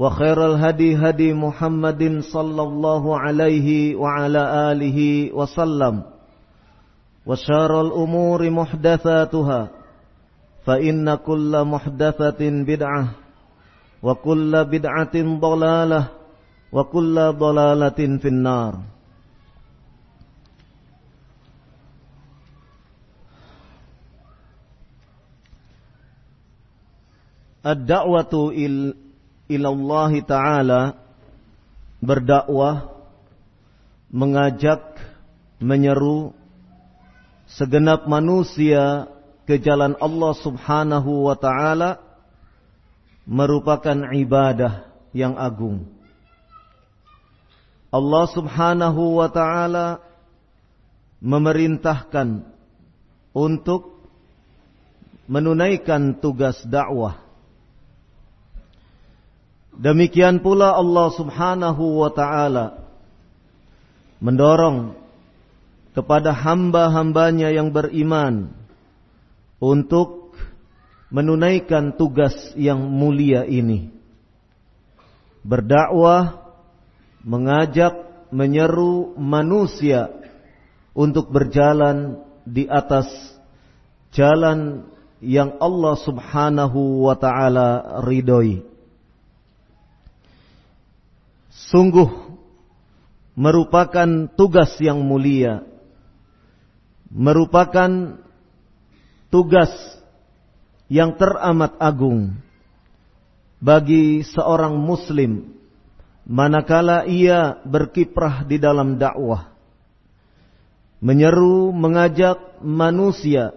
وخير 0.00 0.46
الهدي 0.46 0.96
هدي 0.96 1.32
محمد 1.32 2.24
صلى 2.32 2.62
الله 2.62 3.18
عليه 3.20 3.96
وعلى 3.96 4.42
آله 4.72 4.98
وسلم 5.36 6.02
وشار 7.26 7.80
الأمور 7.80 8.50
محدثاتها 8.50 9.68
فإن 10.64 11.14
كل 11.14 11.52
محدثة 11.64 12.40
بدعة 12.40 13.04
وكل 14.02 14.64
بدعة 14.64 15.16
ضلالة 15.40 16.02
وكل 16.72 17.16
ضلالة 17.32 18.00
في 18.22 18.28
النار. 18.28 18.74
الدعوة 27.66 28.34
ilallah 29.50 30.14
taala 30.22 30.94
berdakwah 31.98 32.94
mengajak 34.08 34.80
menyeru 35.58 36.32
segenap 37.50 38.06
manusia 38.06 39.10
ke 39.44 39.58
jalan 39.58 39.98
Allah 39.98 40.32
Subhanahu 40.38 41.26
wa 41.26 41.34
taala 41.34 41.98
merupakan 43.26 44.14
ibadah 44.14 44.86
yang 45.10 45.34
agung. 45.34 45.86
Allah 47.90 48.24
Subhanahu 48.30 49.18
wa 49.18 49.28
taala 49.28 49.98
memerintahkan 51.18 52.46
untuk 53.34 53.98
menunaikan 55.26 56.18
tugas 56.18 56.58
dakwah 56.66 57.29
Demikian 59.76 60.42
pula 60.42 60.74
Allah 60.74 61.08
subhanahu 61.14 62.02
wa 62.02 62.10
ta'ala 62.10 62.66
mendorong 64.20 64.98
kepada 65.96 66.30
hamba-hambanya 66.30 67.50
yang 67.50 67.74
beriman 67.74 68.54
untuk 69.58 70.36
menunaikan 71.10 71.98
tugas 71.98 72.34
yang 72.54 72.78
mulia 72.78 73.42
ini. 73.42 73.90
Berdakwah, 75.42 76.54
mengajak, 77.24 78.28
menyeru 78.30 79.18
manusia 79.18 80.12
untuk 80.94 81.32
berjalan 81.34 82.22
di 82.46 82.70
atas 82.70 83.10
jalan 84.14 84.86
yang 85.18 85.58
Allah 85.58 85.94
subhanahu 85.98 87.08
wa 87.08 87.16
ta'ala 87.18 88.00
ridhoi 88.06 88.69
sungguh 91.68 92.08
merupakan 93.36 94.08
tugas 94.32 94.72
yang 94.80 95.04
mulia, 95.04 95.60
merupakan 97.12 98.16
tugas 99.28 99.70
yang 100.88 101.14
teramat 101.20 101.76
agung 101.76 102.34
bagi 103.60 104.24
seorang 104.24 104.74
muslim 104.80 105.52
manakala 106.24 107.04
ia 107.06 107.60
berkiprah 107.62 108.42
di 108.48 108.56
dalam 108.56 108.96
dakwah 108.96 109.52
menyeru 110.98 111.70
mengajak 111.70 112.60
manusia 112.64 113.54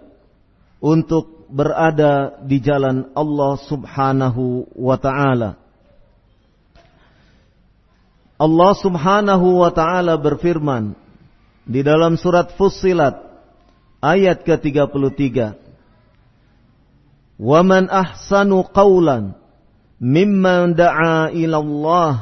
untuk 0.78 1.48
berada 1.50 2.38
di 2.44 2.60
jalan 2.60 3.10
Allah 3.16 3.58
Subhanahu 3.66 4.70
wa 4.76 4.96
taala 5.00 5.63
Allah 8.34 8.72
Subhanahu 8.74 9.62
wa 9.62 9.70
taala 9.70 10.18
berfirman 10.18 10.98
di 11.64 11.86
dalam 11.86 12.18
surat 12.18 12.50
Fussilat 12.58 13.14
ayat 14.02 14.42
ke-33 14.42 15.54
"Waman 17.38 17.86
ahsanu 17.86 18.66
qawlan 18.74 19.38
mimman 20.02 20.74
da'a 20.74 21.30
ila 21.30 21.56
Allah 21.62 22.12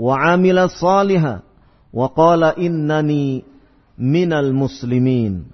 wa 0.00 0.14
'amila 0.16 0.72
salihan 0.72 1.44
wa 1.92 2.08
qala 2.08 2.56
innani 2.56 3.44
minal 4.00 4.56
muslimin." 4.56 5.44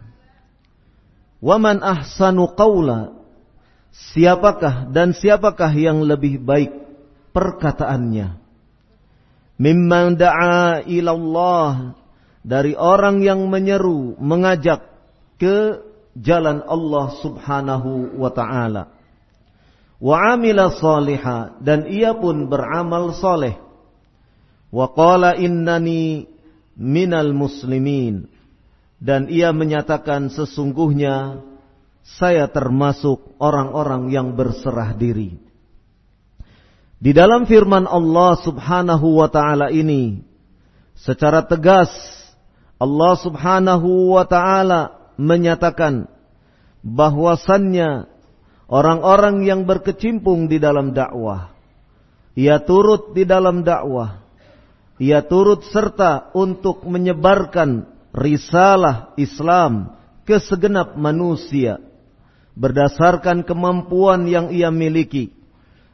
Waman 1.42 1.82
Siapakah 3.96 4.92
dan 4.92 5.16
siapakah 5.16 5.72
yang 5.72 6.04
lebih 6.04 6.36
baik 6.44 6.68
perkataannya? 7.32 8.45
Mimman 9.60 10.16
da'a 10.16 10.84
ilallah. 10.84 11.96
Dari 12.46 12.78
orang 12.78 13.26
yang 13.26 13.42
menyeru 13.50 14.14
mengajak 14.22 14.86
ke 15.34 15.82
jalan 16.14 16.62
Allah 16.62 17.06
Subhanahu 17.18 18.14
wa 18.14 18.30
taala. 18.30 18.94
Wa 19.98 20.38
amila 20.38 20.70
saliha 20.70 21.58
dan 21.58 21.90
ia 21.90 22.14
pun 22.14 22.46
beramal 22.46 23.16
soleh 23.16 23.58
wa 24.70 24.86
qala 24.94 25.34
innani 25.34 26.30
minal 26.78 27.34
muslimin. 27.34 28.30
Dan 28.96 29.28
ia 29.28 29.50
menyatakan 29.50 30.30
sesungguhnya 30.32 31.44
saya 32.06 32.46
termasuk 32.48 33.36
orang-orang 33.42 34.08
yang 34.08 34.38
berserah 34.38 34.94
diri 34.94 35.45
di 36.96 37.12
dalam 37.12 37.44
firman 37.44 37.84
Allah 37.84 38.40
subhanahu 38.40 39.20
wa 39.20 39.28
ta'ala 39.28 39.68
ini, 39.68 40.24
secara 40.96 41.44
tegas 41.44 41.92
Allah 42.80 43.14
subhanahu 43.20 44.16
wa 44.16 44.24
ta'ala 44.24 45.12
menyatakan 45.20 46.08
bahwasannya 46.80 48.08
orang-orang 48.68 49.44
yang 49.44 49.68
berkecimpung 49.68 50.48
di 50.48 50.56
dalam 50.56 50.96
dakwah, 50.96 51.52
ia 52.32 52.60
turut 52.64 53.12
di 53.12 53.28
dalam 53.28 53.60
dakwah, 53.60 54.24
ia 54.96 55.20
turut 55.20 55.68
serta 55.68 56.32
untuk 56.32 56.84
menyebarkan 56.88 57.84
risalah 58.16 59.12
Islam 59.20 59.96
ke 60.24 60.40
segenap 60.40 60.96
manusia 60.96 61.76
berdasarkan 62.56 63.44
kemampuan 63.44 64.24
yang 64.24 64.48
ia 64.48 64.72
miliki. 64.72 65.36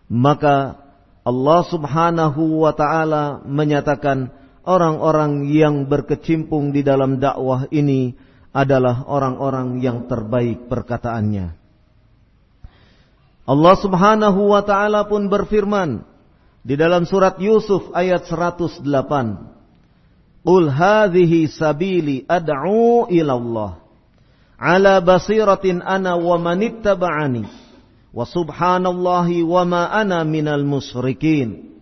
Maka 0.07 0.82
Allah 1.23 1.61
Subhanahu 1.71 2.67
wa 2.67 2.75
taala 2.75 3.47
menyatakan 3.47 4.35
orang-orang 4.67 5.47
yang 5.47 5.87
berkecimpung 5.87 6.75
di 6.75 6.83
dalam 6.83 7.23
dakwah 7.23 7.71
ini 7.71 8.15
adalah 8.51 9.07
orang-orang 9.07 9.79
yang 9.79 10.11
terbaik 10.11 10.67
perkataannya. 10.67 11.55
Allah 13.43 13.75
Subhanahu 13.79 14.51
wa 14.51 14.63
taala 14.67 15.07
pun 15.07 15.31
berfirman 15.31 16.03
di 16.63 16.75
dalam 16.75 17.07
surat 17.07 17.39
Yusuf 17.39 17.91
ayat 17.95 18.27
108. 18.27 18.83
Qul 20.43 20.67
hadhihi 20.75 21.47
sabili 21.47 22.27
ad'u 22.27 23.07
ila 23.07 23.33
Allah 23.39 23.71
ala 24.63 25.03
basiratin 25.03 25.83
ana 25.83 26.15
wa 26.15 26.39
manittaba'ani 26.39 27.62
wa 28.13 28.25
subhanallahi 28.29 29.41
wa 29.43 29.63
ma 29.65 29.83
ana 29.89 30.23
minal 30.23 30.63
musyrikin. 30.63 31.73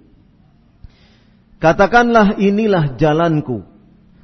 Katakanlah 1.61 2.41
inilah 2.41 2.97
jalanku. 2.97 3.67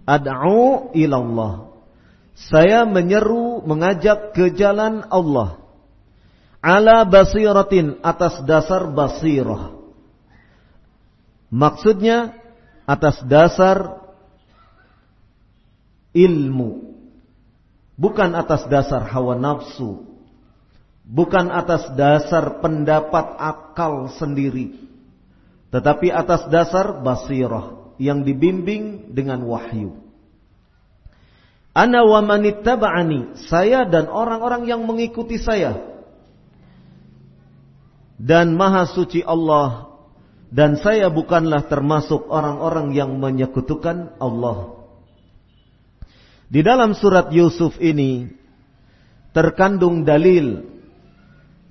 Ad'u 0.07 0.95
ila 0.95 1.17
Allah. 1.19 1.53
Saya 2.37 2.87
menyeru 2.87 3.61
mengajak 3.67 4.33
ke 4.33 4.55
jalan 4.55 5.05
Allah 5.11 5.67
ala 6.67 7.07
basiratin 7.07 8.03
atas 8.03 8.43
dasar 8.43 8.91
basirah. 8.91 9.79
Maksudnya 11.47 12.35
atas 12.83 13.23
dasar 13.23 14.03
ilmu. 16.11 16.91
Bukan 17.95 18.35
atas 18.35 18.67
dasar 18.67 19.07
hawa 19.07 19.39
nafsu. 19.39 20.16
Bukan 21.07 21.55
atas 21.55 21.87
dasar 21.95 22.59
pendapat 22.59 23.39
akal 23.39 24.11
sendiri. 24.19 24.75
Tetapi 25.71 26.11
atas 26.11 26.51
dasar 26.51 26.99
basirah 26.99 27.95
yang 28.03 28.27
dibimbing 28.27 29.15
dengan 29.15 29.47
wahyu. 29.47 30.03
Ana 31.77 32.03
wa 32.09 32.25
manittaba'ani, 32.25 33.37
saya 33.53 33.85
dan 33.85 34.09
orang-orang 34.09 34.65
yang 34.65 34.83
mengikuti 34.89 35.37
saya 35.37 35.77
dan 38.17 38.57
maha 38.57 38.89
suci 38.89 39.21
Allah 39.21 39.93
dan 40.49 40.81
saya 40.81 41.13
bukanlah 41.13 41.69
termasuk 41.69 42.33
orang-orang 42.33 42.97
yang 42.97 43.13
menyekutukan 43.21 44.17
Allah. 44.17 44.89
Di 46.49 46.65
dalam 46.65 46.97
surat 46.97 47.29
Yusuf 47.29 47.77
ini 47.77 48.31
terkandung 49.37 50.07
dalil 50.07 50.76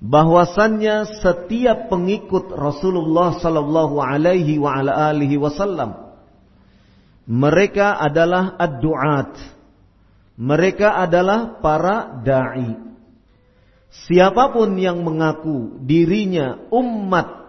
bahwasannya 0.03 1.19
setiap 1.23 1.87
pengikut 1.91 2.51
Rasulullah 2.51 3.39
sallallahu 3.39 3.99
alaihi 3.99 4.59
wa 4.59 4.75
ala 4.75 5.11
alihi 5.11 5.39
wasallam 5.39 6.05
mereka 7.25 7.97
adalah 7.97 8.53
ad-du'at. 8.53 9.33
Mereka 10.37 10.93
adalah 10.93 11.57
para 11.57 12.21
dai. 12.21 12.77
Siapa 14.05 14.53
pun 14.53 14.75
yang 14.77 15.01
mengaku 15.01 15.79
dirinya 15.81 16.59
umat 16.69 17.47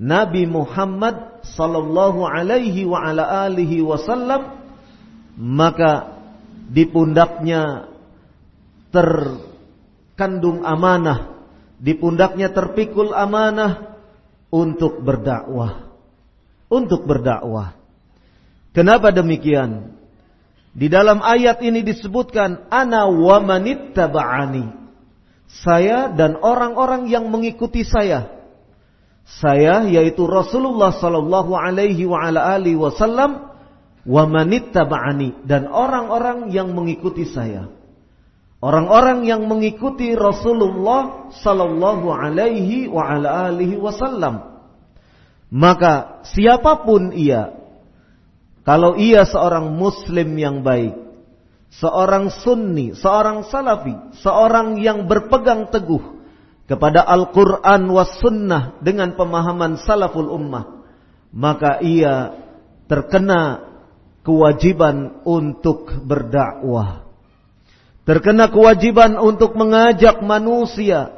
Nabi 0.00 0.48
Muhammad 0.48 1.44
sallallahu 1.44 2.24
alaihi 2.24 2.88
wa 2.88 3.04
ala 3.04 3.50
alihi 3.50 3.84
wasallam 3.84 4.56
maka 5.36 6.22
di 6.70 6.86
pundaknya 6.86 7.90
terkandung 8.94 10.62
amanah, 10.62 11.39
di 11.80 11.96
pundaknya 11.96 12.52
terpikul 12.52 13.16
amanah 13.16 13.96
untuk 14.52 15.00
berdakwah. 15.00 15.88
Untuk 16.68 17.08
berdakwah. 17.08 17.74
Kenapa 18.76 19.10
demikian? 19.10 19.96
Di 20.70 20.86
dalam 20.86 21.18
ayat 21.24 21.58
ini 21.64 21.82
disebutkan 21.82 22.70
ana 22.70 23.10
wa 23.10 23.42
manittaba'ani 23.42 24.80
saya 25.50 26.14
dan 26.14 26.38
orang-orang 26.38 27.10
yang 27.10 27.26
mengikuti 27.26 27.82
saya. 27.82 28.38
Saya 29.26 29.86
yaitu 29.90 30.26
Rasulullah 30.26 30.94
sallallahu 30.94 31.58
alaihi 31.58 32.06
wa 32.06 32.22
ala 32.22 32.54
alihi 32.54 32.78
wasallam 32.78 33.50
wa 34.06 34.24
manittaba'ani 34.30 35.42
dan 35.46 35.66
orang-orang 35.66 36.54
yang 36.54 36.70
mengikuti 36.70 37.26
saya. 37.26 37.66
Orang-orang 38.60 39.24
yang 39.24 39.48
mengikuti 39.48 40.12
Rasulullah 40.12 41.32
sallallahu 41.32 42.12
alaihi 42.12 42.92
wa 42.92 43.08
ala 43.08 43.48
alihi 43.48 43.80
wasallam. 43.80 44.60
Maka 45.48 46.22
siapa 46.28 46.84
pun 46.84 47.10
ia 47.16 47.56
kalau 48.62 48.94
ia 49.00 49.24
seorang 49.24 49.72
muslim 49.74 50.36
yang 50.36 50.60
baik 50.60 51.10
seorang 51.70 52.34
sunni, 52.42 52.98
seorang 52.98 53.46
salafi, 53.46 53.94
seorang 54.18 54.82
yang 54.82 55.06
berpegang 55.06 55.70
teguh 55.70 56.18
kepada 56.66 57.06
Al-Quran 57.06 57.86
was 57.90 58.10
sunnah 58.18 58.78
dengan 58.82 59.14
pemahaman 59.14 59.78
salaful 59.82 60.30
ummah, 60.30 60.86
maka 61.30 61.78
ia 61.82 62.34
terkena 62.90 63.70
kewajiban 64.26 65.22
untuk 65.22 65.90
berdakwah. 66.06 67.09
Terkena 68.10 68.50
kewajiban 68.50 69.14
untuk 69.22 69.54
mengajak 69.54 70.18
manusia, 70.18 71.14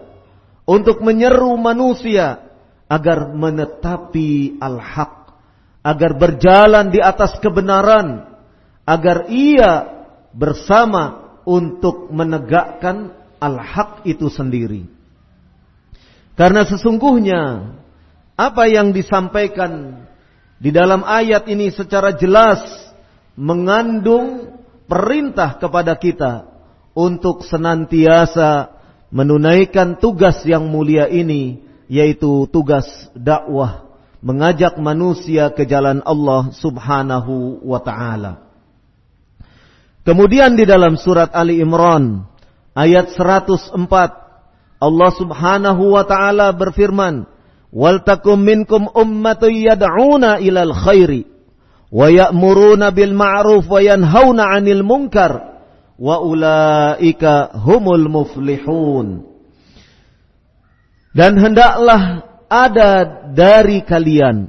untuk 0.69 1.00
menyeru 1.00 1.56
manusia 1.56 2.53
agar 2.85 3.33
menetapi 3.33 4.61
al-haq, 4.61 5.33
agar 5.81 6.12
berjalan 6.21 6.93
di 6.93 7.00
atas 7.00 7.41
kebenaran, 7.41 8.37
agar 8.85 9.25
ia 9.33 10.05
bersama 10.37 11.33
untuk 11.49 12.12
menegakkan 12.12 13.17
al-haq 13.41 14.05
itu 14.05 14.29
sendiri. 14.29 14.85
Karena 16.37 16.69
sesungguhnya 16.69 17.73
apa 18.37 18.69
yang 18.69 18.93
disampaikan 18.93 20.05
di 20.61 20.69
dalam 20.69 21.09
ayat 21.09 21.49
ini 21.49 21.73
secara 21.73 22.12
jelas 22.21 22.61
mengandung 23.32 24.61
perintah 24.84 25.56
kepada 25.56 25.96
kita 25.96 26.52
untuk 26.93 27.44
senantiasa 27.44 28.72
menunaikan 29.13 30.01
tugas 30.01 30.41
yang 30.49 30.69
mulia 30.69 31.08
ini 31.08 31.61
yaitu 31.93 32.49
tugas 32.49 32.89
dakwah 33.13 33.93
mengajak 34.25 34.79
manusia 34.79 35.51
ke 35.53 35.67
jalan 35.69 36.01
Allah 36.06 36.55
Subhanahu 36.55 37.61
wa 37.67 37.82
taala. 37.82 38.49
Kemudian 40.03 40.56
di 40.56 40.65
dalam 40.65 40.96
surat 40.96 41.34
Ali 41.37 41.61
Imran 41.61 42.25
ayat 42.72 43.13
104 43.13 43.77
Allah 44.82 45.11
Subhanahu 45.15 45.94
wa 45.94 46.03
taala 46.08 46.51
berfirman, 46.55 47.29
"Wal 47.70 48.03
takum 48.03 48.41
minkum 48.41 48.89
ummatun 48.91 49.53
yad'una 49.53 50.43
ilal 50.43 50.75
khairi 50.75 51.29
wa 51.93 52.08
ya'muruna 52.08 52.91
bil 52.91 53.13
ma'ruf 53.15 53.69
wa 53.69 53.79
yanhauna 53.79 54.56
'anil 54.56 54.82
munkar 54.82 55.52
wa 56.03 56.19
ulaika 56.19 57.55
humul 57.63 58.11
muflihun." 58.11 59.31
Dan 61.15 61.37
hendaklah 61.39 62.25
ada 62.51 63.23
dari 63.31 63.85
kalian 63.85 64.49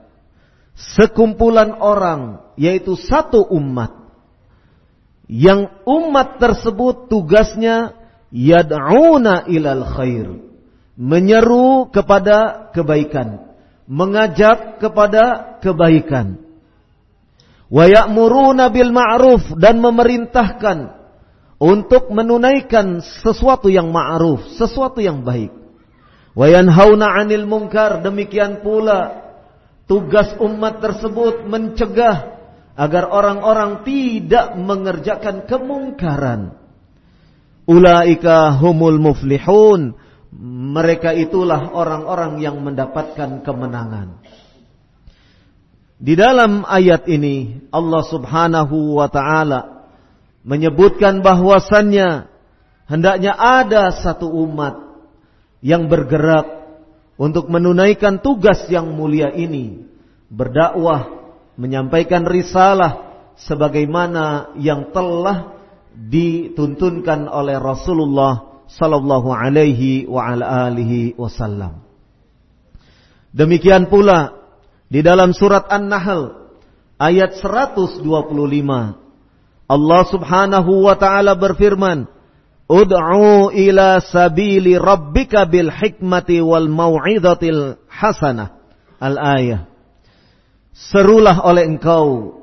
sekumpulan 0.73 1.75
orang 1.77 2.43
yaitu 2.55 2.95
satu 2.95 3.43
umat. 3.53 4.01
Yang 5.27 5.71
umat 5.87 6.39
tersebut 6.39 7.07
tugasnya 7.07 7.95
yad'una 8.31 9.47
ilal 9.47 9.83
khair. 9.87 10.27
Menyeru 10.99 11.89
kepada 11.89 12.69
kebaikan. 12.75 13.55
Mengajak 13.87 14.79
kepada 14.79 15.57
kebaikan. 15.59 16.39
Wa 17.67 17.89
ya'muruna 17.89 18.69
bil 18.69 18.93
ma'ruf 18.93 19.57
dan 19.57 19.81
memerintahkan 19.81 21.02
untuk 21.63 22.11
menunaikan 22.11 22.99
sesuatu 23.23 23.71
yang 23.71 23.87
ma'ruf 23.87 24.43
sesuatu 24.59 24.99
yang 24.99 25.23
baik 25.23 25.55
wa 26.35 26.45
yanhauna 26.51 27.15
'anil 27.15 27.47
munkar 27.47 28.03
demikian 28.03 28.59
pula 28.59 29.23
tugas 29.87 30.35
umat 30.43 30.83
tersebut 30.83 31.47
mencegah 31.47 32.33
agar 32.73 33.09
orang-orang 33.09 33.85
tidak 33.85 34.57
mengerjakan 34.57 35.45
kemungkaran. 35.45 36.57
Ulaika 37.69 38.57
humul 38.59 38.99
muflihun. 38.99 39.95
Mereka 40.73 41.13
itulah 41.13 41.69
orang-orang 41.77 42.41
yang 42.41 42.57
mendapatkan 42.57 43.45
kemenangan. 43.45 44.17
Di 46.03 46.17
dalam 46.17 46.65
ayat 46.65 47.05
ini 47.05 47.69
Allah 47.69 48.03
Subhanahu 48.09 48.97
wa 48.97 49.07
taala 49.07 49.72
menyebutkan 50.43 51.23
bahwasannya 51.23 52.27
hendaknya 52.87 53.33
ada 53.33 53.95
satu 53.95 54.27
umat 54.27 54.75
yang 55.63 55.87
bergerak 55.87 56.45
untuk 57.15 57.47
menunaikan 57.47 58.19
tugas 58.19 58.67
yang 58.67 58.91
mulia 58.91 59.31
ini, 59.31 59.87
berdakwah, 60.27 61.31
menyampaikan 61.55 62.27
risalah 62.27 63.15
sebagaimana 63.39 64.53
yang 64.59 64.91
telah 64.91 65.55
dituntunkan 65.93 67.29
oleh 67.29 67.55
Rasulullah 67.61 68.65
sallallahu 68.67 69.29
alaihi 69.29 70.09
wa 70.09 70.33
ala 70.33 70.69
alihi 70.69 71.15
wasallam. 71.15 71.85
Demikian 73.33 73.89
pula 73.89 74.37
di 74.89 75.01
dalam 75.01 75.33
surat 75.33 75.69
An-Nahl 75.69 76.53
ayat 77.01 77.37
125 77.41 78.05
Allah 79.67 80.01
Subhanahu 80.07 80.85
wa 80.85 80.95
taala 80.99 81.35
berfirman, 81.39 82.05
"Ud'u 82.67 83.51
ila 83.51 84.03
sabili 84.03 84.75
rabbika 84.75 85.47
bil 85.47 85.71
hikmati 85.71 86.43
wal 86.43 86.67
mau'izatil 86.67 87.79
hasanah." 87.87 88.59
Al-ayah. 89.03 89.67
Serulah 90.71 91.43
oleh 91.43 91.67
engkau 91.67 92.39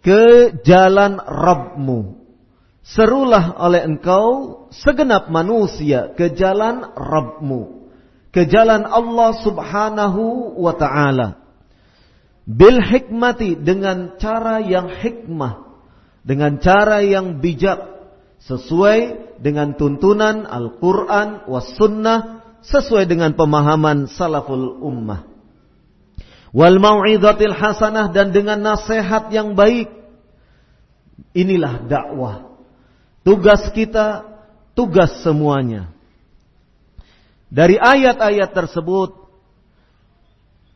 ke 0.00 0.56
jalan 0.64 1.20
Rabbmu. 1.20 2.16
Serulah 2.80 3.60
oleh 3.60 3.84
engkau 3.84 4.66
segenap 4.72 5.28
manusia 5.28 6.16
ke 6.16 6.32
jalan 6.32 6.80
Rabbmu. 6.96 7.92
Ke 8.32 8.48
jalan 8.48 8.88
Allah 8.88 9.36
subhanahu 9.44 10.56
wa 10.56 10.72
ta'ala 10.72 11.48
bil 12.48 12.80
hikmati 12.80 13.60
dengan 13.60 14.16
cara 14.16 14.64
yang 14.64 14.88
hikmah, 14.88 15.67
dengan 16.28 16.60
cara 16.60 17.00
yang 17.00 17.40
bijak, 17.40 17.88
sesuai 18.44 19.32
dengan 19.40 19.72
tuntunan 19.80 20.44
Al-Quran 20.44 21.48
was 21.48 21.72
sunnah, 21.80 22.44
sesuai 22.60 23.08
dengan 23.08 23.32
pemahaman 23.32 24.12
salaful 24.12 24.76
ummah. 24.84 25.24
Wal 26.52 26.76
mau'izatil 26.76 27.56
hasanah 27.56 28.12
dan 28.12 28.36
dengan 28.36 28.60
nasihat 28.60 29.32
yang 29.32 29.56
baik. 29.56 29.88
Inilah 31.32 31.88
dakwah. 31.88 32.60
Tugas 33.24 33.72
kita, 33.72 34.28
tugas 34.76 35.24
semuanya. 35.24 35.88
Dari 37.48 37.80
ayat-ayat 37.80 38.52
tersebut 38.52 39.16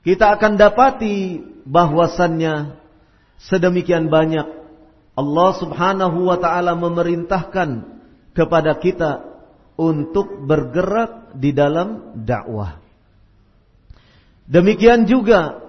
kita 0.00 0.32
akan 0.32 0.56
dapati 0.56 1.44
bahwasannya 1.68 2.80
sedemikian 3.36 4.08
banyak 4.08 4.61
Allah 5.22 5.50
Subhanahu 5.62 6.26
wa 6.26 6.36
taala 6.42 6.74
memerintahkan 6.74 7.86
kepada 8.34 8.74
kita 8.82 9.22
untuk 9.78 10.42
bergerak 10.42 11.38
di 11.38 11.54
dalam 11.54 12.18
dakwah. 12.26 12.82
Demikian 14.50 15.06
juga 15.06 15.62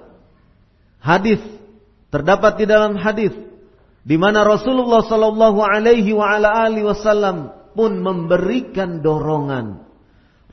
hadis 0.98 1.40
terdapat 2.10 2.58
di 2.58 2.66
dalam 2.66 2.98
hadis 2.98 3.32
di 4.04 4.18
mana 4.18 4.42
Rasulullah 4.44 5.06
sallallahu 5.06 5.62
alaihi 5.62 6.12
wa 6.12 6.28
ala 6.34 6.66
alihi 6.66 6.84
wasallam 6.84 7.54
pun 7.78 8.02
memberikan 8.02 9.00
dorongan 9.00 9.94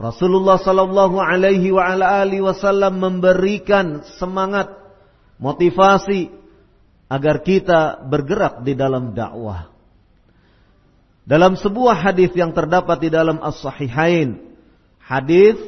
Rasulullah 0.00 0.56
sallallahu 0.56 1.20
alaihi 1.20 1.76
wa 1.76 1.84
ala 1.92 2.24
alihi 2.24 2.40
wasallam 2.40 3.04
memberikan 3.04 4.00
semangat, 4.16 4.72
motivasi 5.36 6.32
agar 7.10 7.42
kita 7.42 8.06
bergerak 8.06 8.62
di 8.62 8.78
dalam 8.78 9.10
dakwah. 9.10 9.74
Dalam 11.26 11.58
sebuah 11.58 11.98
hadis 11.98 12.30
yang 12.38 12.54
terdapat 12.54 13.02
di 13.02 13.10
dalam 13.10 13.42
As-Sahihain, 13.42 14.38
hadis 15.02 15.58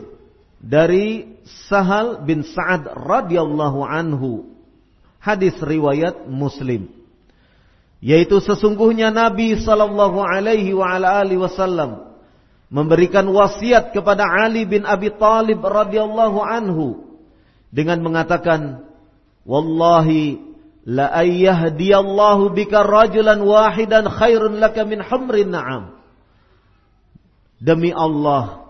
dari 0.63 1.35
Sahal 1.67 2.23
bin 2.23 2.47
Sa'ad 2.47 2.87
radhiyallahu 2.95 3.83
anhu, 3.83 4.55
hadis 5.19 5.59
riwayat 5.59 6.31
Muslim. 6.31 6.87
Yaitu 7.99 8.39
sesungguhnya 8.43 9.11
Nabi 9.11 9.59
sallallahu 9.59 10.23
alaihi 10.23 10.75
wa 10.75 10.95
ala 10.95 11.23
alihi 11.23 11.39
wasallam 11.39 12.11
memberikan 12.67 13.27
wasiat 13.31 13.95
kepada 13.95 14.27
Ali 14.27 14.67
bin 14.67 14.83
Abi 14.83 15.11
Talib 15.15 15.63
radhiyallahu 15.63 16.39
anhu 16.43 17.07
dengan 17.71 18.03
mengatakan 18.03 18.83
wallahi 19.47 20.52
la 20.83 21.15
ayyahdiyallahu 21.15 22.55
bika 22.59 22.83
rajulan 22.83 23.39
wahidan 23.43 24.11
khairun 24.11 24.59
laka 24.59 24.83
min 24.83 24.99
humrin 25.03 25.55
na'am. 25.55 25.95
Demi 27.62 27.95
Allah 27.95 28.67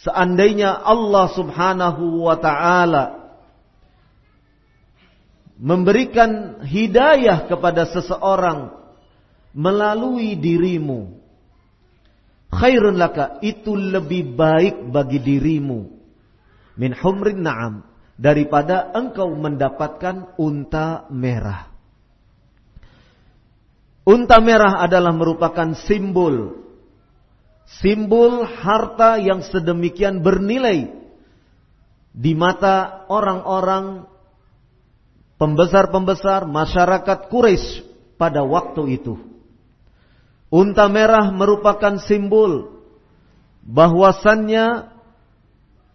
seandainya 0.00 0.80
Allah 0.82 1.28
Subhanahu 1.36 2.24
wa 2.24 2.36
taala 2.40 3.20
memberikan 5.60 6.64
hidayah 6.64 7.46
kepada 7.46 7.86
seseorang 7.92 8.72
melalui 9.52 10.34
dirimu 10.40 11.20
khairun 12.48 12.96
laka 12.96 13.36
itu 13.44 13.76
lebih 13.76 14.32
baik 14.32 14.88
bagi 14.88 15.20
dirimu. 15.20 15.92
Min 16.72 16.96
humrin 16.96 17.44
na'am 17.44 17.91
daripada 18.22 18.94
engkau 18.94 19.34
mendapatkan 19.34 20.38
unta 20.38 21.10
merah. 21.10 21.66
Unta 24.06 24.38
merah 24.38 24.78
adalah 24.78 25.10
merupakan 25.10 25.74
simbol 25.74 26.62
simbol 27.82 28.44
harta 28.44 29.18
yang 29.18 29.40
sedemikian 29.46 30.20
bernilai 30.20 30.90
di 32.12 32.32
mata 32.36 33.06
orang-orang 33.08 34.04
pembesar-pembesar 35.40 36.44
masyarakat 36.44 37.18
Quraisy 37.32 37.88
pada 38.20 38.44
waktu 38.44 39.00
itu. 39.00 39.16
Unta 40.52 40.84
merah 40.92 41.32
merupakan 41.32 41.96
simbol 42.04 42.84
bahwasannya 43.64 44.91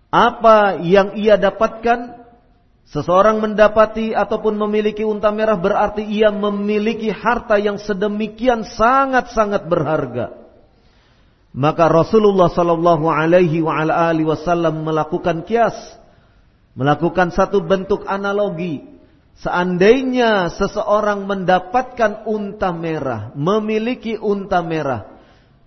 apa 0.08 0.80
yang 0.80 1.20
ia 1.20 1.36
dapatkan? 1.36 2.16
Seseorang 2.88 3.44
mendapati 3.44 4.16
ataupun 4.16 4.56
memiliki 4.56 5.04
unta 5.04 5.28
merah 5.28 5.60
berarti 5.60 6.08
ia 6.08 6.32
memiliki 6.32 7.12
harta 7.12 7.60
yang 7.60 7.76
sedemikian 7.76 8.64
sangat-sangat 8.64 9.68
berharga. 9.68 10.48
Maka 11.52 11.92
Rasulullah 11.92 12.48
sallallahu 12.48 13.12
alaihi 13.12 13.60
wasallam 13.60 14.88
melakukan 14.88 15.44
kias, 15.44 15.76
melakukan 16.80 17.36
satu 17.36 17.60
bentuk 17.60 18.08
analogi. 18.08 18.88
Seandainya 19.44 20.48
seseorang 20.56 21.28
mendapatkan 21.28 22.24
unta 22.24 22.72
merah, 22.72 23.36
memiliki 23.36 24.16
unta 24.16 24.64
merah, 24.64 25.12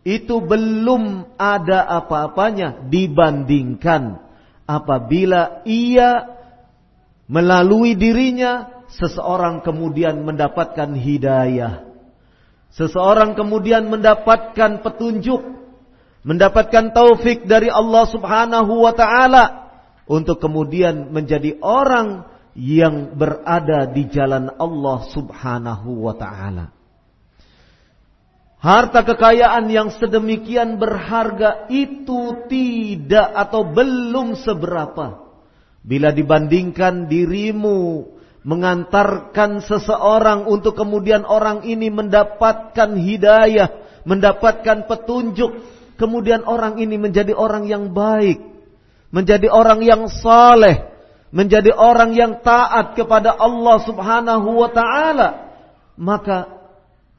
itu 0.09 0.41
belum 0.41 1.37
ada 1.37 1.85
apa-apanya 1.85 2.89
dibandingkan 2.89 4.30
apabila 4.71 5.67
ia 5.67 6.31
melalui 7.27 7.99
dirinya 7.99 8.71
seseorang 8.95 9.67
kemudian 9.67 10.23
mendapatkan 10.23 10.95
hidayah. 10.95 11.91
Seseorang 12.71 13.35
kemudian 13.35 13.91
mendapatkan 13.91 14.87
petunjuk, 14.87 15.43
mendapatkan 16.23 16.95
taufik 16.95 17.51
dari 17.51 17.67
Allah 17.67 18.07
Subhanahu 18.07 18.87
wa 18.87 18.95
taala 18.95 19.45
untuk 20.07 20.39
kemudian 20.39 21.11
menjadi 21.11 21.59
orang 21.59 22.31
yang 22.55 23.15
berada 23.19 23.91
di 23.91 24.07
jalan 24.07 24.55
Allah 24.55 24.99
Subhanahu 25.11 26.07
wa 26.07 26.15
taala. 26.15 26.80
Harta 28.61 29.09
kekayaan 29.09 29.73
yang 29.73 29.89
sedemikian 29.89 30.77
berharga 30.77 31.65
itu 31.73 32.45
tidak 32.45 33.33
atau 33.33 33.65
belum 33.65 34.37
seberapa. 34.37 35.33
Bila 35.81 36.13
dibandingkan 36.13 37.09
dirimu 37.09 38.05
mengantarkan 38.45 39.65
seseorang 39.65 40.45
untuk 40.45 40.77
kemudian 40.77 41.25
orang 41.25 41.65
ini 41.65 41.89
mendapatkan 41.89 43.01
hidayah, 43.01 44.05
mendapatkan 44.05 44.85
petunjuk, 44.85 45.65
kemudian 45.97 46.45
orang 46.45 46.77
ini 46.77 47.01
menjadi 47.01 47.33
orang 47.33 47.65
yang 47.65 47.97
baik, 47.97 48.45
menjadi 49.09 49.49
orang 49.49 49.81
yang 49.81 50.05
saleh, 50.13 50.85
menjadi 51.33 51.73
orang 51.73 52.13
yang 52.13 52.45
taat 52.45 52.93
kepada 52.93 53.41
Allah 53.41 53.81
Subhanahu 53.89 54.49
wa 54.53 54.69
taala, 54.69 55.29
maka 55.97 56.60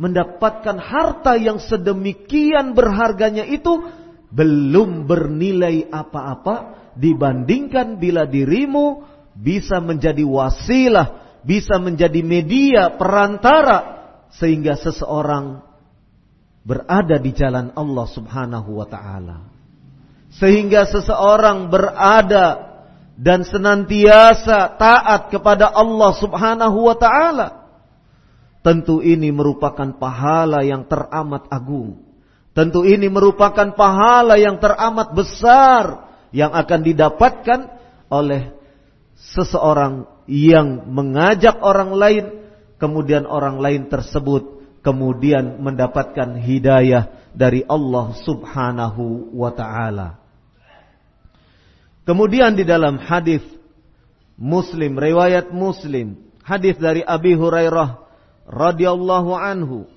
mendapatkan 0.02 0.82
harta 0.82 1.38
yang 1.38 1.62
sedemikian 1.62 2.74
berharganya 2.74 3.46
itu 3.46 3.86
belum 4.34 5.06
bernilai 5.06 5.94
apa-apa 5.94 6.90
dibandingkan 6.98 8.02
bila 8.02 8.26
dirimu 8.26 9.06
bisa 9.38 9.78
menjadi 9.78 10.26
wasilah, 10.26 11.38
bisa 11.46 11.78
menjadi 11.78 12.18
media 12.26 12.98
perantara 12.98 14.02
sehingga 14.34 14.74
seseorang 14.74 15.62
berada 16.66 17.22
di 17.22 17.32
jalan 17.38 17.70
Allah 17.78 18.08
Subhanahu 18.10 18.82
wa 18.82 18.88
taala. 18.90 19.38
Sehingga 20.34 20.90
seseorang 20.90 21.70
berada 21.70 22.74
dan 23.22 23.46
senantiasa 23.46 24.82
taat 24.82 25.30
kepada 25.30 25.70
Allah 25.70 26.12
Subhanahu 26.18 26.90
wa 26.90 26.98
taala. 26.98 27.61
Tentu 28.62 29.02
ini 29.02 29.34
merupakan 29.34 29.90
pahala 29.98 30.62
yang 30.62 30.86
teramat 30.86 31.50
agung. 31.50 31.98
Tentu 32.54 32.86
ini 32.86 33.10
merupakan 33.10 33.74
pahala 33.74 34.38
yang 34.38 34.62
teramat 34.62 35.18
besar 35.18 36.14
yang 36.30 36.54
akan 36.54 36.80
didapatkan 36.86 37.60
oleh 38.12 38.54
seseorang 39.18 40.06
yang 40.30 40.86
mengajak 40.94 41.58
orang 41.64 41.92
lain, 41.96 42.26
kemudian 42.78 43.26
orang 43.26 43.58
lain 43.58 43.90
tersebut 43.90 44.62
kemudian 44.82 45.62
mendapatkan 45.62 46.38
hidayah 46.42 47.10
dari 47.32 47.64
Allah 47.66 48.18
Subhanahu 48.26 49.34
wa 49.38 49.54
taala. 49.54 50.20
Kemudian 52.04 52.58
di 52.58 52.66
dalam 52.66 52.98
hadis 52.98 53.46
Muslim, 54.36 54.98
riwayat 54.98 55.54
Muslim, 55.54 56.18
hadis 56.42 56.76
dari 56.82 57.06
Abi 57.06 57.38
Hurairah 57.38 58.02
radhiyallahu 58.48 59.32
anhu, 59.36 59.90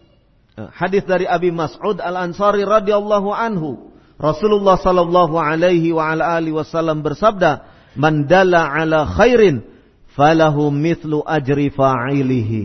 eh, 0.56 0.68
hadis 0.72 1.04
dari 1.04 1.24
Abi 1.28 1.54
Mas'ud 1.54 2.00
Al-Ansari 2.00 2.64
radhiyallahu 2.64 3.30
anhu, 3.32 3.94
Rasulullah 4.20 4.78
sallallahu 4.78 5.34
alaihi 5.34 5.90
wa 5.90 6.14
ala 6.14 6.38
alihi 6.38 6.54
wasallam 6.54 7.02
bersabda, 7.02 7.66
"Man 7.98 8.30
dalla 8.30 8.70
ala 8.70 9.06
khairin 9.06 9.66
falahu 10.14 10.70
mithlu 10.70 11.22
ajri 11.26 11.74
fa'ilihi." 11.74 12.62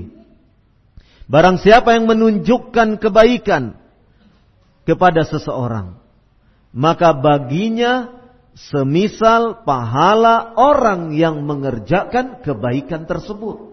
Barang 1.30 1.62
siapa 1.62 1.94
yang 1.94 2.10
menunjukkan 2.10 2.98
kebaikan 2.98 3.78
kepada 4.86 5.22
seseorang, 5.26 6.02
maka 6.74 7.14
baginya 7.14 8.10
semisal 8.58 9.62
pahala 9.62 10.58
orang 10.58 11.14
yang 11.14 11.46
mengerjakan 11.46 12.42
kebaikan 12.42 13.06
tersebut. 13.06 13.69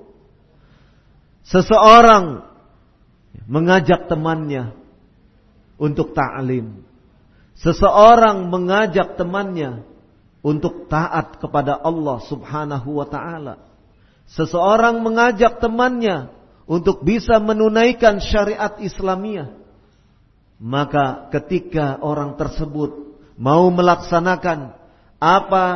Seseorang 1.46 2.42
mengajak 3.46 4.10
temannya 4.10 4.74
untuk 5.78 6.10
ta'lim. 6.10 6.82
Seseorang 7.56 8.50
mengajak 8.50 9.14
temannya 9.14 9.86
untuk 10.42 10.90
taat 10.90 11.38
kepada 11.38 11.78
Allah 11.78 12.18
Subhanahu 12.26 12.98
wa 12.98 13.06
taala. 13.06 13.62
Seseorang 14.26 15.00
mengajak 15.00 15.62
temannya 15.62 16.34
untuk 16.66 17.06
bisa 17.06 17.38
menunaikan 17.38 18.18
syariat 18.18 18.74
Islamiyah. 18.82 19.54
Maka 20.58 21.30
ketika 21.30 22.02
orang 22.02 22.34
tersebut 22.34 23.16
mau 23.38 23.70
melaksanakan 23.70 24.74
apa 25.22 25.66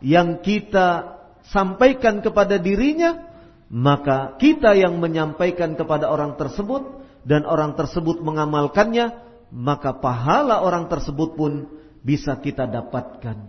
yang 0.00 0.40
kita 0.40 1.18
sampaikan 1.50 2.24
kepada 2.24 2.56
dirinya, 2.56 3.29
maka 3.70 4.34
kita 4.34 4.74
yang 4.74 4.98
menyampaikan 4.98 5.78
kepada 5.78 6.10
orang 6.10 6.34
tersebut 6.34 7.06
dan 7.22 7.46
orang 7.46 7.78
tersebut 7.78 8.18
mengamalkannya, 8.18 9.14
maka 9.54 9.94
pahala 9.94 10.66
orang 10.66 10.90
tersebut 10.90 11.38
pun 11.38 11.70
bisa 12.02 12.34
kita 12.42 12.66
dapatkan. 12.66 13.46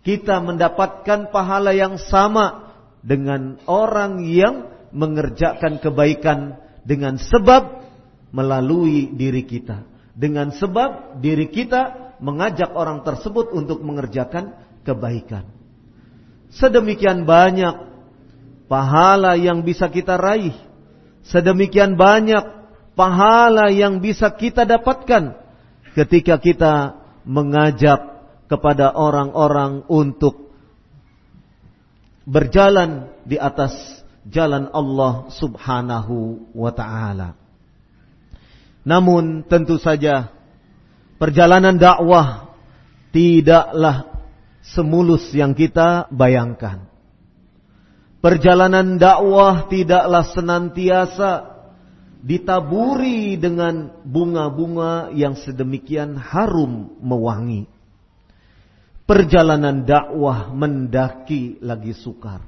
Kita 0.00 0.40
mendapatkan 0.40 1.28
pahala 1.28 1.76
yang 1.76 2.00
sama 2.00 2.72
dengan 3.04 3.60
orang 3.68 4.24
yang 4.24 4.72
mengerjakan 4.88 5.84
kebaikan 5.84 6.56
dengan 6.88 7.20
sebab 7.20 7.84
melalui 8.32 9.12
diri 9.12 9.44
kita. 9.44 9.84
Dengan 10.16 10.48
sebab 10.56 11.20
diri 11.20 11.52
kita 11.52 12.16
mengajak 12.24 12.72
orang 12.72 13.04
tersebut 13.04 13.52
untuk 13.52 13.84
mengerjakan 13.84 14.56
kebaikan. 14.80 15.44
Sedemikian 16.52 17.28
banyak 17.28 17.91
pahala 18.72 19.36
yang 19.36 19.60
bisa 19.60 19.92
kita 19.92 20.16
raih. 20.16 20.56
Sedemikian 21.28 22.00
banyak 22.00 22.40
pahala 22.96 23.68
yang 23.68 24.00
bisa 24.00 24.32
kita 24.32 24.64
dapatkan 24.64 25.36
ketika 25.92 26.40
kita 26.40 26.96
mengajak 27.28 28.00
kepada 28.48 28.96
orang-orang 28.96 29.84
untuk 29.92 30.56
berjalan 32.24 33.12
di 33.28 33.36
atas 33.36 33.76
jalan 34.24 34.72
Allah 34.72 35.28
Subhanahu 35.36 36.48
wa 36.56 36.72
taala. 36.72 37.36
Namun 38.88 39.44
tentu 39.46 39.76
saja 39.76 40.32
perjalanan 41.20 41.76
dakwah 41.76 42.56
tidaklah 43.12 44.10
semulus 44.64 45.28
yang 45.36 45.52
kita 45.52 46.08
bayangkan. 46.08 46.91
Perjalanan 48.22 49.02
dakwah 49.02 49.66
tidaklah 49.66 50.22
senantiasa 50.30 51.58
ditaburi 52.22 53.34
dengan 53.34 53.90
bunga-bunga 54.06 55.10
yang 55.10 55.34
sedemikian 55.34 56.14
harum 56.14 57.02
mewangi. 57.02 57.66
Perjalanan 59.10 59.82
dakwah 59.82 60.54
mendaki 60.54 61.58
lagi 61.66 61.98
sukar. 61.98 62.46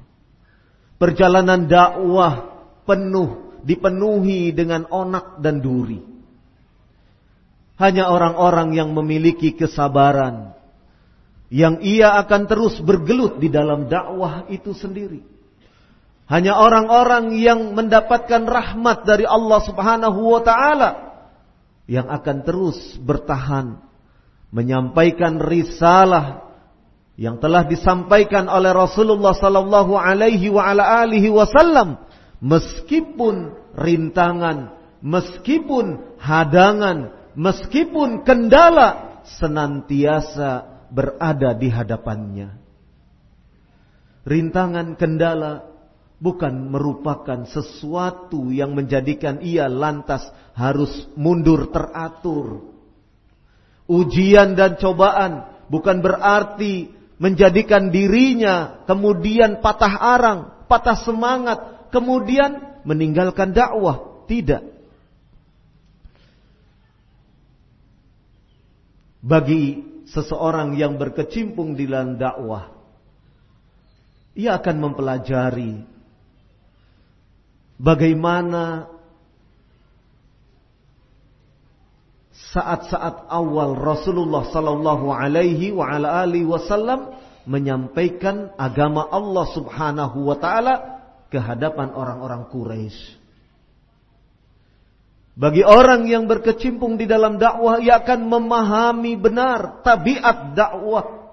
Perjalanan 0.95 1.67
dakwah 1.67 2.55
penuh 2.87 3.59
dipenuhi 3.67 4.55
dengan 4.55 4.87
onak 4.87 5.43
dan 5.43 5.59
duri. 5.59 5.99
Hanya 7.75 8.07
orang-orang 8.07 8.79
yang 8.79 8.95
memiliki 8.95 9.51
kesabaran 9.51 10.55
yang 11.51 11.83
ia 11.83 12.15
akan 12.15 12.47
terus 12.47 12.79
bergelut 12.79 13.43
di 13.43 13.51
dalam 13.51 13.91
dakwah 13.91 14.47
itu 14.47 14.71
sendiri 14.71 15.34
hanya 16.25 16.57
orang-orang 16.57 17.37
yang 17.37 17.77
mendapatkan 17.77 18.49
rahmat 18.49 19.05
dari 19.05 19.29
Allah 19.29 19.59
Subhanahu 19.61 20.19
wa 20.25 20.41
taala 20.41 20.89
yang 21.85 22.09
akan 22.09 22.41
terus 22.41 22.97
bertahan 22.97 23.77
menyampaikan 24.49 25.37
risalah 25.37 26.45
yang 27.15 27.39
telah 27.39 27.63
disampaikan 27.63 28.49
oleh 28.51 28.75
Rasulullah 28.75 29.37
sallallahu 29.37 29.95
alaihi 29.95 30.51
wa 30.51 30.65
ala 30.65 31.05
alihi 31.05 31.31
wasallam 31.31 32.01
meskipun 32.43 33.55
rintangan, 33.75 34.75
meskipun 35.03 36.17
hadangan, 36.19 37.13
meskipun 37.35 38.23
kendala 38.23 39.21
senantiasa 39.39 40.67
berada 40.91 41.55
di 41.55 41.69
hadapannya. 41.71 42.49
Rintangan, 44.25 44.97
kendala 44.97 45.74
bukan 46.19 46.71
merupakan 46.71 47.43
sesuatu 47.47 48.51
yang 48.51 48.71
menjadikan 48.71 49.43
ia 49.43 49.67
lantas 49.67 50.23
harus 50.55 50.91
mundur 51.19 51.71
teratur. 51.71 52.71
Ujian 53.85 54.57
dan 54.57 54.79
cobaan 54.81 55.45
bukan 55.69 56.01
berarti 56.01 56.89
menjadikan 57.21 57.93
dirinya 57.93 58.83
kemudian 58.89 59.61
patah 59.61 59.95
arang, 59.99 60.39
patah 60.65 60.97
semangat, 61.05 61.91
kemudian 61.93 62.81
meninggalkan 62.87 63.53
dakwah. 63.53 64.25
Tidak. 64.25 64.73
Bagi 69.21 69.81
seseorang 70.09 70.73
yang 70.77 70.97
berkecimpung 70.97 71.77
di 71.77 71.85
dalam 71.85 72.17
dakwah, 72.17 72.73
ia 74.37 74.57
akan 74.57 74.75
mempelajari 74.81 75.94
Bagaimana 77.75 78.87
saat-saat 82.55 83.27
awal 83.27 83.75
Rasulullah 83.75 84.47
sallallahu 84.47 85.11
alaihi 85.11 85.75
wasallam 86.47 87.19
menyampaikan 87.43 88.55
agama 88.55 89.03
Allah 89.11 89.45
Subhanahu 89.51 90.23
wa 90.23 90.39
taala 90.39 90.75
ke 91.27 91.35
hadapan 91.35 91.91
orang-orang 91.91 92.47
Quraisy. 92.47 93.19
Bagi 95.35 95.67
orang 95.67 96.07
yang 96.07 96.31
berkecimpung 96.31 96.95
di 96.95 97.03
dalam 97.11 97.35
dakwah 97.35 97.83
ia 97.83 97.99
akan 97.99 98.23
memahami 98.23 99.19
benar 99.19 99.83
tabiat 99.83 100.55
dakwah 100.55 101.27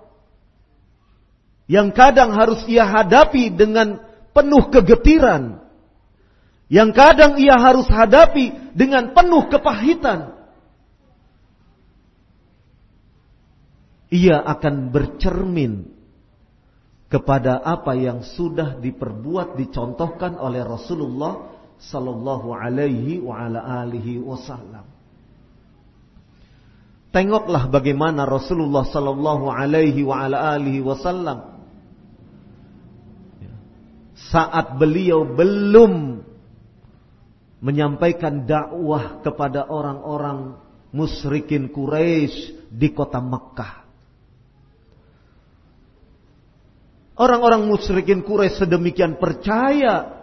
yang 1.71 1.95
kadang 1.95 2.35
harus 2.35 2.67
ia 2.67 2.83
hadapi 2.83 3.55
dengan 3.55 4.03
penuh 4.35 4.75
kegetiran 4.75 5.62
yang 6.73 6.97
kadang 6.97 7.37
ia 7.37 7.61
harus 7.61 7.85
hadapi 7.85 8.73
dengan 8.73 9.13
penuh 9.13 9.45
kepahitan. 9.53 10.41
Ia 14.09 14.41
akan 14.41 14.89
bercermin 14.89 15.93
kepada 17.13 17.61
apa 17.61 17.93
yang 17.93 18.25
sudah 18.25 18.81
diperbuat 18.81 19.61
dicontohkan 19.61 20.41
oleh 20.41 20.65
Rasulullah 20.65 21.53
sallallahu 21.77 22.57
alaihi 22.57 23.21
wa 23.21 23.37
ala 23.37 23.85
alihi 23.85 24.17
wasallam. 24.25 24.89
Tengoklah 27.13 27.69
bagaimana 27.69 28.25
Rasulullah 28.25 28.89
sallallahu 28.89 29.53
alaihi 29.53 30.01
wa 30.09 30.25
ala 30.25 30.57
alihi 30.57 30.81
wasallam 30.81 31.53
saat 34.33 34.81
beliau 34.81 35.29
belum 35.29 36.12
menyampaikan 37.63 38.43
dakwah 38.43 39.23
kepada 39.23 39.71
orang-orang 39.71 40.59
musyrikin 40.91 41.71
Quraisy 41.71 42.69
di 42.69 42.91
kota 42.91 43.23
Makkah. 43.23 43.87
Orang-orang 47.17 47.71
musyrikin 47.71 48.27
Quraisy 48.27 48.67
sedemikian 48.67 49.17
percaya 49.17 50.23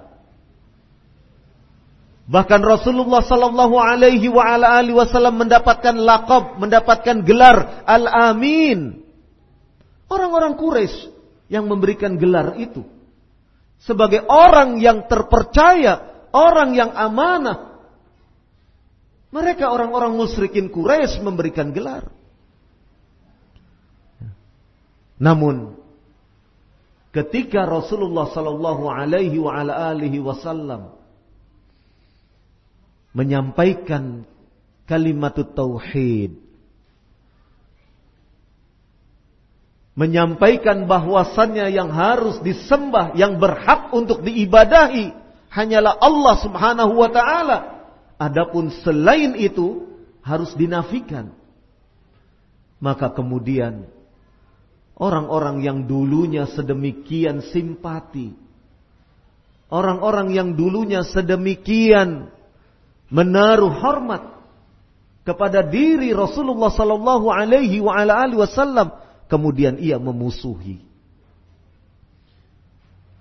Bahkan 2.30 2.62
Rasulullah 2.62 3.26
sallallahu 3.26 3.82
alaihi 3.82 4.30
wasallam 4.30 5.42
mendapatkan 5.42 5.98
laqab, 5.98 6.62
mendapatkan 6.62 7.26
gelar 7.26 7.82
Al-Amin. 7.90 9.02
Orang-orang 10.06 10.54
Quraisy 10.54 11.10
yang 11.50 11.66
memberikan 11.66 12.22
gelar 12.22 12.54
itu 12.62 12.86
sebagai 13.82 14.30
orang 14.30 14.78
yang 14.78 15.10
terpercaya, 15.10 16.09
orang 16.34 16.76
yang 16.78 16.92
amanah. 16.94 17.82
Mereka 19.30 19.70
orang-orang 19.70 20.18
musyrikin 20.18 20.74
Quraisy 20.74 21.22
memberikan 21.22 21.70
gelar. 21.70 22.10
Namun 25.22 25.78
ketika 27.14 27.68
Rasulullah 27.68 28.32
sallallahu 28.34 28.90
alaihi 28.90 29.38
wa 29.38 29.54
ala 29.54 29.94
alihi 29.94 30.18
wasallam 30.18 30.98
menyampaikan 33.14 34.26
kalimat 34.90 35.38
tauhid. 35.38 36.34
Menyampaikan 40.00 40.88
bahwasannya 40.88 41.76
yang 41.76 41.92
harus 41.92 42.40
disembah, 42.40 43.20
yang 43.20 43.36
berhak 43.36 43.92
untuk 43.92 44.24
diibadahi 44.24 45.12
hanyalah 45.50 45.98
Allah 46.00 46.36
Subhanahu 46.42 46.94
wa 46.96 47.10
taala. 47.10 47.58
Adapun 48.20 48.72
selain 48.86 49.36
itu 49.36 49.90
harus 50.22 50.54
dinafikan. 50.56 51.34
Maka 52.80 53.12
kemudian 53.12 53.92
orang-orang 54.96 55.64
yang 55.64 55.84
dulunya 55.84 56.48
sedemikian 56.48 57.44
simpati, 57.52 58.32
orang-orang 59.68 60.32
yang 60.32 60.56
dulunya 60.56 61.04
sedemikian 61.04 62.32
menaruh 63.12 63.74
hormat 63.74 64.40
kepada 65.28 65.66
diri 65.66 66.16
Rasulullah 66.16 66.72
sallallahu 66.72 67.30
alaihi 67.30 67.84
wa 67.84 67.94
ala 67.94 68.26
alihi 68.26 68.40
wasallam 68.40 68.96
kemudian 69.30 69.78
ia 69.78 70.02
memusuhi 70.02 70.82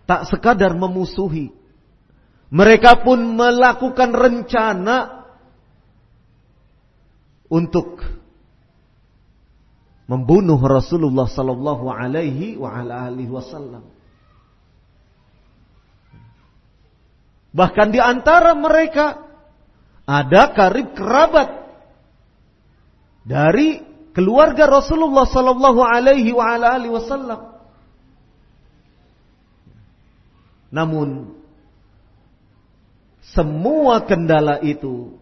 tak 0.08 0.24
sekadar 0.32 0.72
memusuhi 0.72 1.52
mereka 2.48 3.04
pun 3.04 3.36
melakukan 3.36 4.10
rencana 4.12 5.28
untuk 7.48 8.00
membunuh 10.08 10.56
Rasulullah 10.56 11.28
sallallahu 11.28 11.92
alaihi 11.92 12.56
wa 12.56 12.72
alihi 12.80 13.28
wasallam 13.28 13.84
bahkan 17.52 17.92
di 17.92 18.00
antara 18.00 18.56
mereka 18.56 19.28
ada 20.08 20.56
karib 20.56 20.96
kerabat 20.96 21.68
dari 23.28 23.84
keluarga 24.16 24.66
Rasulullah 24.66 25.28
sallallahu 25.28 25.84
alaihi 25.84 26.32
wa 26.32 26.56
alihi 26.56 26.90
wasallam. 26.90 27.40
Namun 30.72 31.37
semua 33.34 34.04
kendala 34.06 34.60
itu, 34.64 35.18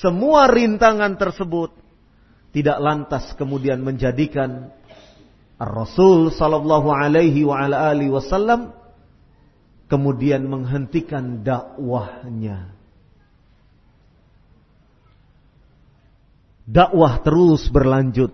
semua 0.00 0.50
rintangan 0.50 1.14
tersebut 1.18 1.70
tidak 2.54 2.78
lantas 2.78 3.34
kemudian 3.34 3.82
menjadikan 3.82 4.70
Rasul 5.58 6.34
sallallahu 6.34 6.90
alaihi 6.90 7.46
wa 7.46 7.66
alihi 7.66 8.10
wasallam 8.10 8.74
kemudian 9.86 10.46
menghentikan 10.46 11.46
dakwahnya. 11.46 12.74
dakwah 16.64 17.20
terus 17.20 17.68
berlanjut. 17.68 18.32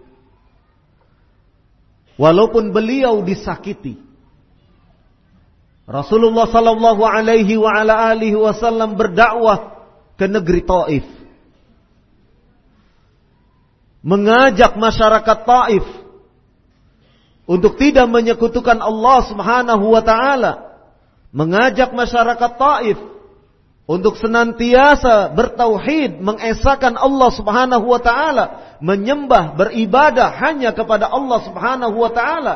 Walaupun 2.16 2.70
beliau 2.70 3.26
disakiti. 3.26 3.98
Rasulullah 5.88 6.46
sallallahu 6.46 7.02
alaihi 7.02 7.56
wa 7.56 7.72
ala 7.72 8.10
alihi 8.14 8.36
wasallam 8.36 8.94
berdakwah 8.94 9.80
ke 10.20 10.28
negeri 10.28 10.62
Taif. 10.64 11.06
Mengajak 14.00 14.80
masyarakat 14.80 15.38
Taif 15.44 15.86
untuk 17.50 17.76
tidak 17.76 18.06
menyekutukan 18.06 18.78
Allah 18.78 19.18
Subhanahu 19.26 19.84
wa 19.90 20.02
taala. 20.04 20.52
Mengajak 21.34 21.92
masyarakat 21.92 22.52
Taif 22.56 22.98
untuk 23.90 24.14
senantiasa 24.22 25.34
bertauhid, 25.34 26.22
mengesahkan 26.22 26.94
Allah 26.94 27.30
Subhanahu 27.34 27.90
wa 27.90 27.98
taala, 27.98 28.78
menyembah, 28.78 29.58
beribadah 29.58 30.30
hanya 30.38 30.70
kepada 30.70 31.10
Allah 31.10 31.42
Subhanahu 31.42 31.96
wa 31.98 32.10
taala. 32.14 32.54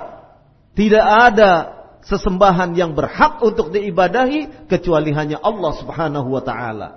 Tidak 0.79 1.03
ada 1.03 1.84
sesembahan 2.05 2.77
yang 2.77 2.93
berhak 2.93 3.41
untuk 3.41 3.73
diibadahi 3.73 4.69
kecuali 4.69 5.11
hanya 5.17 5.41
Allah 5.41 5.73
Subhanahu 5.81 6.29
wa 6.29 6.43
taala. 6.45 6.89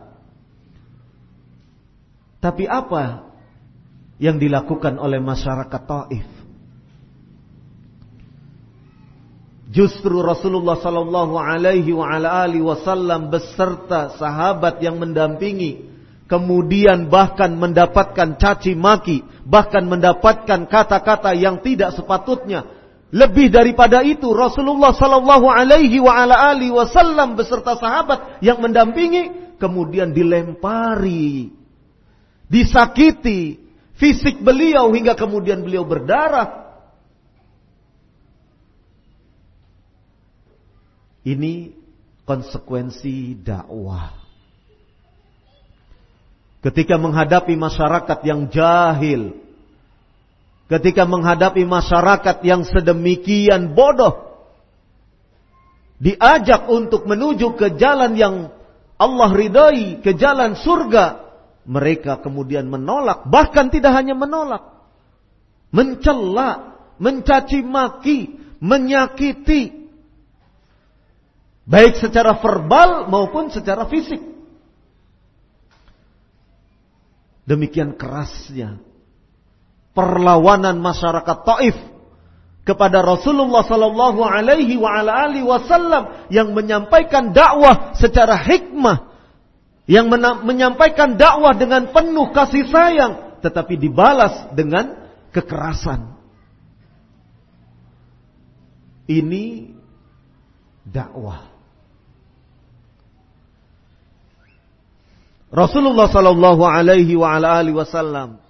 Tapi 2.37 2.67
apa 2.69 3.27
yang 4.21 4.37
dilakukan 4.37 4.99
oleh 4.99 5.17
masyarakat 5.23 5.81
Taif? 5.87 6.27
Justru 9.67 10.23
Rasulullah 10.23 10.79
sallallahu 10.79 11.35
alaihi 11.35 11.91
wa 11.91 12.07
ala 12.07 12.47
alihi 12.47 12.63
wasallam 12.63 13.27
beserta 13.27 14.15
sahabat 14.15 14.79
yang 14.79 14.95
mendampingi 14.95 15.87
kemudian 16.27 17.07
bahkan 17.07 17.55
mendapatkan 17.55 18.35
caci 18.35 18.75
maki, 18.75 19.23
bahkan 19.47 19.87
mendapatkan 19.87 20.67
kata-kata 20.67 21.33
yang 21.33 21.63
tidak 21.63 21.95
sepatutnya. 21.95 22.76
Lebih 23.07 23.47
daripada 23.47 24.03
itu 24.03 24.35
Rasulullah 24.35 24.91
sallallahu 24.91 25.47
alaihi 25.47 26.03
wa 26.03 26.11
ala 26.11 26.51
alihi 26.51 26.75
wasallam 26.75 27.39
beserta 27.39 27.79
sahabat 27.79 28.43
yang 28.43 28.59
mendampingi 28.59 29.55
kemudian 29.55 30.11
dilempari, 30.11 31.55
disakiti 32.51 33.63
fisik 33.95 34.43
beliau 34.43 34.91
hingga 34.91 35.15
kemudian 35.15 35.63
beliau 35.63 35.87
berdarah 35.87 36.67
Ini 41.27 41.75
konsekuensi 42.23 43.43
dakwah. 43.43 44.15
Ketika 46.63 46.95
menghadapi 46.95 47.51
masyarakat 47.59 48.19
yang 48.23 48.47
jahil, 48.47 49.35
ketika 50.67 51.07
menghadapi 51.07 51.63
masyarakat 51.63 52.43
yang 52.43 52.67
sedemikian 52.67 53.75
bodoh, 53.75 54.37
diajak 55.97 56.67
untuk 56.67 57.07
menuju 57.07 57.55
ke 57.55 57.79
jalan 57.79 58.13
yang 58.19 58.35
Allah 58.99 59.29
ridai, 59.31 60.03
ke 60.03 60.13
jalan 60.15 60.59
surga, 60.59 61.23
mereka 61.67 62.19
kemudian 62.19 62.67
menolak, 62.67 63.27
bahkan 63.27 63.71
tidak 63.71 63.95
hanya 63.95 64.15
menolak, 64.15 64.63
mencela, 65.71 66.79
mencaci 66.99 67.63
maki, 67.63 68.35
menyakiti, 68.59 69.77
Baik 71.67 71.99
secara 71.99 72.39
verbal 72.39 73.11
maupun 73.11 73.51
secara 73.51 73.91
fisik. 73.91 74.23
Demikian 77.43 77.99
kerasnya 77.99 78.79
perlawanan 79.97 80.77
masyarakat 80.77 81.37
Taif 81.41 81.73
kepada 82.61 83.01
Rasulullah 83.01 83.65
sallallahu 83.65 84.21
alaihi 84.21 84.77
wa 84.77 85.01
ala 85.01 85.33
wasallam 85.41 86.29
yang 86.29 86.53
menyampaikan 86.53 87.33
dakwah 87.33 87.97
secara 87.97 88.37
hikmah 88.37 89.09
yang 89.89 90.11
menyampaikan 90.45 91.17
dakwah 91.17 91.57
dengan 91.57 91.89
penuh 91.89 92.29
kasih 92.29 92.69
sayang 92.69 93.41
tetapi 93.41 93.79
dibalas 93.79 94.51
dengan 94.53 95.09
kekerasan 95.33 96.17
Ini 99.07 99.71
dakwah. 100.83 101.47
Rasulullah 105.47 106.11
sallallahu 106.11 106.67
alaihi 106.67 107.15
wa 107.15 107.39
ala 107.39 107.63
alihi 107.63 107.79
wasallam 107.79 108.43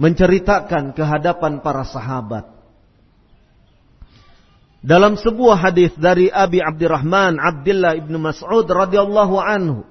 menceritakan 0.00 0.96
kehadapan 0.96 1.60
para 1.60 1.84
sahabat. 1.84 2.48
Dalam 4.80 5.20
sebuah 5.20 5.60
hadis 5.60 5.92
dari 6.00 6.32
Abi 6.32 6.64
Abdurrahman 6.64 7.36
Abdullah 7.36 8.00
ibn 8.00 8.16
Mas'ud 8.16 8.64
radhiyallahu 8.64 9.36
anhu 9.36 9.84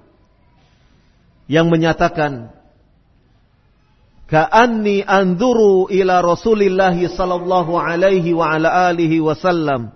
yang 1.45 1.69
menyatakan 1.69 2.49
Ka'anni 4.25 5.05
anzuru 5.05 5.93
ila 5.93 6.25
Rasulillah 6.25 6.93
sallallahu 6.93 7.77
alaihi 7.77 8.33
wa 8.33 8.49
ala 8.49 8.89
alihi 8.89 9.21
wasallam 9.21 9.93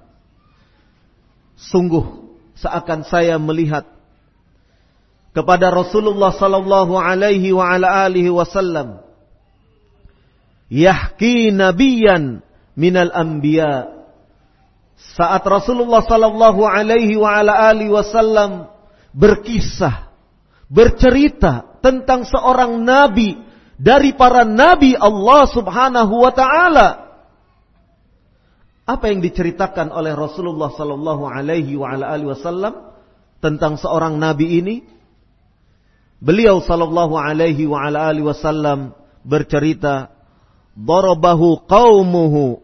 Sungguh 1.57 2.29
seakan 2.57 3.01
saya 3.05 3.41
melihat 3.41 3.89
kepada 5.33 5.73
Rasulullah 5.73 6.33
sallallahu 6.37 6.97
alaihi 7.01 7.49
wa 7.49 7.65
ala 7.65 8.05
alihi 8.05 8.29
wasallam 8.29 9.01
yahki 10.73 11.53
nabiyan 11.53 12.41
minal 12.73 13.13
anbiya. 13.13 13.93
Saat 15.13 15.45
Rasulullah 15.45 16.01
sallallahu 16.01 16.65
alaihi 16.65 17.13
wa 17.13 17.37
ala 17.37 17.69
alihi 17.69 17.93
wasallam 17.93 18.65
berkisah 19.13 20.09
bercerita 20.73 21.77
tentang 21.85 22.25
seorang 22.25 22.81
nabi 22.81 23.37
dari 23.77 24.17
para 24.17 24.41
nabi 24.41 24.97
Allah 24.97 25.45
Subhanahu 25.53 26.13
wa 26.17 26.33
taala. 26.33 26.89
Apa 28.83 29.13
yang 29.13 29.23
diceritakan 29.23 29.95
oleh 29.95 30.11
Rasulullah 30.11 30.73
sallallahu 30.73 31.23
alaihi 31.29 31.77
wa 31.79 31.93
ala 31.93 32.11
alihi 32.11 32.35
wasallam 32.35 32.73
tentang 33.39 33.79
seorang 33.79 34.19
nabi 34.19 34.59
ini? 34.59 34.75
Beliau 36.23 36.63
sallallahu 36.63 37.15
alaihi 37.19 37.67
wa 37.67 37.83
ala 37.83 38.11
alihi 38.11 38.27
wasallam 38.27 38.95
bercerita, 39.23 40.11
"Darabahu 40.73 41.63
qaumuhu 41.69 42.61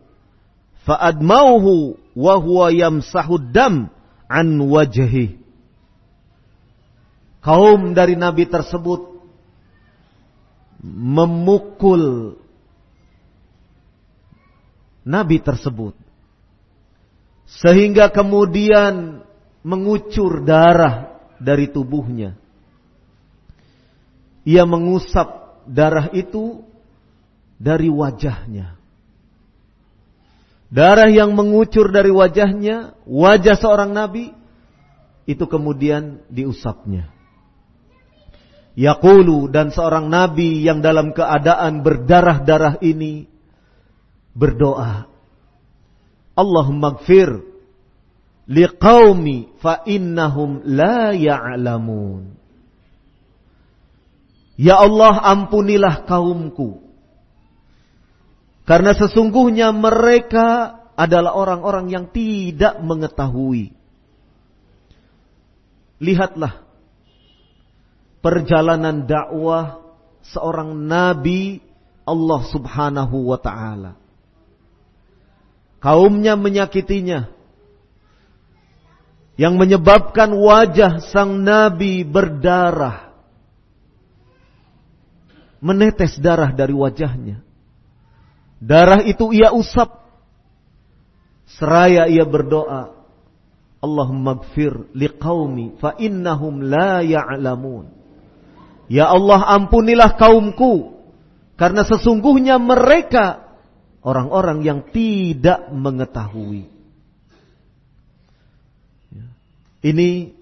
fa'admauhu 0.86 1.98
wa 2.17 2.34
huwa 2.41 2.74
yamsahu 2.74 3.54
dam 3.54 3.93
an 4.26 4.48
wajhi." 4.65 5.38
Kaum 7.39 7.95
dari 7.95 8.19
nabi 8.19 8.50
tersebut 8.50 9.22
memukul 10.84 12.36
nabi 15.04 15.39
tersebut 15.43 15.95
sehingga 17.50 18.12
kemudian 18.13 19.26
mengucur 19.65 20.45
darah 20.45 21.19
dari 21.41 21.67
tubuhnya 21.67 22.38
ia 24.48 24.63
mengusap 24.63 25.60
darah 25.67 26.13
itu 26.15 26.63
dari 27.60 27.91
wajahnya. 27.91 28.80
Darah 30.72 31.12
yang 31.12 31.36
mengucur 31.36 31.91
dari 31.91 32.10
wajahnya, 32.10 32.95
wajah 33.04 33.58
seorang 33.60 33.91
nabi, 33.91 34.32
itu 35.28 35.45
kemudian 35.45 36.24
diusapnya. 36.32 37.12
Yaqulu 38.80 39.52
dan 39.52 39.76
seorang 39.76 40.08
nabi 40.08 40.63
yang 40.63 40.80
dalam 40.80 41.12
keadaan 41.12 41.84
berdarah-darah 41.84 42.80
ini 42.80 43.28
berdoa. 44.32 45.10
Allahumma 46.38 46.95
gfir 47.04 47.43
liqaumi 48.48 49.60
fa 49.60 49.84
innahum 49.84 50.63
la 50.63 51.12
ya'lamun. 51.12 52.39
Ya 54.56 54.80
Allah 54.80 55.24
ampunilah 55.24 56.08
kaumku. 56.08 56.88
Karena 58.69 58.93
sesungguhnya 58.93 59.73
mereka 59.73 60.77
adalah 60.93 61.34
orang-orang 61.34 61.89
yang 61.89 62.05
tidak 62.13 62.77
mengetahui. 62.86 63.73
Lihatlah 65.97 66.69
perjalanan 68.21 69.10
dakwah 69.10 69.82
seorang 70.21 70.86
nabi 70.86 71.65
Allah 72.05 72.41
Subhanahu 72.45 73.34
wa 73.34 73.41
taala. 73.41 73.97
Kaumnya 75.82 76.38
menyakitinya. 76.38 77.25
Yang 79.34 79.55
menyebabkan 79.55 80.29
wajah 80.36 81.10
sang 81.10 81.41
nabi 81.41 82.05
berdarah 82.05 83.10
menetes 85.58 86.21
darah 86.21 86.53
dari 86.53 86.75
wajahnya. 86.75 87.49
Darah 88.60 89.02
itu 89.08 89.32
ia 89.32 89.56
usap. 89.56 90.04
Seraya 91.48 92.06
ia 92.12 92.28
berdoa. 92.28 93.00
Allahumma 93.80 94.43
gfir 94.43 94.91
liqaumi 94.91 95.80
fa 95.80 95.95
innahum 95.95 96.60
la 96.67 97.00
ya'lamun. 97.00 97.88
Ya 98.91 99.08
Allah 99.08 99.48
ampunilah 99.56 100.19
kaumku. 100.19 101.00
Karena 101.56 101.88
sesungguhnya 101.88 102.60
mereka 102.60 103.56
orang-orang 104.04 104.63
yang 104.63 104.80
tidak 104.91 105.72
mengetahui. 105.72 106.67
Ya. 109.12 109.28
Ini 109.84 110.36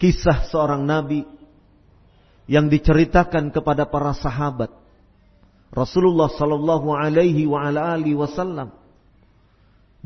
kisah 0.00 0.48
seorang 0.48 0.84
nabi 0.84 1.24
yang 2.44 2.68
diceritakan 2.68 3.52
kepada 3.52 3.88
para 3.88 4.12
sahabat 4.12 4.83
Rasulullah 5.74 6.30
sallallahu 6.30 6.94
alaihi 6.94 7.50
wa 7.50 7.66
ala 7.66 7.98
alihi 7.98 8.14
wasallam 8.14 8.70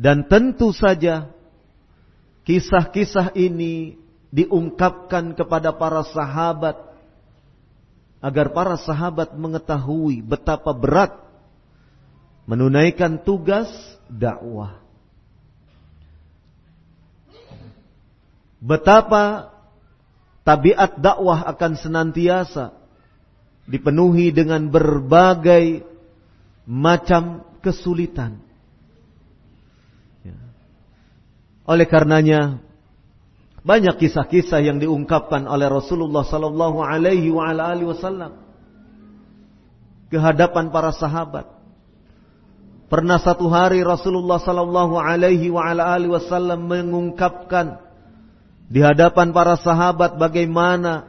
dan 0.00 0.24
tentu 0.24 0.72
saja 0.72 1.28
kisah-kisah 2.48 3.37
ini 3.37 4.00
diungkapkan 4.33 5.37
kepada 5.37 5.76
para 5.76 6.00
sahabat 6.09 6.88
agar 8.24 8.46
para 8.57 8.81
sahabat 8.81 9.37
mengetahui 9.37 10.24
betapa 10.24 10.72
berat 10.72 11.12
menunaikan 12.48 13.20
tugas 13.20 13.68
dakwah. 14.09 14.81
Betapa 18.59 19.52
tabiat 20.46 20.96
dakwah 20.96 21.44
akan 21.44 21.72
senantiasa 21.76 22.77
dipenuhi 23.68 24.33
dengan 24.33 24.72
berbagai 24.72 25.85
macam 26.64 27.44
kesulitan. 27.61 28.40
Ya. 30.24 30.37
Oleh 31.68 31.85
karenanya 31.85 32.64
banyak 33.61 34.00
kisah-kisah 34.00 34.64
yang 34.64 34.81
diungkapkan 34.81 35.44
oleh 35.44 35.68
Rasulullah 35.68 36.24
sallallahu 36.24 36.81
alaihi 36.81 37.28
wasallam 37.28 38.40
ke 40.09 40.16
hadapan 40.16 40.72
para 40.72 40.88
sahabat. 40.96 41.44
Pernah 42.88 43.20
satu 43.20 43.52
hari 43.52 43.85
Rasulullah 43.85 44.40
sallallahu 44.40 44.96
alaihi 44.96 45.52
wasallam 45.52 46.64
mengungkapkan 46.64 47.85
di 48.68 48.81
hadapan 48.81 49.37
para 49.37 49.61
sahabat 49.61 50.16
bagaimana 50.16 51.04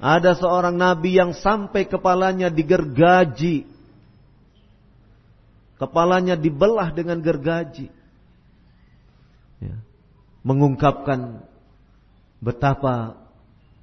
ada 0.00 0.32
seorang 0.32 0.80
nabi 0.80 1.20
yang 1.20 1.36
sampai 1.36 1.84
kepalanya 1.84 2.48
digergaji. 2.48 3.68
Kepalanya 5.76 6.40
dibelah 6.40 6.88
dengan 6.88 7.20
gergaji. 7.20 7.92
Ya. 9.60 9.76
Mengungkapkan 10.40 11.44
betapa 12.40 13.20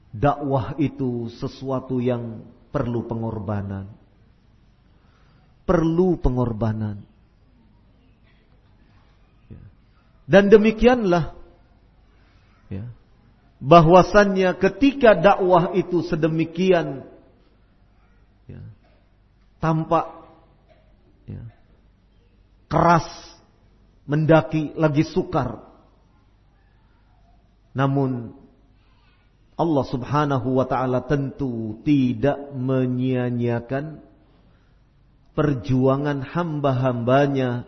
dakwah 0.10 0.74
itu 0.82 1.30
sesuatu 1.38 2.02
yang 2.02 2.42
perlu 2.74 3.06
pengorbanan. 3.06 3.86
Perlu 5.70 6.18
pengorbanan. 6.18 7.06
Ya. 9.54 9.62
Dan 10.26 10.50
demikianlah 10.50 11.37
bahwasannya 13.58 14.54
ketika 14.62 15.18
dakwah 15.18 15.74
itu 15.74 16.06
sedemikian 16.06 17.06
ya, 18.46 18.62
tampak 19.58 20.06
ya, 21.26 21.42
keras, 22.70 23.08
mendaki 24.06 24.78
lagi 24.78 25.04
sukar. 25.08 25.66
Namun 27.74 28.34
Allah 29.58 29.86
Subhanahu 29.90 30.62
wa 30.62 30.66
taala 30.70 31.02
tentu 31.10 31.82
tidak 31.82 32.38
menyia-nyiakan 32.54 34.06
perjuangan 35.34 36.22
hamba-hambanya 36.22 37.66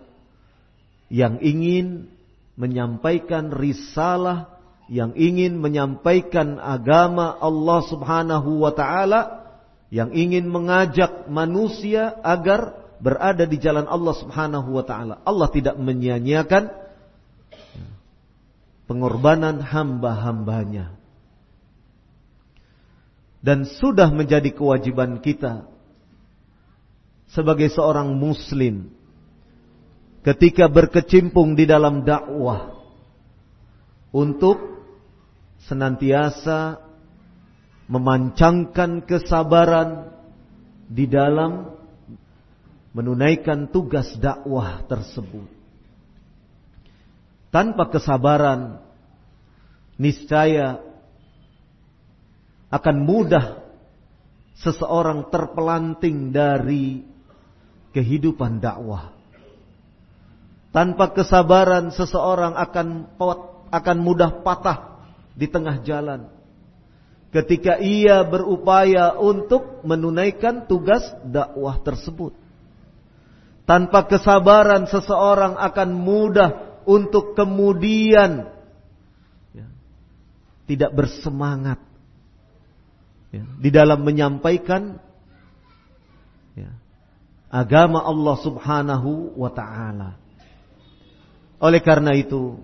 yang 1.10 1.42
ingin 1.42 2.10
menyampaikan 2.54 3.50
risalah, 3.50 4.59
yang 4.90 5.14
ingin 5.14 5.62
menyampaikan 5.62 6.58
agama 6.58 7.38
Allah 7.38 7.80
Subhanahu 7.86 8.66
wa 8.66 8.74
taala, 8.74 9.46
yang 9.94 10.10
ingin 10.18 10.50
mengajak 10.50 11.30
manusia 11.30 12.18
agar 12.26 12.74
berada 12.98 13.46
di 13.46 13.62
jalan 13.62 13.86
Allah 13.86 14.18
Subhanahu 14.18 14.74
wa 14.74 14.84
taala. 14.84 15.22
Allah 15.22 15.48
tidak 15.54 15.78
menyia-nyiakan 15.78 16.74
pengorbanan 18.90 19.62
hamba-hambanya. 19.62 20.98
Dan 23.40 23.70
sudah 23.70 24.12
menjadi 24.12 24.52
kewajiban 24.52 25.22
kita 25.22 25.70
sebagai 27.30 27.72
seorang 27.72 28.12
muslim 28.18 28.92
ketika 30.26 30.68
berkecimpung 30.68 31.56
di 31.56 31.64
dalam 31.64 32.04
dakwah 32.04 32.76
untuk 34.12 34.69
senantiasa 35.70 36.82
memancangkan 37.86 39.06
kesabaran 39.06 40.10
di 40.90 41.06
dalam 41.06 41.78
menunaikan 42.98 43.70
tugas 43.70 44.18
dakwah 44.18 44.82
tersebut. 44.90 45.46
Tanpa 47.54 47.90
kesabaran, 47.94 48.82
niscaya 49.98 50.82
akan 52.70 52.98
mudah 53.06 53.62
seseorang 54.58 55.30
terpelanting 55.30 56.34
dari 56.34 57.06
kehidupan 57.94 58.62
dakwah. 58.62 59.14
Tanpa 60.70 61.14
kesabaran 61.14 61.90
seseorang 61.90 62.54
akan 62.54 63.18
akan 63.74 63.98
mudah 64.02 64.46
patah 64.46 64.89
di 65.40 65.48
tengah 65.48 65.80
jalan. 65.88 66.28
Ketika 67.32 67.80
ia 67.80 68.26
berupaya 68.28 69.16
untuk 69.16 69.86
menunaikan 69.88 70.68
tugas 70.68 71.06
dakwah 71.24 71.80
tersebut. 71.80 72.36
Tanpa 73.64 74.10
kesabaran 74.10 74.90
seseorang 74.90 75.54
akan 75.56 75.90
mudah 75.94 76.82
untuk 76.90 77.38
kemudian 77.38 78.50
ya, 79.54 79.70
tidak 80.66 80.90
bersemangat 80.98 81.78
ya, 83.30 83.46
di 83.46 83.70
dalam 83.70 84.02
menyampaikan 84.02 84.98
ya, 86.58 86.74
agama 87.54 88.02
Allah 88.02 88.42
Subhanahu 88.42 89.38
wa 89.38 89.54
taala. 89.54 90.18
Oleh 91.62 91.86
karena 91.86 92.18
itu 92.18 92.58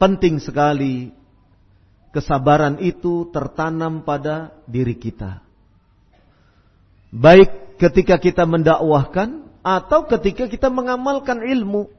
penting 0.00 0.40
sekali 0.40 1.12
kesabaran 2.10 2.82
itu 2.82 3.30
tertanam 3.30 4.02
pada 4.02 4.54
diri 4.66 4.98
kita. 4.98 5.42
Baik 7.10 7.78
ketika 7.78 8.18
kita 8.18 8.46
mendakwahkan 8.46 9.50
atau 9.66 10.06
ketika 10.06 10.46
kita 10.46 10.68
mengamalkan 10.70 11.42
ilmu. 11.42 11.90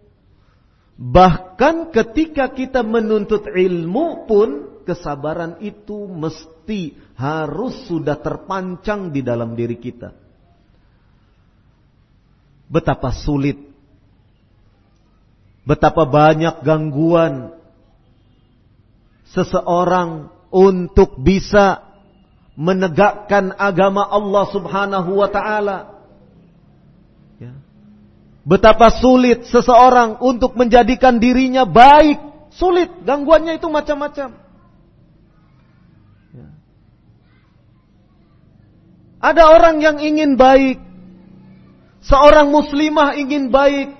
Bahkan 1.01 1.89
ketika 1.89 2.53
kita 2.53 2.85
menuntut 2.85 3.49
ilmu 3.49 4.29
pun 4.29 4.49
kesabaran 4.85 5.57
itu 5.63 6.05
mesti 6.05 6.93
harus 7.17 7.89
sudah 7.89 8.19
terpancang 8.21 9.09
di 9.09 9.25
dalam 9.25 9.57
diri 9.57 9.81
kita. 9.81 10.13
Betapa 12.71 13.11
sulit, 13.11 13.59
betapa 15.65 16.07
banyak 16.07 16.63
gangguan 16.63 17.60
seseorang 19.31 20.27
untuk 20.51 21.19
bisa 21.23 21.91
menegakkan 22.59 23.55
agama 23.55 24.03
Allah 24.05 24.45
Subhanahu 24.51 25.11
wa 25.23 25.29
taala. 25.31 25.77
Ya. 27.39 27.55
Betapa 28.43 28.91
sulit 28.91 29.47
seseorang 29.47 30.19
untuk 30.19 30.59
menjadikan 30.59 31.17
dirinya 31.17 31.63
baik. 31.63 32.19
Sulit, 32.51 32.91
gangguannya 33.07 33.55
itu 33.55 33.71
macam-macam. 33.71 34.35
Ya. 36.35 36.47
Ada 39.23 39.43
orang 39.55 39.79
yang 39.79 39.97
ingin 40.03 40.35
baik. 40.35 40.83
Seorang 42.03 42.51
muslimah 42.51 43.15
ingin 43.15 43.47
baik. 43.53 43.95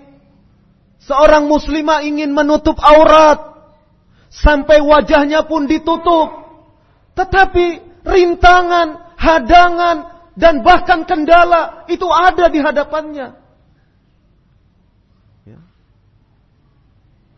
Seorang 1.01 1.47
muslimah 1.47 2.03
ingin 2.03 2.35
menutup 2.35 2.75
aurat. 2.83 3.50
Sampai 4.31 4.79
wajahnya 4.79 5.43
pun 5.43 5.67
ditutup. 5.67 6.31
Tetapi 7.19 7.83
rintangan, 8.07 9.19
hadangan, 9.19 9.97
dan 10.39 10.63
bahkan 10.63 11.03
kendala 11.03 11.83
itu 11.91 12.07
ada 12.07 12.47
di 12.47 12.63
hadapannya. 12.63 13.35
Ya. 15.43 15.59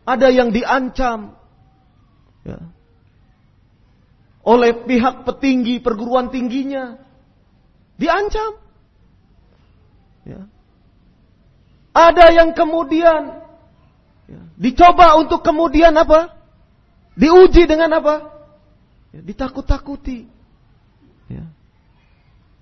Ada 0.06 0.30
yang 0.30 0.54
diancam 0.54 1.34
ya. 2.46 2.62
oleh 4.46 4.86
pihak 4.86 5.26
petinggi 5.26 5.82
perguruan 5.82 6.30
tingginya, 6.30 7.02
diancam. 7.98 8.62
Ya. 10.22 10.46
Ada 11.94 12.30
yang 12.30 12.54
kemudian 12.54 13.42
ya, 14.30 14.40
dicoba 14.54 15.18
untuk 15.18 15.42
kemudian 15.42 15.92
apa? 15.98 16.43
Diuji 17.14 17.70
dengan 17.70 17.94
apa? 18.02 18.14
Ya, 19.14 19.20
ditakut-takuti. 19.22 20.26
Ya. 21.30 21.46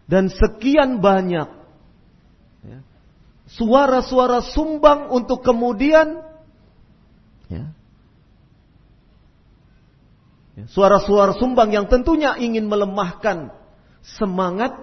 Dan 0.04 0.28
sekian 0.28 1.00
banyak 1.00 1.48
ya, 2.68 2.78
suara-suara 3.48 4.44
sumbang 4.44 5.08
untuk 5.08 5.40
kemudian 5.40 6.20
ya, 7.48 7.72
ya, 10.52 10.64
suara-suara 10.68 11.32
sumbang 11.40 11.72
yang 11.72 11.88
tentunya 11.88 12.36
ingin 12.36 12.68
melemahkan 12.68 13.56
semangat 14.04 14.76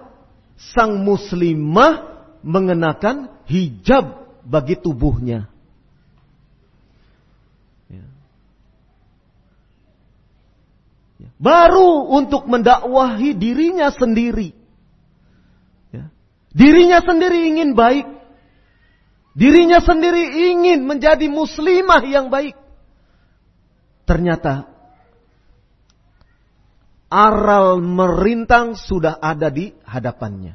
sang 0.74 1.06
muslimah 1.06 2.26
mengenakan 2.42 3.30
hijab 3.46 4.26
bagi 4.42 4.74
tubuhnya. 4.74 5.46
Baru 11.36 12.08
untuk 12.08 12.48
mendakwahi 12.48 13.36
dirinya 13.36 13.92
sendiri. 13.92 14.56
Ya. 15.92 16.08
Dirinya 16.52 17.04
sendiri 17.04 17.50
ingin 17.52 17.76
baik. 17.76 18.08
Dirinya 19.36 19.80
sendiri 19.84 20.52
ingin 20.52 20.84
menjadi 20.88 21.28
muslimah 21.28 22.02
yang 22.08 22.32
baik. 22.32 22.56
Ternyata 24.08 24.66
aral 27.10 27.82
merintang 27.82 28.78
sudah 28.78 29.18
ada 29.18 29.50
di 29.50 29.74
hadapannya. 29.86 30.54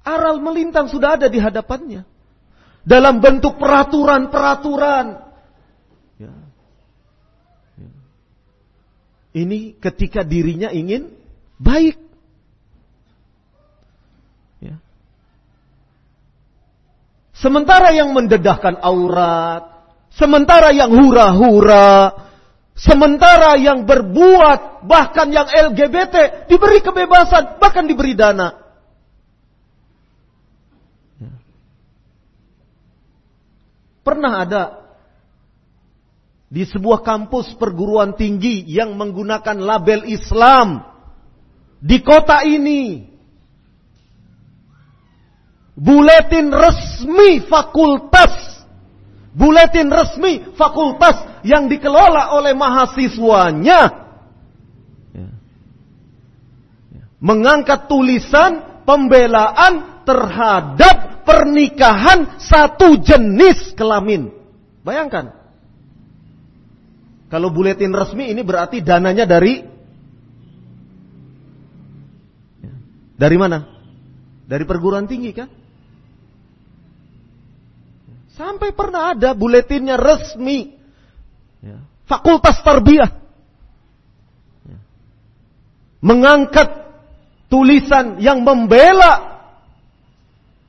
Aral 0.00 0.40
melintang 0.40 0.88
sudah 0.88 1.20
ada 1.20 1.28
di 1.28 1.36
hadapannya. 1.36 2.08
Dalam 2.80 3.20
bentuk 3.20 3.60
peraturan-peraturan. 3.60 5.06
Ya. 6.16 6.32
Ini 9.30 9.78
ketika 9.78 10.26
dirinya 10.26 10.74
ingin 10.74 11.06
baik. 11.54 11.94
Ya. 14.58 14.82
Sementara 17.30 17.94
yang 17.94 18.10
mendedahkan 18.10 18.82
aurat, 18.82 19.70
sementara 20.10 20.74
yang 20.74 20.90
hura-hura, 20.90 22.10
sementara 22.74 23.54
yang 23.54 23.86
berbuat, 23.86 24.82
bahkan 24.82 25.30
yang 25.30 25.46
LGBT 25.46 26.50
diberi 26.50 26.82
kebebasan, 26.82 27.62
bahkan 27.62 27.86
diberi 27.86 28.18
dana. 28.18 28.58
Ya. 31.22 31.32
Pernah 34.02 34.32
ada 34.42 34.79
di 36.50 36.66
sebuah 36.66 37.06
kampus 37.06 37.54
perguruan 37.54 38.18
tinggi 38.18 38.66
yang 38.66 38.98
menggunakan 38.98 39.54
label 39.54 40.02
Islam 40.10 40.82
di 41.78 42.02
kota 42.02 42.42
ini. 42.42 43.06
Buletin 45.78 46.50
resmi 46.50 47.40
fakultas. 47.46 48.66
Buletin 49.30 49.88
resmi 49.88 50.42
fakultas 50.58 51.40
yang 51.46 51.70
dikelola 51.70 52.34
oleh 52.34 52.52
mahasiswanya. 52.52 53.80
Ya. 55.14 55.30
Ya. 56.92 57.04
Mengangkat 57.22 57.86
tulisan 57.86 58.82
pembelaan 58.82 60.02
terhadap 60.02 61.22
pernikahan 61.22 62.42
satu 62.42 62.98
jenis 62.98 63.72
kelamin. 63.78 64.34
Bayangkan. 64.82 65.39
Kalau 67.30 67.54
buletin 67.54 67.94
resmi 67.94 68.34
ini 68.34 68.42
berarti 68.42 68.82
dananya 68.82 69.22
dari 69.22 69.62
dari 73.14 73.36
mana? 73.38 73.70
Dari 74.50 74.66
perguruan 74.66 75.06
tinggi 75.06 75.30
kan? 75.30 75.46
Sampai 78.34 78.74
pernah 78.74 79.14
ada 79.14 79.30
buletinnya 79.36 79.94
resmi. 79.94 80.74
Ya. 81.62 81.78
Fakultas 82.10 82.58
Tarbiyah. 82.66 83.12
Ya. 84.66 84.78
Mengangkat 86.02 86.66
tulisan 87.52 88.18
yang 88.18 88.40
membela 88.40 89.44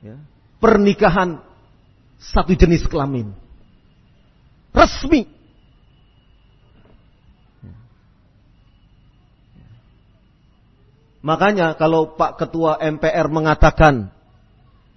ya, 0.04 0.20
pernikahan 0.60 1.40
satu 2.20 2.52
jenis 2.54 2.86
kelamin. 2.86 3.32
Resmi. 4.70 5.41
Makanya 11.22 11.78
kalau 11.78 12.18
Pak 12.18 12.42
Ketua 12.42 12.82
MPR 12.82 13.30
mengatakan, 13.30 14.10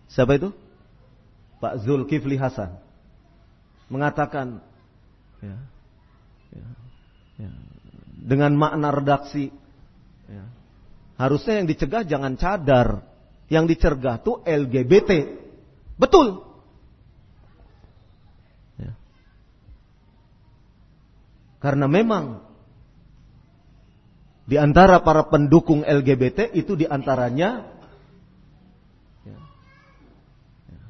siapa 0.09 0.41
itu? 0.41 0.49
Pak 1.61 1.85
Zulkifli 1.85 2.33
Hasan. 2.33 2.81
Mengatakan, 3.93 4.65
ya, 5.45 5.57
ya, 6.49 6.67
ya, 7.45 7.49
dengan 8.25 8.57
makna 8.57 8.89
redaksi, 8.89 9.53
ya, 10.25 10.49
harusnya 11.21 11.61
yang 11.61 11.69
dicegah 11.69 12.01
jangan 12.01 12.33
cadar, 12.41 13.05
yang 13.45 13.69
dicegah 13.69 14.17
tuh 14.17 14.41
LGBT. 14.41 15.29
Betul. 16.01 16.41
Ya. 18.81 18.97
Karena 21.61 21.85
memang 21.85 22.44
di 24.45 24.61
antara 24.61 25.01
para 25.01 25.25
pendukung 25.25 25.81
LGBT 25.81 26.53
itu 26.53 26.77
di 26.77 26.85
antaranya 26.85 27.65
ya, 29.25 29.39
ya, 30.69 30.81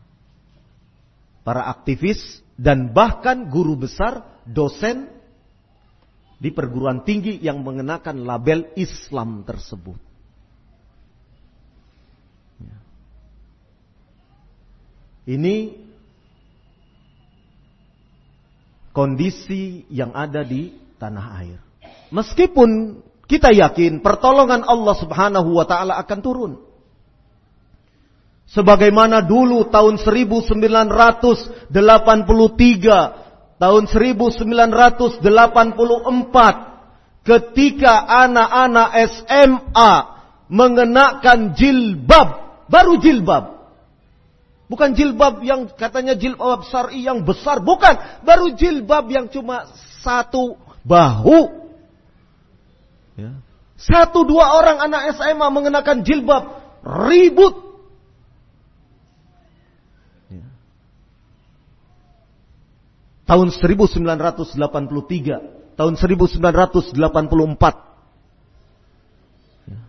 para 1.48 1.72
aktivis 1.72 2.44
dan 2.60 2.92
bahkan 2.92 3.48
guru 3.48 3.80
besar, 3.80 4.44
dosen 4.44 5.08
di 6.36 6.52
perguruan 6.52 7.08
tinggi 7.08 7.40
yang 7.40 7.64
mengenakan 7.64 8.28
label 8.28 8.76
Islam 8.76 9.48
tersebut. 9.48 10.00
Ya. 12.60 12.78
Ini 15.32 15.56
kondisi 18.92 19.88
yang 19.88 20.12
ada 20.12 20.44
di 20.44 20.76
tanah 21.00 21.28
air. 21.40 21.60
Meskipun 22.12 23.00
kita 23.26 23.50
yakin 23.50 24.06
pertolongan 24.06 24.62
Allah 24.62 24.94
Subhanahu 25.02 25.58
wa 25.58 25.66
taala 25.66 25.98
akan 25.98 26.20
turun. 26.22 26.62
Sebagaimana 28.46 29.26
dulu 29.26 29.66
tahun 29.74 29.98
1983, 29.98 31.74
tahun 33.58 33.84
1984 33.90 35.18
ketika 37.26 37.94
anak-anak 38.06 38.90
SMA 39.10 39.94
mengenakan 40.46 41.58
jilbab, 41.58 42.62
baru 42.70 43.02
jilbab. 43.02 43.66
Bukan 44.70 44.94
jilbab 44.94 45.42
yang 45.42 45.66
katanya 45.74 46.14
jilbab 46.14 46.70
syar'i 46.70 47.02
yang 47.02 47.26
besar, 47.26 47.66
bukan, 47.66 47.98
baru 48.22 48.54
jilbab 48.54 49.10
yang 49.10 49.26
cuma 49.34 49.74
satu 50.06 50.54
bahu 50.86 51.65
Ya. 53.16 53.32
Satu 53.76 54.24
dua 54.24 54.56
orang 54.56 54.80
anak 54.80 55.20
SMA 55.20 55.48
mengenakan 55.52 56.04
jilbab, 56.04 56.64
ribut. 56.84 57.56
Ya. 60.32 60.48
Tahun 63.28 63.52
1983, 63.52 64.56
tahun 65.76 65.94
1984. 66.00 66.96
Ya. 69.68 69.80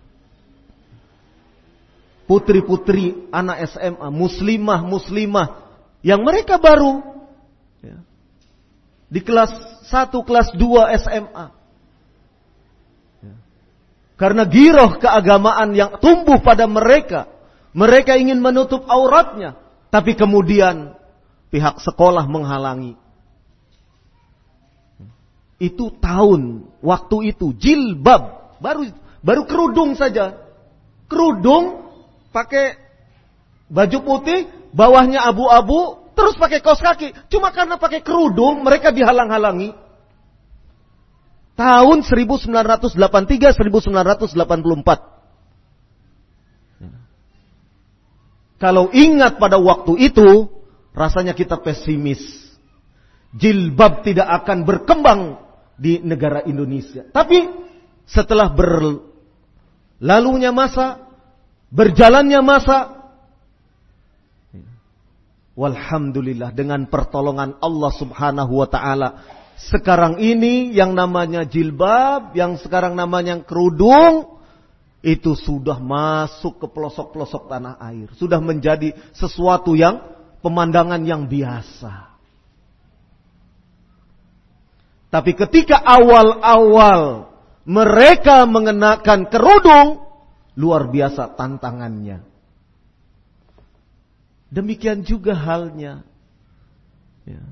Putri-putri 2.26 3.30
anak 3.30 3.70
SMA, 3.70 4.08
muslimah-muslimah 4.10 5.62
yang 6.02 6.22
mereka 6.26 6.58
baru 6.58 7.02
ya, 7.82 7.98
di 9.10 9.18
kelas 9.22 9.50
1, 9.90 10.10
kelas 10.26 10.54
2 10.58 10.94
SMA 11.06 11.65
karena 14.16 14.48
giroh 14.48 14.96
keagamaan 14.96 15.76
yang 15.76 16.00
tumbuh 16.00 16.40
pada 16.40 16.64
mereka. 16.64 17.28
Mereka 17.76 18.16
ingin 18.16 18.40
menutup 18.40 18.88
auratnya. 18.88 19.60
Tapi 19.92 20.16
kemudian 20.16 20.96
pihak 21.52 21.76
sekolah 21.84 22.24
menghalangi. 22.24 22.96
Itu 25.60 25.92
tahun, 26.00 26.72
waktu 26.80 27.36
itu 27.36 27.52
jilbab. 27.56 28.56
Baru 28.60 28.88
baru 29.20 29.44
kerudung 29.44 29.92
saja. 29.92 30.40
Kerudung 31.12 31.84
pakai 32.32 32.80
baju 33.68 33.98
putih, 34.00 34.48
bawahnya 34.72 35.28
abu-abu, 35.28 36.08
terus 36.16 36.40
pakai 36.40 36.64
kaos 36.64 36.80
kaki. 36.80 37.12
Cuma 37.28 37.52
karena 37.52 37.76
pakai 37.76 38.00
kerudung 38.00 38.64
mereka 38.64 38.88
dihalang-halangi. 38.88 39.76
Tahun 41.56 42.04
1983 42.04 43.00
1984. 43.00 45.16
Kalau 48.56 48.88
ingat 48.92 49.36
pada 49.36 49.60
waktu 49.60 50.12
itu, 50.12 50.48
rasanya 50.96 51.32
kita 51.32 51.60
pesimis. 51.60 52.20
Jilbab 53.36 54.04
tidak 54.04 54.28
akan 54.44 54.64
berkembang 54.64 55.20
di 55.76 56.00
negara 56.00 56.40
Indonesia. 56.48 57.04
Tapi 57.08 57.48
setelah 58.08 58.48
berlalunya 58.52 60.52
masa, 60.56 61.04
berjalannya 61.68 62.40
masa, 62.40 62.96
Walhamdulillah 65.56 66.52
dengan 66.52 66.84
pertolongan 66.84 67.56
Allah 67.64 67.92
subhanahu 67.96 68.60
wa 68.60 68.68
ta'ala 68.68 69.08
sekarang 69.56 70.20
ini 70.20 70.76
yang 70.76 70.92
namanya 70.92 71.48
jilbab, 71.48 72.36
yang 72.36 72.60
sekarang 72.60 72.92
namanya 72.92 73.40
kerudung, 73.40 74.36
itu 75.00 75.32
sudah 75.32 75.80
masuk 75.80 76.60
ke 76.60 76.66
pelosok-pelosok 76.68 77.48
tanah 77.48 77.80
air. 77.88 78.12
Sudah 78.20 78.36
menjadi 78.42 78.92
sesuatu 79.16 79.72
yang 79.72 80.02
pemandangan 80.44 81.00
yang 81.08 81.24
biasa. 81.24 82.18
Tapi 85.08 85.32
ketika 85.32 85.80
awal-awal 85.80 87.32
mereka 87.64 88.44
mengenakan 88.44 89.30
kerudung, 89.32 90.04
luar 90.58 90.92
biasa 90.92 91.32
tantangannya. 91.32 92.20
Demikian 94.50 95.02
juga 95.02 95.32
halnya. 95.32 96.02
Ya. 97.26 97.42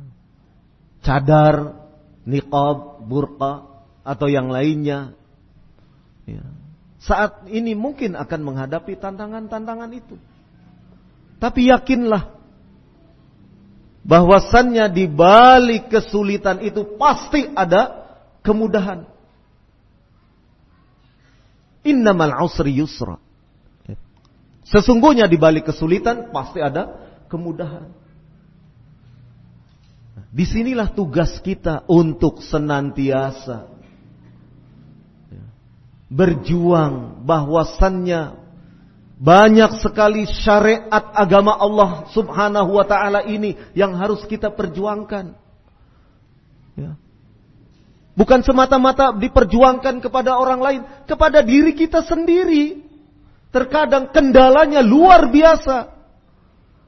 Cadar 1.02 1.83
niqab, 2.24 3.04
burqa 3.04 3.68
atau 4.04 4.26
yang 4.28 4.48
lainnya. 4.52 5.16
Ya. 6.24 6.44
Saat 7.04 7.48
ini 7.52 7.76
mungkin 7.76 8.16
akan 8.16 8.40
menghadapi 8.40 8.96
tantangan-tantangan 8.96 9.92
itu. 9.92 10.16
Tapi 11.36 11.68
yakinlah 11.68 12.32
bahwasannya 14.04 14.88
di 14.92 15.04
balik 15.08 15.92
kesulitan 15.92 16.64
itu 16.64 16.96
pasti 16.96 17.48
ada 17.52 18.08
kemudahan. 18.40 19.04
Innamal 21.84 22.32
usri 22.40 22.80
yusra. 22.80 23.20
Sesungguhnya 24.64 25.28
di 25.28 25.36
balik 25.36 25.68
kesulitan 25.68 26.32
pasti 26.32 26.64
ada 26.64 26.88
kemudahan. 27.28 28.03
Di 30.34 30.42
sinilah 30.42 30.90
tugas 30.90 31.38
kita 31.38 31.86
untuk 31.86 32.42
senantiasa 32.42 33.74
berjuang 36.10 37.22
bahwasannya 37.22 38.38
banyak 39.14 39.78
sekali 39.78 40.26
syariat 40.26 41.14
agama 41.14 41.54
Allah 41.54 42.10
Subhanahu 42.10 42.74
wa 42.74 42.86
taala 42.86 43.22
ini 43.26 43.54
yang 43.78 43.94
harus 43.94 44.26
kita 44.26 44.50
perjuangkan. 44.50 45.38
Ya. 46.74 46.98
Bukan 48.18 48.42
semata-mata 48.42 49.14
diperjuangkan 49.14 50.02
kepada 50.02 50.34
orang 50.38 50.60
lain, 50.62 50.80
kepada 51.06 51.46
diri 51.46 51.78
kita 51.78 52.02
sendiri. 52.02 52.82
Terkadang 53.54 54.10
kendalanya 54.10 54.82
luar 54.82 55.30
biasa. 55.30 55.93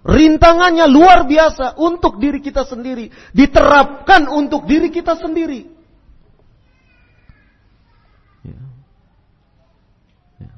Rintangannya 0.06 0.86
luar 0.86 1.26
biasa 1.26 1.74
untuk 1.82 2.22
diri 2.22 2.38
kita 2.38 2.62
sendiri, 2.62 3.10
diterapkan 3.34 4.30
untuk 4.30 4.64
diri 4.70 4.94
kita 4.94 5.18
sendiri. 5.18 5.66
Ya. 8.46 8.60
Ya. 10.38 10.54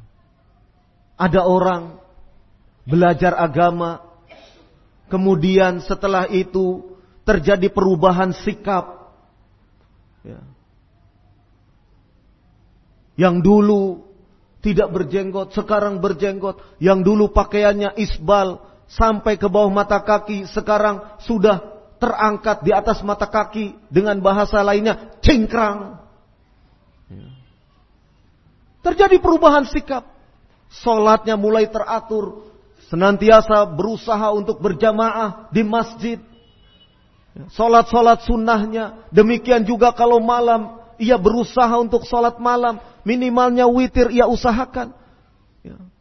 Ada 1.16 1.48
orang 1.48 1.96
belajar 2.84 3.32
agama, 3.40 4.04
kemudian 5.08 5.80
setelah 5.80 6.28
itu 6.28 6.84
terjadi 7.24 7.72
perubahan 7.72 8.36
sikap. 8.36 9.16
Ya. 10.28 10.44
Yang 13.16 13.36
dulu 13.42 13.82
tidak 14.60 14.92
berjenggot, 14.92 15.56
sekarang 15.56 16.04
berjenggot. 16.04 16.60
Yang 16.78 17.00
dulu 17.02 17.24
pakaiannya 17.32 17.96
isbal 17.96 18.67
sampai 18.88 19.36
ke 19.36 19.46
bawah 19.46 19.68
mata 19.68 20.00
kaki, 20.00 20.48
sekarang 20.48 21.20
sudah 21.22 21.60
terangkat 22.00 22.64
di 22.64 22.72
atas 22.72 23.04
mata 23.04 23.28
kaki 23.28 23.76
dengan 23.92 24.18
bahasa 24.24 24.64
lainnya 24.64 25.18
cingkrang. 25.20 26.00
Ya. 27.10 27.28
Terjadi 28.82 29.20
perubahan 29.20 29.68
sikap. 29.68 30.06
Solatnya 30.68 31.36
mulai 31.36 31.68
teratur. 31.68 32.48
Senantiasa 32.88 33.68
berusaha 33.68 34.32
untuk 34.32 34.64
berjamaah 34.64 35.52
di 35.52 35.60
masjid. 35.60 36.18
Solat-solat 37.52 38.24
sunnahnya. 38.24 39.04
Demikian 39.12 39.62
juga 39.68 39.92
kalau 39.92 40.18
malam 40.18 40.80
ia 40.98 41.14
berusaha 41.14 41.70
untuk 41.78 42.02
sholat 42.02 42.42
malam, 42.42 42.82
minimalnya 43.06 43.70
witir 43.70 44.10
ia 44.10 44.26
usahakan. 44.26 44.90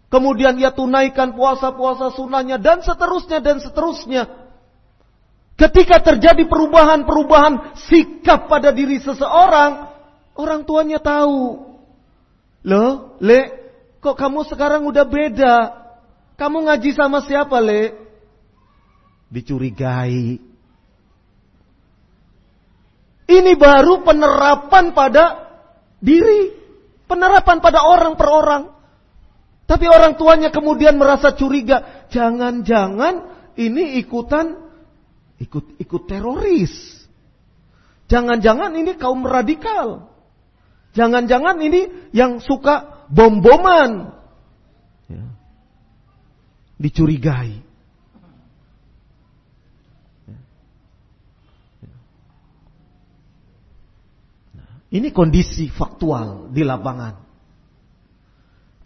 Kemudian 0.08 0.56
ia 0.56 0.72
tunaikan 0.72 1.36
puasa-puasa 1.36 2.16
sunnahnya 2.16 2.56
dan 2.56 2.80
seterusnya 2.80 3.44
dan 3.44 3.60
seterusnya. 3.60 4.24
Ketika 5.58 6.00
terjadi 6.00 6.48
perubahan-perubahan 6.48 7.76
sikap 7.90 8.48
pada 8.48 8.72
diri 8.72 9.04
seseorang, 9.04 9.90
orang 10.38 10.64
tuanya 10.64 11.02
tahu. 11.02 11.66
Loh, 12.64 13.20
Le, 13.20 13.42
kok 14.00 14.16
kamu 14.16 14.48
sekarang 14.48 14.86
udah 14.88 15.04
beda? 15.04 15.56
Kamu 16.38 16.70
ngaji 16.70 16.94
sama 16.96 17.26
siapa, 17.26 17.58
Le? 17.60 17.98
Dicurigai. 19.28 20.40
Ini 23.28 23.54
baru 23.60 24.08
penerapan 24.08 24.96
pada 24.96 25.52
diri. 26.00 26.56
Penerapan 27.10 27.60
pada 27.60 27.84
orang 27.84 28.16
per 28.16 28.30
orang. 28.32 28.77
Tapi 29.68 29.86
orang 29.92 30.16
tuanya 30.16 30.48
kemudian 30.48 30.96
merasa 30.96 31.36
curiga. 31.36 32.08
Jangan-jangan 32.08 33.36
ini 33.60 34.00
ikutan 34.00 34.56
ikut 35.44 35.76
ikut 35.76 36.04
teroris. 36.08 36.72
Jangan-jangan 38.08 38.72
ini 38.80 38.96
kaum 38.96 39.28
radikal. 39.28 40.08
Jangan-jangan 40.96 41.60
ini 41.60 42.10
yang 42.16 42.40
suka 42.40 43.06
bom-boman. 43.12 44.16
Ya. 45.12 45.36
Dicurigai. 46.80 47.68
Ini 54.88 55.12
kondisi 55.12 55.68
faktual 55.68 56.48
di 56.56 56.64
lapangan. 56.64 57.27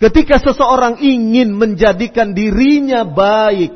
Ketika 0.02 0.42
seseorang 0.42 0.98
ingin 0.98 1.54
menjadikan 1.54 2.34
dirinya 2.34 3.06
baik, 3.06 3.70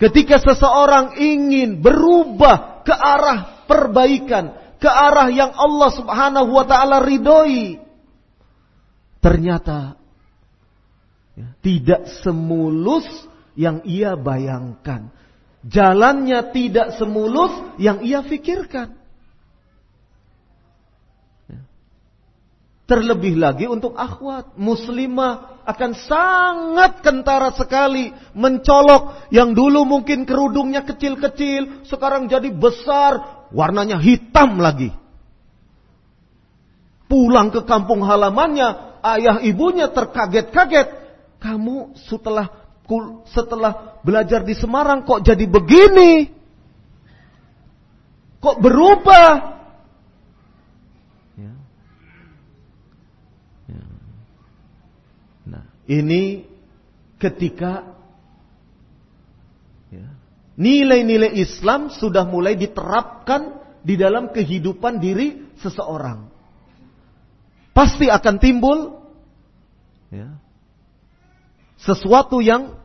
ketika 0.00 0.40
seseorang 0.40 1.20
ingin 1.20 1.84
berubah 1.84 2.80
ke 2.80 2.96
arah 2.96 3.68
perbaikan, 3.68 4.56
ke 4.80 4.88
arah 4.88 5.28
yang 5.28 5.52
Allah 5.52 5.90
Subhanahu 5.92 6.48
wa 6.48 6.64
taala 6.64 7.04
ridhoi, 7.04 7.76
ternyata 9.20 10.00
ya, 11.36 11.52
tidak 11.60 12.08
semulus 12.24 13.04
yang 13.52 13.84
ia 13.84 14.16
bayangkan. 14.16 15.12
Jalannya 15.60 16.56
tidak 16.56 16.96
semulus 16.96 17.76
yang 17.76 18.00
ia 18.00 18.24
pikirkan. 18.24 18.97
Terlebih 22.88 23.36
lagi 23.36 23.68
untuk 23.68 23.92
akhwat 23.92 24.56
muslimah 24.56 25.60
akan 25.68 25.92
sangat 25.92 27.04
kentara 27.04 27.52
sekali 27.52 28.08
mencolok 28.32 29.28
yang 29.28 29.52
dulu 29.52 29.84
mungkin 29.84 30.24
kerudungnya 30.24 30.80
kecil-kecil 30.88 31.84
sekarang 31.84 32.32
jadi 32.32 32.48
besar 32.48 33.44
warnanya 33.52 34.00
hitam 34.00 34.56
lagi. 34.56 34.88
Pulang 37.12 37.52
ke 37.52 37.68
kampung 37.68 38.08
halamannya 38.08 39.00
ayah 39.04 39.44
ibunya 39.44 39.92
terkaget-kaget. 39.92 40.88
Kamu 41.44 41.92
setelah 42.08 42.48
setelah 43.28 44.00
belajar 44.00 44.48
di 44.48 44.56
Semarang 44.56 45.04
kok 45.04 45.20
jadi 45.20 45.44
begini? 45.44 46.32
Kok 48.40 48.56
berubah? 48.64 49.57
Ini 55.88 56.44
ketika 57.16 57.96
ya, 59.88 60.04
nilai-nilai 60.60 61.32
Islam 61.40 61.88
sudah 61.88 62.28
mulai 62.28 62.60
diterapkan 62.60 63.56
di 63.80 63.96
dalam 63.96 64.28
kehidupan 64.28 65.00
diri 65.00 65.48
seseorang. 65.64 66.28
Pasti 67.72 68.12
akan 68.12 68.36
timbul 68.36 69.00
ya, 70.12 70.36
sesuatu 71.80 72.44
yang 72.44 72.76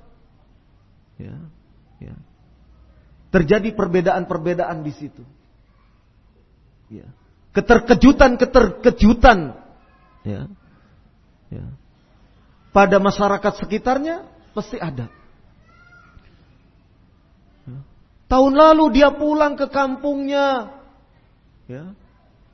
ya, 1.20 1.36
ya, 2.00 2.16
terjadi 3.36 3.76
perbedaan-perbedaan 3.76 4.80
di 4.80 4.96
situ. 4.96 5.28
Ya. 6.88 7.12
Keterkejutan-keterkejutan. 7.52 9.60
Ya. 10.24 10.48
Ya 11.52 11.83
pada 12.74 12.98
masyarakat 12.98 13.54
sekitarnya 13.62 14.26
pasti 14.52 14.82
ada. 14.82 15.08
Tahun 18.34 18.54
lalu 18.58 18.98
dia 18.98 19.14
pulang 19.14 19.54
ke 19.54 19.70
kampungnya. 19.70 20.74
Ya. 21.70 21.94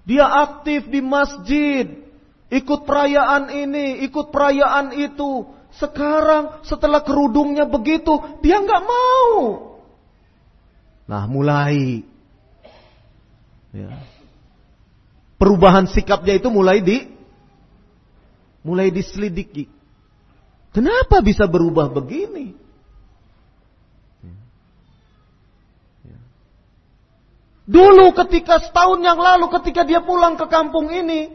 Dia 0.03 0.27
aktif 0.27 0.91
di 0.91 0.99
masjid. 0.99 1.87
Ikut 2.51 2.83
perayaan 2.83 3.47
ini, 3.47 4.03
ikut 4.03 4.27
perayaan 4.27 4.91
itu. 4.99 5.47
Sekarang 5.79 6.59
setelah 6.67 6.99
kerudungnya 6.99 7.63
begitu, 7.63 8.11
dia 8.43 8.59
nggak 8.59 8.83
mau. 8.83 9.33
Nah 11.07 11.23
mulai. 11.31 12.03
Ya. 13.71 14.03
Perubahan 15.39 15.87
sikapnya 15.87 16.35
itu 16.35 16.51
mulai 16.51 16.83
di 16.83 17.07
mulai 18.67 18.91
diselidiki. 18.91 19.78
Kenapa 20.69 21.25
bisa 21.25 21.49
berubah 21.49 21.89
begini? 21.89 22.53
Dulu 27.69 28.09
ketika 28.17 28.57
setahun 28.57 28.97
yang 28.97 29.21
lalu 29.21 29.45
ketika 29.61 29.85
dia 29.85 30.01
pulang 30.01 30.33
ke 30.33 30.49
kampung 30.49 30.89
ini, 30.89 31.29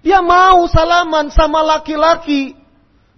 dia 0.00 0.24
mau 0.24 0.64
salaman 0.72 1.28
sama 1.28 1.60
laki-laki. 1.60 2.56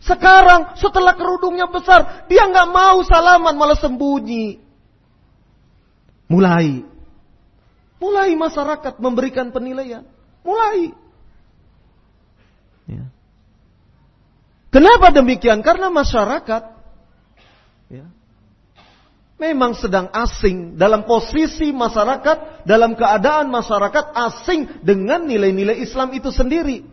Sekarang 0.03 0.75
setelah 0.75 1.15
kerudungnya 1.15 1.71
besar, 1.71 2.27
dia 2.27 2.51
nggak 2.51 2.71
mau 2.71 2.99
salaman 3.07 3.55
malah 3.55 3.79
sembunyi. 3.79 4.59
Mulai, 6.27 6.83
mulai 8.03 8.35
masyarakat 8.35 8.95
memberikan 8.99 9.55
penilaian, 9.55 10.03
mulai. 10.43 10.91
Ya. 12.91 13.07
Kenapa 14.69 15.09
demikian? 15.09 15.65
Karena 15.65 15.89
masyarakat 15.89 16.63
ya, 17.89 18.05
memang 19.41 19.73
sedang 19.79 20.13
asing 20.13 20.77
dalam 20.77 21.09
posisi 21.09 21.73
masyarakat, 21.73 22.69
dalam 22.69 22.93
keadaan 22.93 23.49
masyarakat 23.49 24.13
asing 24.13 24.85
dengan 24.85 25.25
nilai-nilai 25.25 25.81
Islam 25.81 26.13
itu 26.13 26.29
sendiri. 26.29 26.85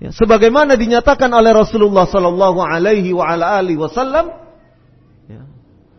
Ya, 0.00 0.10
sebagaimana 0.10 0.74
dinyatakan 0.74 1.30
oleh 1.30 1.52
Rasulullah 1.52 2.08
Sallallahu 2.08 2.60
Alaihi 2.64 3.12
Wasallam, 3.12 4.32
ya, 5.28 5.42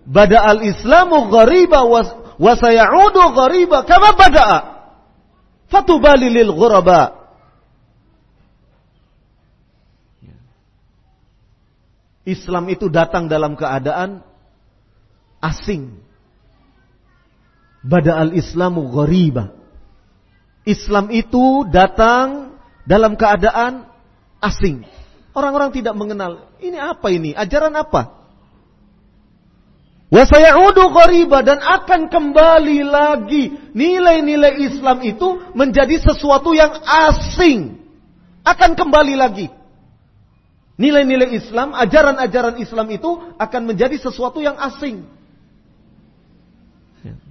bada 0.04 0.50
al 0.50 0.66
Islamu 0.66 1.30
ghariba 1.30 1.86
wa 2.36 2.54
sayaudu 2.58 3.22
ghariba 3.38 3.86
kama 3.86 4.18
bada'a. 4.18 4.60
Fatubali 5.70 6.30
lil 6.30 6.54
ghuraba. 6.54 7.25
Islam 12.26 12.68
itu 12.74 12.90
datang 12.90 13.30
dalam 13.30 13.54
keadaan 13.54 14.26
asing. 15.40 16.02
Bada 17.86 18.18
al-Islamu 18.18 18.90
ghariba. 18.90 19.54
Islam 20.66 21.14
itu 21.14 21.70
datang 21.70 22.58
dalam 22.90 23.14
keadaan 23.14 23.86
asing. 24.42 24.90
Orang-orang 25.38 25.70
tidak 25.70 25.94
mengenal. 25.94 26.50
Ini 26.58 26.82
apa 26.82 27.14
ini? 27.14 27.38
Ajaran 27.38 27.78
apa? 27.78 28.26
Wasayaudu 30.10 30.90
ghariba 30.96 31.46
dan 31.46 31.62
akan 31.62 32.10
kembali 32.10 32.80
lagi 32.86 33.54
nilai-nilai 33.74 34.66
Islam 34.66 35.02
itu 35.06 35.42
menjadi 35.54 36.02
sesuatu 36.02 36.58
yang 36.58 36.74
asing. 36.82 37.78
Akan 38.42 38.74
kembali 38.74 39.14
lagi. 39.14 39.50
Nilai-nilai 40.76 41.32
Islam, 41.32 41.72
ajaran-ajaran 41.72 42.60
Islam 42.60 42.88
itu 42.92 43.16
akan 43.40 43.62
menjadi 43.64 43.96
sesuatu 43.96 44.44
yang 44.44 44.60
asing. 44.60 45.08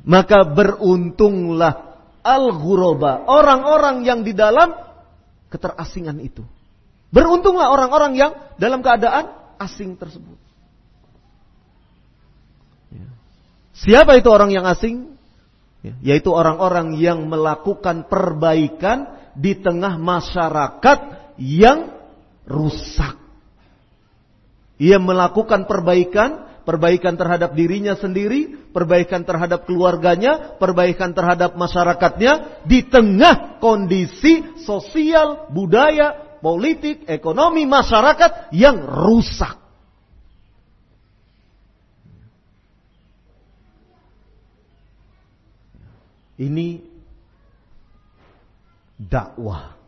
Maka 0.04 0.48
beruntunglah 0.48 2.00
al-ghuraba, 2.24 3.28
orang-orang 3.28 4.04
yang 4.04 4.24
di 4.24 4.32
dalam 4.32 4.72
keterasingan 5.52 6.20
itu. 6.24 6.44
Beruntunglah 7.12 7.68
orang-orang 7.72 8.12
yang 8.16 8.32
dalam 8.56 8.80
keadaan 8.80 9.32
asing 9.60 9.96
tersebut. 9.96 10.40
Ya. 12.90 13.08
Siapa 13.76 14.16
itu 14.18 14.28
orang 14.32 14.50
yang 14.52 14.64
asing? 14.68 15.14
Ya, 15.84 15.94
yaitu 16.00 16.32
orang-orang 16.32 16.96
yang 16.96 17.28
melakukan 17.28 18.08
perbaikan 18.08 19.20
di 19.36 19.52
tengah 19.52 20.00
masyarakat 20.00 20.98
yang 21.36 21.92
rusak. 22.48 23.23
Ia 24.78 24.98
melakukan 24.98 25.70
perbaikan, 25.70 26.62
perbaikan 26.66 27.14
terhadap 27.14 27.54
dirinya 27.54 27.94
sendiri, 27.94 28.70
perbaikan 28.74 29.22
terhadap 29.22 29.68
keluarganya, 29.68 30.58
perbaikan 30.58 31.14
terhadap 31.14 31.54
masyarakatnya 31.54 32.64
di 32.66 32.82
tengah 32.88 33.62
kondisi 33.62 34.42
sosial, 34.66 35.46
budaya, 35.54 36.38
politik, 36.42 37.06
ekonomi 37.06 37.64
masyarakat 37.64 38.50
yang 38.50 38.82
rusak. 38.82 39.62
Ini 46.34 46.82
dakwah. 48.98 49.83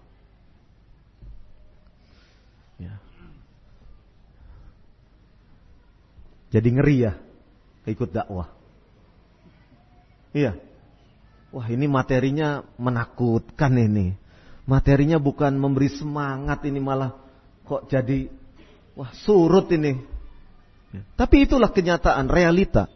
Jadi 6.57 6.69
ngeri 6.73 6.97
ya 7.05 7.13
ikut 7.85 8.17
dakwah. 8.17 8.49
Iya. 10.33 10.57
Wah 11.53 11.69
ini 11.69 11.85
materinya 11.85 12.65
menakutkan 12.81 13.77
ini. 13.77 14.17
Materinya 14.65 15.21
bukan 15.21 15.53
memberi 15.53 15.93
semangat 15.93 16.65
ini 16.65 16.81
malah 16.81 17.13
kok 17.69 17.93
jadi 17.93 18.33
wah 18.97 19.13
surut 19.13 19.69
ini. 19.77 20.01
Ya. 20.97 21.05
Tapi 21.13 21.45
itulah 21.45 21.69
kenyataan 21.69 22.33
realita. 22.33 22.89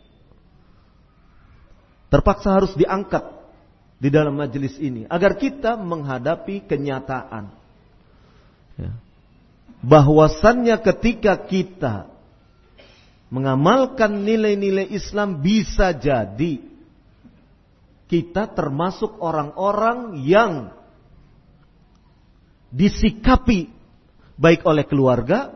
Terpaksa 2.08 2.56
harus 2.56 2.72
diangkat 2.80 3.28
di 4.00 4.08
dalam 4.08 4.40
majelis 4.40 4.80
ini 4.80 5.04
agar 5.04 5.36
kita 5.36 5.76
menghadapi 5.76 6.64
kenyataan. 6.64 7.52
Ya. 8.80 8.96
Bahwasannya 9.84 10.80
ketika 10.80 11.36
kita 11.44 12.08
mengamalkan 13.31 14.26
nilai-nilai 14.26 14.91
Islam 14.91 15.39
bisa 15.39 15.95
jadi 15.95 16.61
kita 18.11 18.51
termasuk 18.59 19.22
orang-orang 19.22 20.18
yang 20.26 20.74
disikapi 22.74 23.70
baik 24.35 24.66
oleh 24.66 24.83
keluarga, 24.83 25.55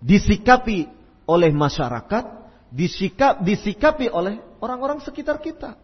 disikapi 0.00 0.88
oleh 1.28 1.52
masyarakat, 1.52 2.24
disikap, 2.72 3.44
disikapi 3.44 4.08
oleh 4.08 4.40
orang-orang 4.64 5.04
sekitar 5.04 5.36
kita. 5.36 5.76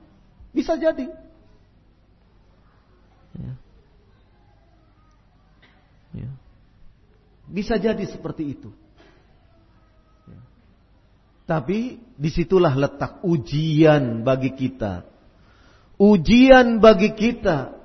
Bisa 0.48 0.80
jadi. 0.80 1.12
Ya. 3.36 3.52
Ya. 6.16 6.30
Bisa 7.48 7.76
jadi 7.76 8.04
seperti 8.08 8.56
itu. 8.56 8.72
Tapi 11.52 12.00
di 12.16 12.32
situlah 12.32 12.72
letak 12.72 13.20
ujian 13.20 14.24
bagi 14.24 14.56
kita. 14.56 15.04
Ujian 16.00 16.80
bagi 16.80 17.12
kita. 17.12 17.76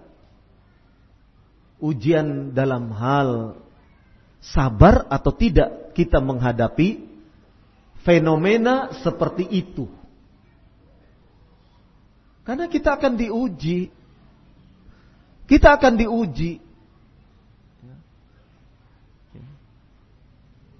Ujian 1.84 2.56
dalam 2.56 2.96
hal 2.96 3.60
sabar 4.40 5.04
atau 5.12 5.36
tidak 5.36 5.92
kita 5.92 6.24
menghadapi 6.24 7.12
fenomena 8.08 8.96
seperti 9.04 9.44
itu. 9.52 9.92
Karena 12.48 12.72
kita 12.72 12.96
akan 12.96 13.20
diuji. 13.20 13.92
Kita 15.44 15.76
akan 15.76 15.94
diuji. 16.00 16.64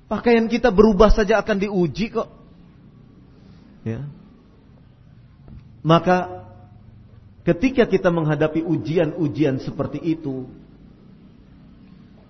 Pakaian 0.08 0.48
kita 0.48 0.72
berubah 0.72 1.12
saja 1.12 1.44
akan 1.44 1.68
diuji 1.68 2.16
kok. 2.16 2.37
Ya. 3.88 4.04
Maka 5.80 6.44
ketika 7.48 7.88
kita 7.88 8.12
menghadapi 8.12 8.60
ujian-ujian 8.60 9.64
seperti 9.64 10.04
itu, 10.04 10.52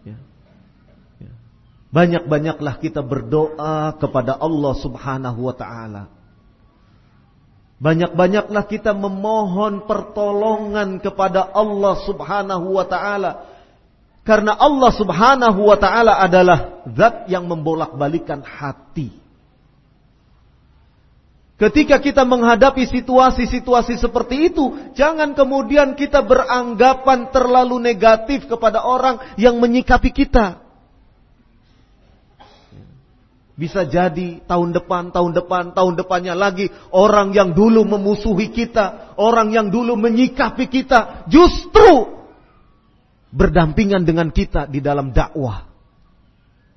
ya, 0.05 0.21
ya, 1.17 1.33
banyak-banyaklah 1.89 2.77
kita 2.77 3.01
berdoa 3.01 3.97
kepada 3.97 4.37
Allah 4.37 4.73
Subhanahu 4.77 5.49
wa 5.49 5.55
Ta'ala. 5.57 6.03
Banyak-banyaklah 7.77 8.63
kita 8.69 8.93
memohon 8.93 9.89
pertolongan 9.89 11.01
kepada 11.01 11.45
Allah 11.49 11.97
Subhanahu 12.05 12.77
wa 12.77 12.85
Ta'ala. 12.85 13.31
Karena 14.21 14.53
Allah 14.53 14.91
Subhanahu 14.93 15.61
wa 15.65 15.77
Ta'ala 15.81 16.21
adalah 16.21 16.85
zat 16.93 17.25
yang 17.25 17.49
membolak-balikan 17.49 18.45
hati. 18.45 19.26
Ketika 21.57 21.97
kita 21.97 22.21
menghadapi 22.21 22.85
situasi-situasi 22.85 23.97
seperti 23.97 24.53
itu, 24.53 24.93
jangan 24.93 25.33
kemudian 25.33 25.97
kita 25.97 26.21
beranggapan 26.21 27.33
terlalu 27.33 27.81
negatif 27.81 28.45
kepada 28.45 28.85
orang 28.85 29.33
yang 29.41 29.57
menyikapi 29.57 30.13
kita. 30.13 30.61
Bisa 33.57 33.89
jadi 33.89 34.37
tahun 34.45 34.69
depan, 34.69 35.09
tahun 35.09 35.33
depan, 35.33 35.73
tahun 35.73 35.97
depannya 35.97 36.37
lagi 36.37 36.69
orang 36.93 37.33
yang 37.33 37.57
dulu 37.57 37.89
memusuhi 37.89 38.53
kita, 38.53 39.17
orang 39.17 39.49
yang 39.49 39.73
dulu 39.73 39.97
menyikapi 39.97 40.69
kita, 40.69 41.25
justru 41.25 42.21
berdampingan 43.33 44.05
dengan 44.05 44.29
kita 44.29 44.69
di 44.69 44.77
dalam 44.77 45.09
dakwah. 45.09 45.65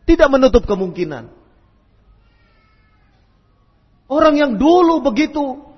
Tidak 0.09 0.29
menutup 0.33 0.65
kemungkinan. 0.65 1.40
Orang 4.11 4.35
yang 4.35 4.59
dulu 4.59 5.07
begitu 5.07 5.71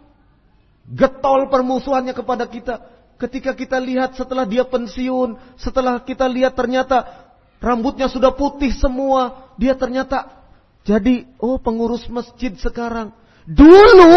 getol 0.88 1.52
permusuhannya 1.52 2.16
kepada 2.16 2.48
kita. 2.48 2.80
Ketika 3.20 3.52
kita 3.52 3.76
lihat 3.76 4.16
setelah 4.16 4.48
dia 4.48 4.64
pensiun, 4.64 5.36
setelah 5.60 6.00
kita 6.00 6.24
lihat 6.26 6.56
ternyata 6.56 7.28
rambutnya 7.60 8.08
sudah 8.08 8.32
putih 8.32 8.72
semua, 8.72 9.52
dia 9.60 9.76
ternyata 9.76 10.42
jadi 10.82 11.28
oh 11.38 11.60
pengurus 11.60 12.08
masjid 12.08 12.50
sekarang. 12.56 13.12
Dulu, 13.44 14.16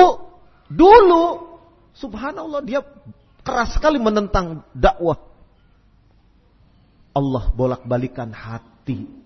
dulu 0.72 1.26
subhanallah 1.92 2.64
dia 2.64 2.82
keras 3.44 3.76
sekali 3.76 4.00
menentang 4.00 4.64
dakwah. 4.72 5.20
Allah 7.12 7.52
bolak-balikan 7.52 8.32
hati 8.32 9.25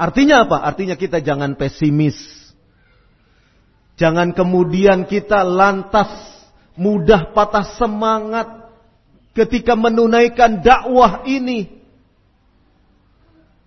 Artinya 0.00 0.48
apa? 0.48 0.64
Artinya 0.64 0.96
kita 0.96 1.20
jangan 1.20 1.60
pesimis. 1.60 2.16
Jangan 4.00 4.32
kemudian 4.32 5.04
kita 5.04 5.44
lantas 5.44 6.08
mudah 6.72 7.36
patah 7.36 7.68
semangat 7.76 8.48
ketika 9.36 9.76
menunaikan 9.76 10.64
dakwah 10.64 11.20
ini. 11.28 11.68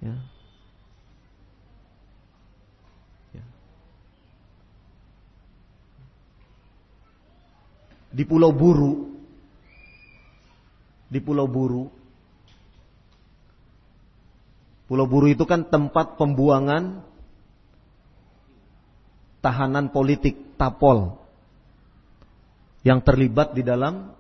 Ya. 0.02 0.18
Ya. 3.38 3.46
Di 8.10 8.26
Pulau 8.26 8.50
Buru, 8.50 9.14
di 11.14 11.22
Pulau 11.22 11.46
Buru, 11.46 11.94
Pulau 14.94 15.10
Buru 15.10 15.26
itu 15.26 15.42
kan 15.50 15.66
tempat 15.66 16.22
pembuangan 16.22 17.02
tahanan 19.42 19.90
politik 19.90 20.54
Tapol 20.54 21.18
yang 22.86 23.02
terlibat 23.02 23.58
di 23.58 23.66
dalam 23.66 24.14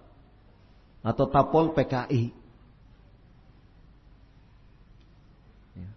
atau 1.06 1.30
Tapol 1.30 1.78
PKI. 1.78 2.34
Ya. 5.78 5.94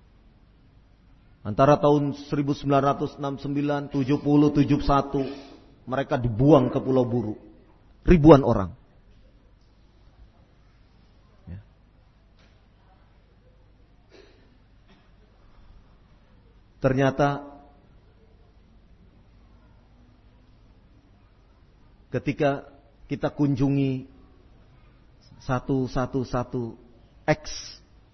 Antara 1.41 1.81
tahun 1.81 2.13
1969, 2.29 3.17
70, 3.17 3.97
71 3.97 5.89
mereka 5.89 6.21
dibuang 6.21 6.69
ke 6.69 6.77
Pulau 6.85 7.09
Buru. 7.09 7.41
Ribuan 8.05 8.45
orang. 8.45 8.77
Ternyata 16.87 17.43
ketika 22.15 22.63
kita 23.11 23.35
kunjungi 23.35 24.07
satu 25.43 25.91
satu 25.91 26.23
satu 26.23 26.79
ex 27.27 27.51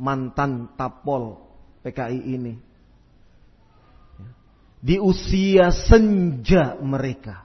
mantan 0.01 0.73
tapol 0.73 1.53
PKI 1.85 2.33
ini 2.33 2.57
di 4.81 4.97
usia 4.97 5.69
senja 5.69 6.81
mereka. 6.81 7.45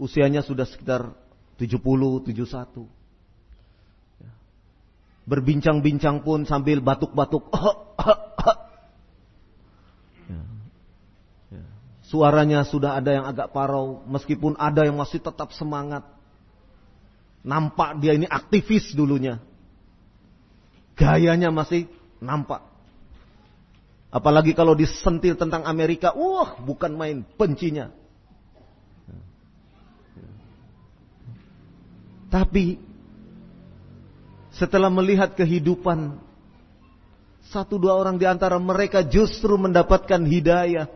Usianya 0.00 0.40
sudah 0.40 0.64
sekitar 0.64 1.12
70 1.60 2.24
71 2.32 2.80
berbincang-bincang 5.26 6.22
pun 6.22 6.46
sambil 6.46 6.78
batuk-batuk 6.80 7.50
Suaranya 12.06 12.62
sudah 12.62 13.02
ada 13.02 13.10
yang 13.18 13.26
agak 13.26 13.50
parau, 13.50 14.06
meskipun 14.06 14.54
ada 14.62 14.86
yang 14.86 14.94
masih 14.94 15.18
tetap 15.18 15.50
semangat. 15.50 16.06
Nampak 17.42 17.98
dia 17.98 18.14
ini 18.14 18.30
aktivis 18.30 18.94
dulunya. 18.94 19.42
Gayanya 20.94 21.50
masih 21.50 21.90
nampak. 22.22 22.62
Apalagi 24.14 24.54
kalau 24.54 24.78
disentil 24.78 25.34
tentang 25.34 25.66
Amerika, 25.66 26.14
wah 26.14 26.54
bukan 26.62 26.94
main 26.94 27.26
bencinya. 27.34 27.90
Tapi 32.30 32.78
setelah 34.56 34.88
melihat 34.88 35.36
kehidupan 35.36 36.16
satu 37.46 37.78
dua 37.78 37.94
orang 37.94 38.18
di 38.18 38.26
antara 38.26 38.58
mereka 38.58 39.06
justru 39.06 39.54
mendapatkan 39.54 40.18
hidayah 40.18 40.90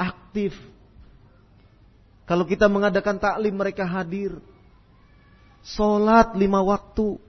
aktif. 0.00 0.56
Kalau 2.24 2.46
kita 2.46 2.70
mengadakan 2.70 3.18
taklim 3.20 3.52
mereka 3.58 3.84
hadir. 3.84 4.38
Sholat 5.60 6.32
lima 6.38 6.64
waktu. 6.64 7.20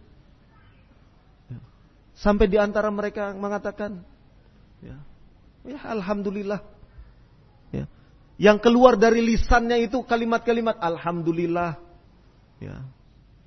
Sampai 2.15 2.45
di 2.45 2.55
antara 2.55 2.93
mereka 2.93 3.33
mengatakan, 3.33 4.05
ya, 4.79 5.01
ya 5.65 5.81
Alhamdulillah. 5.89 6.61
Ya. 7.73 7.89
Yang 8.37 8.69
keluar 8.69 8.93
dari 8.95 9.25
lisannya 9.25 9.81
itu 9.83 10.05
kalimat-kalimat 10.05 10.77
Alhamdulillah. 10.77 11.81
Ya. 12.61 12.85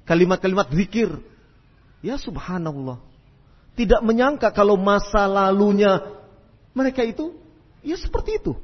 Kalimat-kalimat 0.04 0.68
zikir. 0.72 1.20
Ya 2.04 2.20
subhanallah. 2.20 3.00
Tidak 3.74 4.00
menyangka 4.04 4.52
kalau 4.54 4.76
masa 4.78 5.26
lalunya 5.26 6.04
mereka 6.76 7.02
itu, 7.02 7.34
ya 7.82 7.96
seperti 7.98 8.38
itu. 8.38 8.54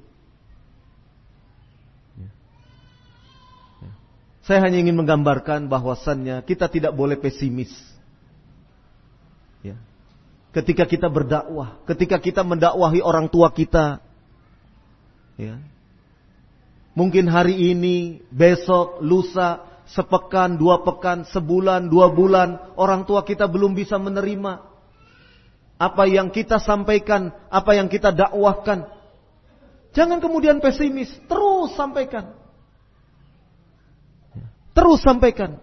Saya 4.50 4.66
hanya 4.66 4.82
ingin 4.82 4.98
menggambarkan 4.98 5.70
bahwasannya 5.70 6.42
kita 6.42 6.66
tidak 6.66 6.90
boleh 6.90 7.14
pesimis. 7.14 7.70
Ya. 9.62 9.78
Ketika 10.50 10.90
kita 10.90 11.06
berdakwah, 11.06 11.78
ketika 11.86 12.18
kita 12.18 12.42
mendakwahi 12.42 12.98
orang 12.98 13.30
tua 13.30 13.54
kita, 13.54 14.02
ya. 15.38 15.62
Mungkin 16.98 17.30
hari 17.30 17.70
ini, 17.70 18.26
besok, 18.34 18.98
lusa, 18.98 19.69
sepekan, 19.90 20.54
dua 20.54 20.86
pekan, 20.86 21.26
sebulan, 21.26 21.90
dua 21.90 22.14
bulan, 22.14 22.74
orang 22.78 23.02
tua 23.06 23.26
kita 23.26 23.50
belum 23.50 23.74
bisa 23.74 23.98
menerima 23.98 24.70
apa 25.80 26.04
yang 26.04 26.28
kita 26.28 26.60
sampaikan, 26.60 27.32
apa 27.48 27.72
yang 27.72 27.88
kita 27.88 28.12
dakwahkan. 28.12 28.84
Jangan 29.96 30.20
kemudian 30.20 30.60
pesimis, 30.60 31.08
terus 31.24 31.72
sampaikan. 31.72 32.36
Terus 34.76 35.00
sampaikan. 35.00 35.56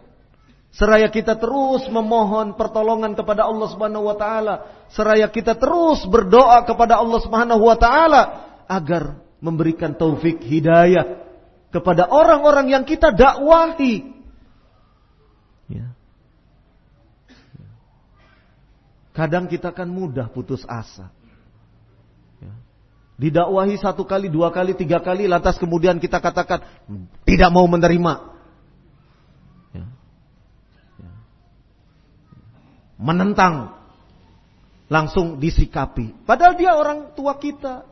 Seraya 0.74 1.08
kita 1.08 1.38
terus 1.38 1.88
memohon 1.88 2.58
pertolongan 2.60 3.16
kepada 3.16 3.48
Allah 3.48 3.70
Subhanahu 3.72 4.10
wa 4.10 4.18
taala, 4.20 4.56
seraya 4.92 5.30
kita 5.30 5.56
terus 5.56 6.04
berdoa 6.10 6.66
kepada 6.66 7.00
Allah 7.00 7.20
Subhanahu 7.24 7.62
wa 7.64 7.78
taala 7.80 8.22
agar 8.68 9.22
memberikan 9.40 9.96
taufik 9.96 10.44
hidayah 10.44 11.24
kepada 11.70 12.10
orang-orang 12.10 12.74
yang 12.74 12.84
kita 12.84 13.14
dakwahi. 13.14 14.17
Kadang 19.18 19.50
kita 19.50 19.74
kan 19.74 19.90
mudah 19.90 20.30
putus 20.30 20.62
asa. 20.70 21.10
Ya. 22.38 22.54
Didakwahi 23.18 23.82
satu 23.82 24.06
kali, 24.06 24.30
dua 24.30 24.54
kali, 24.54 24.78
tiga 24.78 25.02
kali, 25.02 25.26
lantas 25.26 25.58
kemudian 25.58 25.98
kita 25.98 26.22
katakan 26.22 26.62
tidak 27.26 27.50
mau 27.50 27.66
menerima. 27.66 28.38
menentang, 32.98 33.78
langsung 34.90 35.38
disikapi. 35.38 36.26
Padahal 36.26 36.58
dia 36.58 36.74
orang 36.74 37.14
tua 37.14 37.38
kita. 37.38 37.86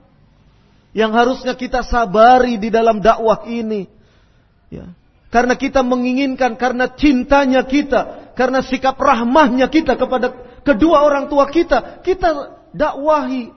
Yang 0.95 1.11
harusnya 1.11 1.53
kita 1.53 1.83
sabari 1.85 2.57
di 2.57 2.71
dalam 2.71 3.03
dakwah 3.03 3.45
ini. 3.45 3.85
Ya. 4.71 4.95
Karena 5.27 5.59
kita 5.59 5.83
menginginkan, 5.83 6.55
karena 6.55 6.87
cintanya 6.95 7.67
kita, 7.67 8.31
karena 8.39 8.63
sikap 8.63 8.95
rahmahnya 8.95 9.67
kita 9.67 9.99
kepada 9.99 10.31
kedua 10.65 11.05
orang 11.05 11.29
tua 11.29 11.45
kita, 11.47 12.01
kita 12.01 12.57
dakwahi 12.73 13.53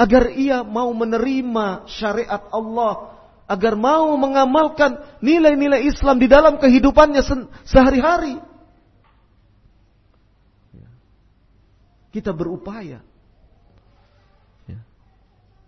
agar 0.00 0.32
ia 0.32 0.64
mau 0.64 0.88
menerima 0.96 1.84
syariat 1.92 2.48
Allah, 2.48 3.20
agar 3.44 3.76
mau 3.76 4.16
mengamalkan 4.16 4.96
nilai-nilai 5.20 5.84
Islam 5.84 6.16
di 6.16 6.24
dalam 6.24 6.56
kehidupannya 6.56 7.20
sehari-hari. 7.68 8.40
Kita 12.10 12.34
berupaya. 12.34 13.04
Ya. 14.66 14.80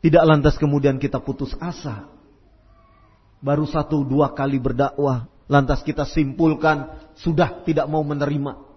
Tidak 0.03 0.24
lantas 0.26 0.59
kemudian 0.59 0.99
kita 0.99 1.22
putus 1.22 1.55
asa. 1.62 2.11
Baru 3.39 3.62
satu 3.68 4.03
dua 4.03 4.35
kali 4.35 4.59
berdakwah. 4.59 5.30
Lantas 5.47 5.87
kita 5.87 6.03
simpulkan 6.03 6.99
sudah 7.14 7.62
tidak 7.62 7.87
mau 7.87 8.03
menerima. 8.03 8.72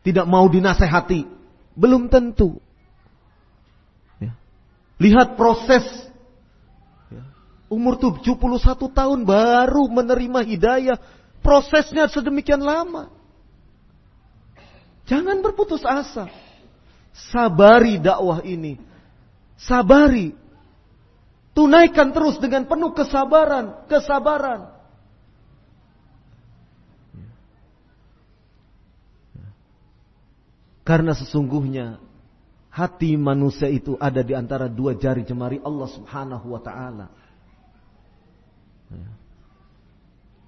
Tidak 0.00 0.24
mau 0.24 0.48
dinasehati. 0.48 1.28
Belum 1.76 2.08
tentu. 2.08 2.56
Ya. 4.16 4.32
Lihat 4.96 5.36
proses. 5.36 5.84
Ya. 7.12 7.24
Umur 7.68 8.00
71 8.00 8.32
tahun 8.90 9.20
baru 9.28 9.84
menerima 9.92 10.40
hidayah. 10.44 10.98
Prosesnya 11.40 12.08
sedemikian 12.08 12.60
lama. 12.60 13.12
Jangan 15.08 15.42
berputus 15.42 15.84
asa. 15.84 16.28
Sabari 17.12 18.00
dakwah 18.00 18.40
ini. 18.46 18.78
Sabari. 19.60 20.32
Tunaikan 21.50 22.14
terus 22.14 22.38
dengan 22.38 22.64
penuh 22.64 22.94
kesabaran, 22.94 23.84
kesabaran. 23.90 24.79
Karena 30.90 31.14
sesungguhnya 31.14 32.02
hati 32.66 33.14
manusia 33.14 33.70
itu 33.70 33.94
ada 33.94 34.26
di 34.26 34.34
antara 34.34 34.66
dua 34.66 34.98
jari 34.98 35.22
jemari 35.22 35.62
Allah 35.62 35.86
Subhanahu 35.86 36.50
wa 36.50 36.58
taala. 36.58 37.06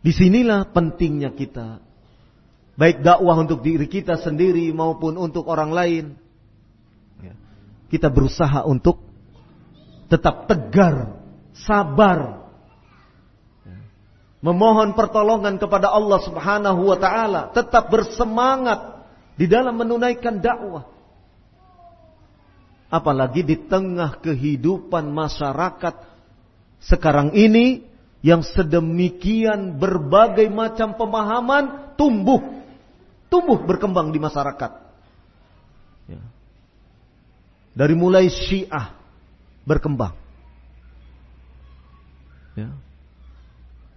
Di 0.02 0.10
sinilah 0.10 0.66
pentingnya 0.74 1.30
kita 1.30 1.78
Baik 2.72 3.04
dakwah 3.04 3.36
untuk 3.36 3.60
diri 3.60 3.84
kita 3.84 4.16
sendiri 4.16 4.72
maupun 4.72 5.20
untuk 5.20 5.44
orang 5.44 5.70
lain. 5.70 6.04
Ya. 7.20 7.36
Kita 7.92 8.08
berusaha 8.08 8.64
untuk 8.64 9.04
tetap 10.08 10.48
tegar, 10.48 11.20
sabar. 11.52 12.48
Ya. 13.68 13.78
Memohon 14.40 14.96
pertolongan 14.96 15.60
kepada 15.60 15.92
Allah 15.92 16.18
subhanahu 16.24 16.80
wa 16.88 16.96
ta'ala. 16.96 17.52
Tetap 17.52 17.92
bersemangat 17.92 18.91
di 19.36 19.46
dalam 19.48 19.76
menunaikan 19.76 20.38
dakwah. 20.40 20.88
Apalagi 22.92 23.40
di 23.40 23.56
tengah 23.56 24.20
kehidupan 24.20 25.08
masyarakat 25.08 25.94
sekarang 26.82 27.32
ini 27.32 27.88
yang 28.20 28.44
sedemikian 28.44 29.80
berbagai 29.80 30.46
macam 30.52 30.94
pemahaman 30.94 31.96
tumbuh. 31.96 32.62
Tumbuh 33.32 33.64
berkembang 33.64 34.12
di 34.12 34.20
masyarakat. 34.20 34.72
Ya. 36.12 36.22
Dari 37.72 37.96
mulai 37.96 38.28
syiah 38.28 38.92
berkembang. 39.64 40.12
Ya. 42.52 42.76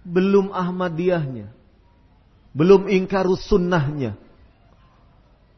Belum 0.00 0.56
Ahmadiyahnya. 0.56 1.52
Belum 2.56 2.88
ingkarus 2.88 3.44
sunnahnya. 3.44 4.16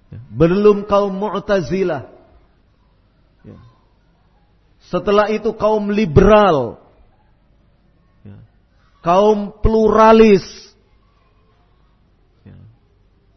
Ya. 0.09 0.21
Belum 0.33 0.89
kaum 0.89 1.13
Mu'tazilah. 1.13 2.09
Ya. 3.45 3.59
Setelah 4.89 5.29
itu 5.29 5.53
kaum 5.53 5.93
liberal. 5.93 6.81
Ya. 8.25 8.39
Kaum 9.05 9.53
pluralis. 9.53 10.69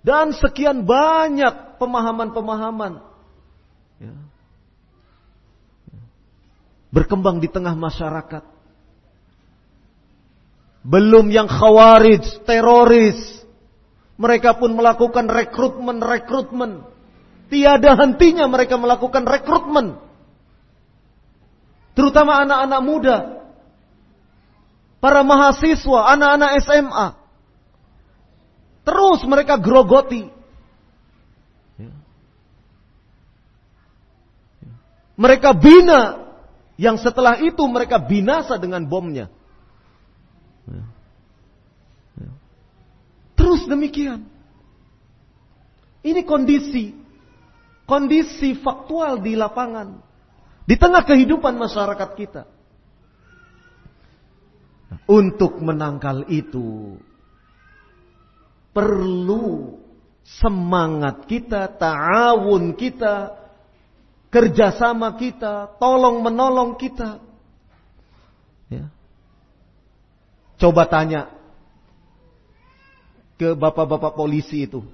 Dan 0.01 0.33
sekian 0.33 0.81
banyak 0.81 1.77
pemahaman-pemahaman. 1.77 3.11
Berkembang 6.91 7.39
di 7.39 7.47
tengah 7.47 7.71
masyarakat. 7.71 8.43
Belum 10.83 11.29
yang 11.31 11.47
khawarij, 11.47 12.43
teroris, 12.43 13.40
mereka 14.21 14.53
pun 14.53 14.77
melakukan 14.77 15.25
rekrutmen-rekrutmen. 15.25 16.85
Tiada 17.49 17.97
hentinya 17.97 18.45
mereka 18.45 18.77
melakukan 18.77 19.25
rekrutmen. 19.25 19.97
Terutama 21.97 22.45
anak-anak 22.45 22.81
muda. 22.85 23.17
Para 25.01 25.25
mahasiswa, 25.25 26.13
anak-anak 26.13 26.49
SMA. 26.61 27.07
Terus 28.85 29.25
mereka 29.25 29.57
grogoti. 29.57 30.29
Mereka 35.17 35.57
bina. 35.57 36.29
Yang 36.77 37.09
setelah 37.09 37.41
itu 37.41 37.61
mereka 37.65 37.97
binasa 37.97 38.61
dengan 38.61 38.85
bomnya. 38.85 39.33
Terus 43.51 43.67
demikian. 43.67 44.23
Ini 46.07 46.23
kondisi. 46.23 46.95
Kondisi 47.83 48.55
faktual 48.55 49.19
di 49.19 49.35
lapangan. 49.35 49.99
Di 50.63 50.79
tengah 50.79 51.03
kehidupan 51.03 51.59
masyarakat 51.59 52.09
kita. 52.15 52.47
Untuk 55.03 55.59
menangkal 55.59 56.31
itu. 56.31 56.95
Perlu 58.71 59.75
semangat 60.23 61.27
kita, 61.27 61.75
ta'awun 61.75 62.71
kita, 62.79 63.35
kerjasama 64.31 65.19
kita, 65.19 65.75
tolong 65.75 66.23
menolong 66.23 66.79
kita. 66.79 67.19
Ya. 68.71 68.87
Coba 70.55 70.87
tanya 70.87 71.40
ke 73.41 73.57
bapak-bapak 73.57 74.13
polisi 74.13 74.69
itu. 74.69 74.85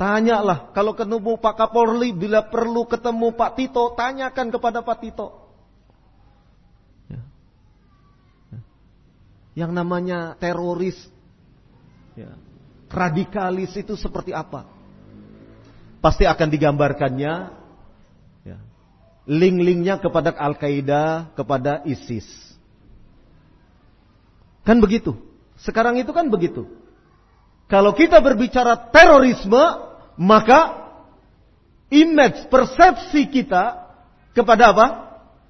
Tanyalah, 0.00 0.72
kalau 0.72 0.96
ketemu 0.96 1.36
Pak 1.36 1.60
Kapolri, 1.60 2.16
bila 2.16 2.40
perlu 2.48 2.88
ketemu 2.88 3.36
Pak 3.36 3.52
Tito, 3.56 3.92
tanyakan 3.92 4.48
kepada 4.48 4.80
Pak 4.80 4.96
Tito. 5.04 5.28
Ya. 7.08 7.20
Ya. 8.52 8.60
Yang 9.64 9.72
namanya 9.76 10.18
teroris, 10.40 10.96
ya. 12.16 12.32
radikalis 12.88 13.76
itu 13.76 13.96
seperti 13.96 14.32
apa? 14.32 14.68
Pasti 16.00 16.28
akan 16.28 16.48
digambarkannya 16.48 17.34
ya. 18.44 18.56
link-linknya 19.24 19.96
kepada 20.00 20.32
Al-Qaeda, 20.32 21.32
kepada 21.32 21.84
ISIS. 21.88 22.28
Kan 24.60 24.76
begitu. 24.80 25.16
Sekarang 25.56 25.96
itu 25.96 26.12
kan 26.12 26.28
begitu. 26.28 26.85
Kalau 27.66 27.92
kita 27.98 28.22
berbicara 28.22 28.78
terorisme, 28.94 29.62
maka 30.14 30.86
image, 31.90 32.46
persepsi 32.46 33.26
kita 33.26 33.90
kepada 34.32 34.70
apa? 34.70 34.86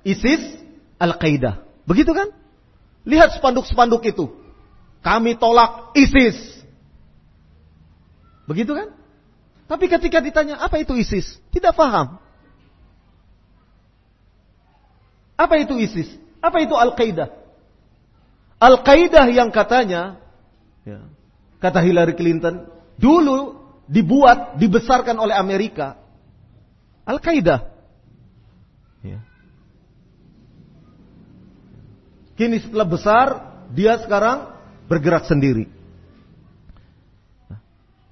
ISIS, 0.06 0.56
Al-Qaeda. 0.96 1.60
Begitu 1.84 2.16
kan? 2.16 2.32
Lihat 3.04 3.36
spanduk-spanduk 3.36 4.00
itu. 4.08 4.32
Kami 5.04 5.36
tolak 5.36 5.92
ISIS. 5.92 6.40
Begitu 8.48 8.72
kan? 8.72 8.96
Tapi 9.66 9.90
ketika 9.90 10.22
ditanya 10.22 10.62
apa 10.62 10.78
itu 10.78 10.94
ISIS, 10.94 11.36
tidak 11.50 11.74
paham. 11.74 12.22
Apa 15.36 15.60
itu 15.60 15.76
ISIS? 15.76 16.08
Apa 16.40 16.62
itu 16.62 16.72
Al-Qaeda? 16.72 17.28
Al-Qaeda 18.56 19.28
yang 19.28 19.52
katanya 19.52 20.16
ya, 20.86 21.04
kata 21.66 21.82
Hillary 21.82 22.14
Clinton, 22.14 22.70
dulu 22.94 23.58
dibuat, 23.90 24.54
dibesarkan 24.62 25.18
oleh 25.18 25.34
Amerika. 25.34 25.98
Al-Qaeda. 27.02 27.66
Ya. 29.02 29.18
Kini 32.38 32.62
setelah 32.62 32.86
besar, 32.86 33.26
dia 33.74 33.98
sekarang 33.98 34.54
bergerak 34.86 35.26
sendiri. 35.26 35.66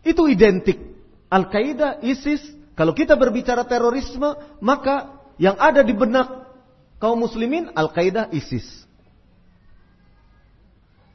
Itu 0.03 0.27
identik. 0.27 0.83
Al-Qaeda, 1.31 2.03
ISIS, 2.03 2.43
kalau 2.75 2.91
kita 2.91 3.15
berbicara 3.15 3.63
terorisme, 3.63 4.35
maka 4.59 5.15
yang 5.39 5.55
ada 5.63 5.87
di 5.87 5.95
benak 5.95 6.51
kaum 6.99 7.23
muslimin, 7.23 7.71
Al-Qaeda, 7.71 8.35
ISIS. 8.35 8.67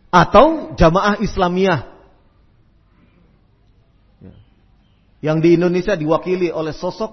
Atau 0.07 0.73
jamaah 0.79 1.19
Islamiyah 1.19 1.98
Yang 5.19 5.37
di 5.43 5.49
Indonesia 5.59 5.93
diwakili 5.99 6.47
oleh 6.47 6.71
sosok 6.71 7.11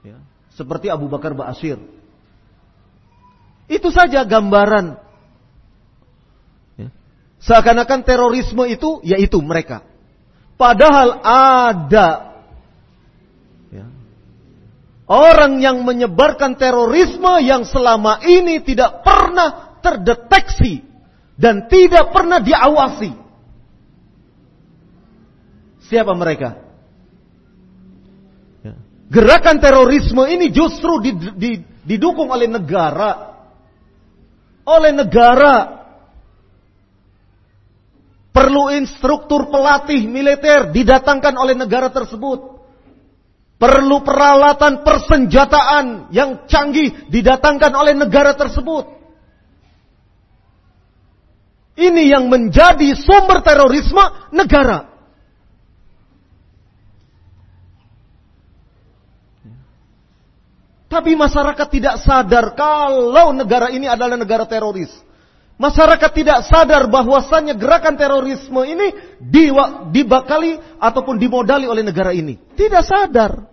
ya, 0.00 0.16
seperti 0.56 0.88
Abu 0.88 1.12
Bakar 1.12 1.36
Ba'asyir. 1.36 1.76
Itu 3.68 3.92
saja 3.92 4.24
gambaran. 4.24 4.96
Ya. 6.80 6.88
Seakan-akan 7.44 8.00
terorisme 8.08 8.64
itu 8.72 9.04
yaitu 9.04 9.36
mereka. 9.44 9.84
Padahal 10.56 11.20
ada 11.28 12.40
ya, 13.68 13.84
orang 15.04 15.60
yang 15.60 15.84
menyebarkan 15.84 16.56
terorisme 16.56 17.44
yang 17.44 17.68
selama 17.68 18.24
ini 18.24 18.64
tidak 18.64 19.04
pernah 19.04 19.76
terdeteksi 19.84 20.80
dan 21.36 21.68
tidak 21.68 22.16
pernah 22.16 22.40
diawasi. 22.40 23.12
Siapa 25.86 26.16
mereka? 26.16 26.65
Gerakan 29.06 29.62
terorisme 29.62 30.26
ini 30.26 30.50
justru 30.50 30.98
didukung 31.86 32.26
oleh 32.26 32.50
negara. 32.50 33.38
Oleh 34.66 34.90
negara. 34.90 35.86
Perlu 38.34 38.68
instruktur 38.74 39.48
pelatih 39.48 40.04
militer 40.10 40.74
didatangkan 40.74 41.34
oleh 41.38 41.54
negara 41.54 41.88
tersebut. 41.88 42.58
Perlu 43.56 44.04
peralatan 44.04 44.84
persenjataan 44.84 46.12
yang 46.12 46.44
canggih 46.44 47.08
didatangkan 47.08 47.72
oleh 47.72 47.96
negara 47.96 48.36
tersebut. 48.36 48.84
Ini 51.76 52.12
yang 52.12 52.28
menjadi 52.28 52.92
sumber 52.96 53.40
terorisme 53.40 54.32
negara. 54.32 54.95
Tapi 60.86 61.18
masyarakat 61.18 61.66
tidak 61.66 61.98
sadar 61.98 62.54
kalau 62.54 63.34
negara 63.34 63.74
ini 63.74 63.90
adalah 63.90 64.14
negara 64.14 64.46
teroris. 64.46 64.90
Masyarakat 65.56 66.10
tidak 66.12 66.38
sadar 66.46 66.86
bahwasannya 66.86 67.56
gerakan 67.56 67.96
terorisme 67.96 68.60
ini 68.68 68.92
dibakali 69.90 70.60
ataupun 70.78 71.16
dimodali 71.16 71.64
oleh 71.66 71.82
negara 71.82 72.12
ini. 72.12 72.36
Tidak 72.36 72.84
sadar. 72.84 73.48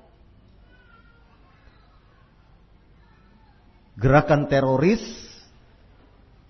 Gerakan 3.97 4.51
teroris 4.51 5.01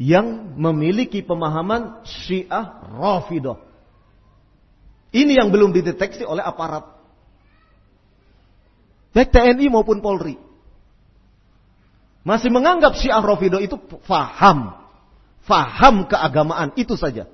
yang 0.01 0.57
memiliki 0.57 1.21
pemahaman 1.21 2.01
Syiah 2.03 2.81
Rafidah. 2.91 3.61
Ini 5.13 5.38
yang 5.38 5.53
belum 5.53 5.69
dideteksi 5.69 6.25
oleh 6.25 6.41
aparat. 6.41 6.89
Baik 9.13 9.29
TNI 9.29 9.69
maupun 9.69 10.01
Polri. 10.01 10.42
Masih 12.24 12.47
menganggap 12.47 12.95
Syiah 12.95 13.19
Rafidah 13.19 13.59
itu 13.59 13.76
faham. 14.07 14.71
Faham 15.43 16.07
keagamaan, 16.07 16.71
itu 16.80 16.95
saja. 16.95 17.28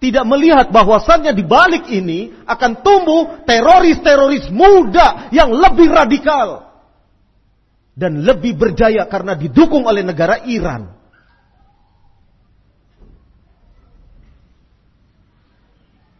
Tidak 0.00 0.24
melihat 0.28 0.72
bahwasannya 0.72 1.32
di 1.32 1.44
balik 1.44 1.88
ini 1.88 2.32
akan 2.44 2.84
tumbuh 2.84 3.44
teroris-teroris 3.44 4.48
muda 4.52 5.28
yang 5.32 5.52
lebih 5.52 5.88
radikal. 5.88 6.68
Dan 7.96 8.24
lebih 8.24 8.56
berjaya 8.56 9.04
karena 9.08 9.36
didukung 9.36 9.84
oleh 9.84 10.00
negara 10.00 10.44
Iran. 10.48 10.88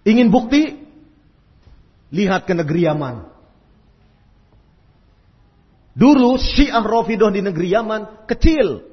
Ingin 0.05 0.33
bukti? 0.33 0.77
Lihat 2.13 2.49
ke 2.49 2.53
negeri 2.57 2.89
Yaman. 2.89 3.29
Dulu 6.01 6.41
Syiah 6.41 6.81
Rafidah 6.81 7.29
di 7.29 7.45
negeri 7.45 7.77
Yaman 7.77 8.25
kecil. 8.25 8.89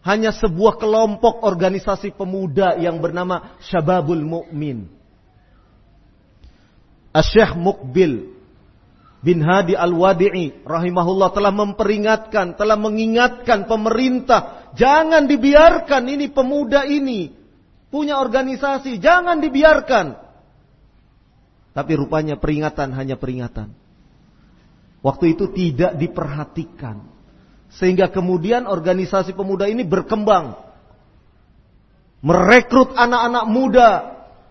Hanya 0.00 0.32
sebuah 0.32 0.80
kelompok 0.80 1.44
organisasi 1.44 2.16
pemuda 2.16 2.80
yang 2.80 2.96
bernama 2.96 3.60
Syababul 3.60 4.24
Mu'min. 4.24 4.88
Asyikh 7.12 7.60
Mukbil 7.60 8.24
bin 9.20 9.44
Hadi 9.44 9.76
Al-Wadi'i 9.76 10.64
rahimahullah 10.64 11.28
telah 11.36 11.52
memperingatkan, 11.52 12.56
telah 12.56 12.78
mengingatkan 12.80 13.68
pemerintah, 13.68 14.72
jangan 14.78 15.28
dibiarkan 15.28 16.08
ini 16.08 16.32
pemuda 16.32 16.88
ini 16.88 17.36
punya 17.92 18.16
organisasi, 18.16 18.96
jangan 18.96 19.44
dibiarkan. 19.44 20.16
Tapi 21.76 21.92
rupanya 22.00 22.40
peringatan 22.40 22.96
hanya 22.96 23.20
peringatan. 23.20 23.87
Waktu 24.98 25.38
itu 25.38 25.50
tidak 25.54 25.94
diperhatikan. 25.94 27.06
Sehingga 27.70 28.10
kemudian 28.10 28.66
organisasi 28.66 29.36
pemuda 29.36 29.70
ini 29.70 29.86
berkembang. 29.86 30.58
Merekrut 32.24 32.96
anak-anak 32.98 33.44
muda. 33.46 33.90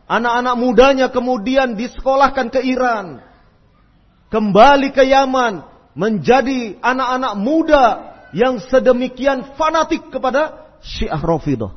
Anak-anak 0.07 0.55
mudanya 0.55 1.07
kemudian 1.11 1.75
disekolahkan 1.75 2.47
ke 2.47 2.63
Iran. 2.63 3.19
Kembali 4.31 4.95
ke 4.95 5.03
Yaman. 5.03 5.67
Menjadi 5.97 6.77
anak-anak 6.79 7.33
muda 7.35 7.85
yang 8.31 8.61
sedemikian 8.61 9.57
fanatik 9.57 10.13
kepada 10.13 10.67
Syiah 10.79 11.19
Rafidah. 11.19 11.73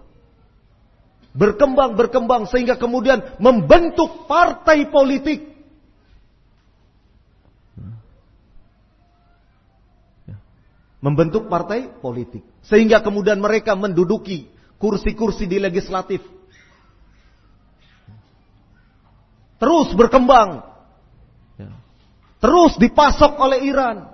Berkembang, 1.31 1.95
berkembang 1.95 2.51
sehingga 2.51 2.75
kemudian 2.75 3.23
membentuk 3.39 4.27
partai 4.27 4.91
politik 4.91 5.50
membentuk 11.01 11.49
partai 11.49 11.89
politik. 12.01 12.45
Sehingga 12.65 13.01
kemudian 13.01 13.41
mereka 13.41 13.73
menduduki 13.73 14.49
kursi-kursi 14.77 15.49
di 15.49 15.57
legislatif. 15.61 16.21
Terus 19.61 19.93
berkembang. 19.93 20.65
Terus 22.41 22.81
dipasok 22.81 23.37
oleh 23.37 23.69
Iran. 23.69 24.09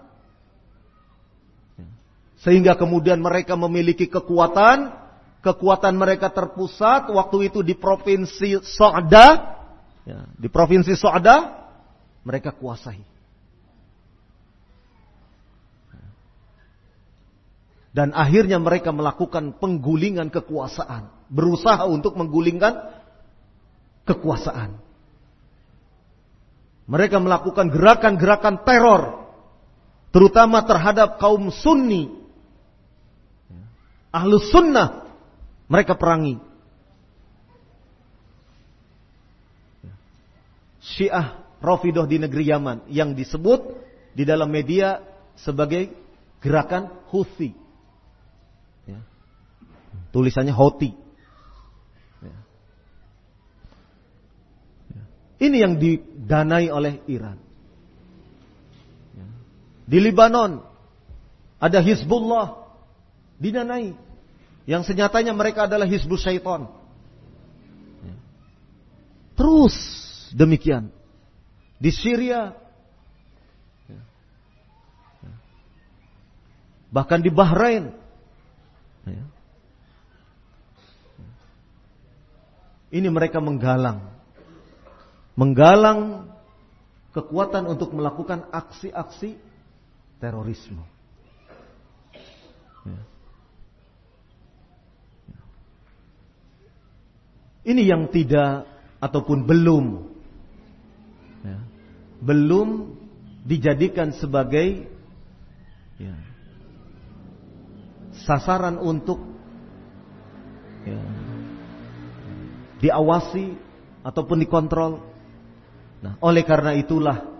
Sehingga 2.42 2.74
kemudian 2.74 3.22
mereka 3.22 3.54
memiliki 3.54 4.10
kekuatan. 4.10 5.06
Kekuatan 5.46 5.94
mereka 5.94 6.26
terpusat 6.34 7.06
waktu 7.14 7.54
itu 7.54 7.62
di 7.62 7.78
provinsi 7.78 8.66
So'da. 8.66 9.54
Di 10.34 10.50
provinsi 10.50 10.98
So'da 10.98 11.66
mereka 12.26 12.50
kuasai. 12.50 13.15
Dan 17.96 18.12
akhirnya 18.12 18.60
mereka 18.60 18.92
melakukan 18.92 19.56
penggulingan 19.56 20.28
kekuasaan. 20.28 21.08
Berusaha 21.32 21.88
untuk 21.88 22.12
menggulingkan 22.20 22.92
kekuasaan. 24.04 24.76
Mereka 26.92 27.16
melakukan 27.24 27.72
gerakan-gerakan 27.72 28.60
teror. 28.68 29.32
Terutama 30.12 30.60
terhadap 30.68 31.16
kaum 31.16 31.48
sunni. 31.48 32.12
Ahlus 34.12 34.52
sunnah. 34.52 35.08
Mereka 35.72 35.96
perangi. 35.96 36.36
Syiah 40.84 41.40
Rafidah 41.64 42.04
di 42.04 42.20
negeri 42.20 42.44
Yaman. 42.52 42.92
Yang 42.92 43.24
disebut 43.24 43.60
di 44.12 44.28
dalam 44.28 44.52
media 44.52 45.00
sebagai 45.40 45.88
gerakan 46.44 46.92
Houthi. 47.08 47.65
Tulisannya 50.16 50.56
Houthi. 50.56 50.96
Ya. 52.24 52.36
Ya. 54.96 55.04
Ini 55.44 55.56
yang 55.60 55.76
didanai 55.76 56.72
oleh 56.72 57.04
Iran. 57.04 57.36
Ya. 59.12 59.28
Di 59.84 60.00
Libanon 60.00 60.64
ada 61.60 61.84
Hizbullah 61.84 62.64
didanai. 63.36 63.92
Yang 64.64 64.88
senyatanya 64.88 65.36
mereka 65.36 65.68
adalah 65.68 65.84
Hizbul 65.84 66.16
Syaitan. 66.16 66.64
Terus 69.36 69.76
demikian. 70.32 70.88
Di 71.76 71.92
Syria. 71.92 72.56
Bahkan 76.88 77.20
di 77.20 77.28
Bahrain. 77.28 77.92
Ini 82.90 83.08
mereka 83.10 83.42
menggalang. 83.42 84.14
Menggalang 85.34 86.30
kekuatan 87.16 87.64
untuk 87.66 87.96
melakukan 87.96 88.46
aksi-aksi 88.52 89.40
terorisme. 90.20 90.84
Ya. 92.86 93.00
Ini 97.66 97.82
yang 97.82 98.12
tidak 98.12 98.68
ataupun 99.02 99.44
belum 99.44 99.84
ya, 101.42 101.58
belum 102.22 102.96
dijadikan 103.44 104.14
sebagai 104.16 104.86
ya, 105.98 106.16
sasaran 108.24 108.78
untuk 108.80 109.20
ya, 110.86 111.00
diawasi 112.80 113.56
ataupun 114.04 114.42
dikontrol. 114.42 115.02
Nah, 116.04 116.20
oleh 116.20 116.44
karena 116.44 116.76
itulah 116.76 117.36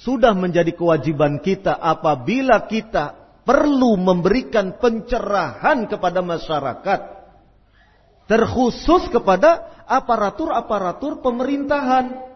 sudah 0.00 0.32
menjadi 0.32 0.72
kewajiban 0.72 1.42
kita 1.44 1.76
apabila 1.76 2.64
kita 2.64 3.20
perlu 3.44 4.00
memberikan 4.00 4.78
pencerahan 4.80 5.84
kepada 5.90 6.24
masyarakat 6.24 7.00
terkhusus 8.30 9.10
kepada 9.10 9.82
aparatur-aparatur 9.90 11.18
pemerintahan. 11.18 12.30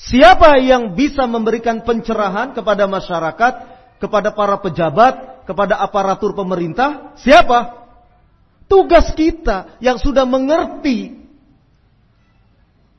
Siapa 0.00 0.56
yang 0.56 0.96
bisa 0.96 1.28
memberikan 1.28 1.84
pencerahan 1.84 2.56
kepada 2.56 2.88
masyarakat, 2.88 3.52
kepada 4.00 4.32
para 4.32 4.56
pejabat, 4.56 5.44
kepada 5.44 5.76
aparatur 5.76 6.32
pemerintah? 6.32 7.12
Siapa? 7.20 7.79
Tugas 8.70 9.10
kita 9.18 9.82
yang 9.82 9.98
sudah 9.98 10.22
mengerti 10.22 11.18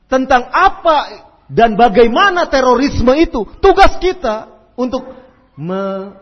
tentang 0.04 0.52
apa 0.52 1.24
dan 1.48 1.80
bagaimana 1.80 2.44
terorisme 2.52 3.16
itu, 3.16 3.48
tugas 3.64 3.96
kita 3.96 4.52
untuk 4.76 5.16
melakukan 5.56 6.12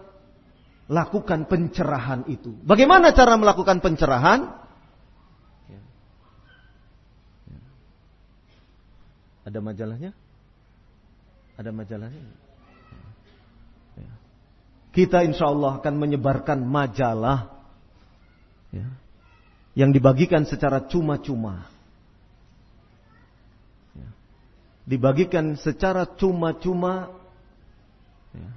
pencerahan 1.51 2.31
itu. 2.31 2.55
Bagaimana 2.63 3.11
cara 3.11 3.35
melakukan 3.35 3.83
pencerahan? 3.83 4.55
Ada 9.43 9.59
majalahnya? 9.59 10.15
Ada 11.59 11.75
majalahnya? 11.75 12.23
Kita 14.95 15.27
insya 15.27 15.51
Allah 15.51 15.83
akan 15.83 15.95
menyebarkan 15.99 16.63
majalah. 16.67 17.47
Ya 18.71 19.00
yang 19.81 19.97
dibagikan 19.97 20.45
secara 20.45 20.85
cuma-cuma. 20.85 21.64
Ya. 23.97 24.09
Dibagikan 24.85 25.57
secara 25.57 26.05
cuma-cuma 26.05 27.16
ya. 28.37 28.51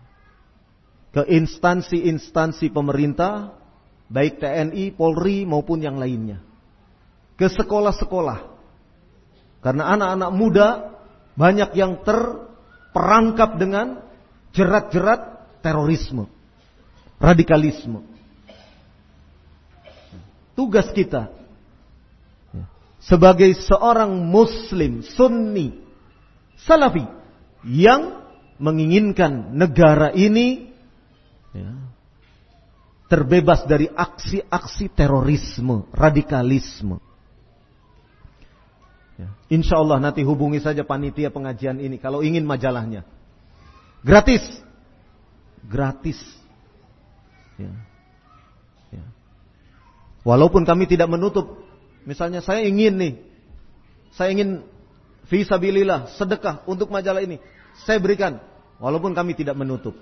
ke 1.15 1.23
instansi-instansi 1.31 2.67
pemerintah, 2.75 3.55
baik 4.11 4.43
TNI, 4.43 4.91
Polri 4.91 5.47
maupun 5.47 5.79
yang 5.79 5.95
lainnya. 5.95 6.43
Ke 7.39 7.47
sekolah-sekolah. 7.47 8.51
Karena 9.63 9.95
anak-anak 9.95 10.31
muda 10.35 10.67
banyak 11.39 11.71
yang 11.79 12.03
terperangkap 12.03 13.55
dengan 13.55 14.03
jerat-jerat 14.51 15.39
terorisme. 15.63 16.27
radikalisme. 17.23 18.12
Tugas 20.53 20.89
kita 20.93 21.33
sebagai 23.03 23.51
seorang 23.59 24.15
muslim 24.15 25.03
sunni 25.03 25.75
salafi 26.63 27.03
yang 27.67 28.23
menginginkan 28.63 29.51
negara 29.51 30.15
ini 30.15 30.71
ya, 31.51 31.71
terbebas 33.11 33.67
dari 33.67 33.91
aksi-aksi 33.91 34.87
terorisme, 34.95 35.83
radikalisme. 35.91 37.03
Ya. 39.19 39.29
Insya 39.51 39.83
Allah 39.83 39.99
nanti 39.99 40.23
hubungi 40.23 40.63
saja 40.63 40.87
panitia 40.87 41.29
pengajian 41.29 41.83
ini 41.83 41.99
kalau 41.99 42.23
ingin 42.23 42.47
majalahnya. 42.47 43.03
Gratis. 44.01 44.41
Gratis. 45.67 46.19
Ya. 47.59 47.71
Walaupun 50.23 50.63
kami 50.63 50.87
tidak 50.87 51.11
menutup, 51.11 51.59
misalnya 52.07 52.39
saya 52.39 52.63
ingin 52.63 52.95
nih, 52.95 53.13
saya 54.15 54.31
ingin 54.31 54.63
visabilillah, 55.27 56.15
sedekah 56.15 56.63
untuk 56.63 56.87
majalah 56.87 57.19
ini, 57.19 57.43
saya 57.83 57.99
berikan, 57.99 58.39
walaupun 58.79 59.11
kami 59.11 59.35
tidak 59.35 59.59
menutup. 59.59 59.95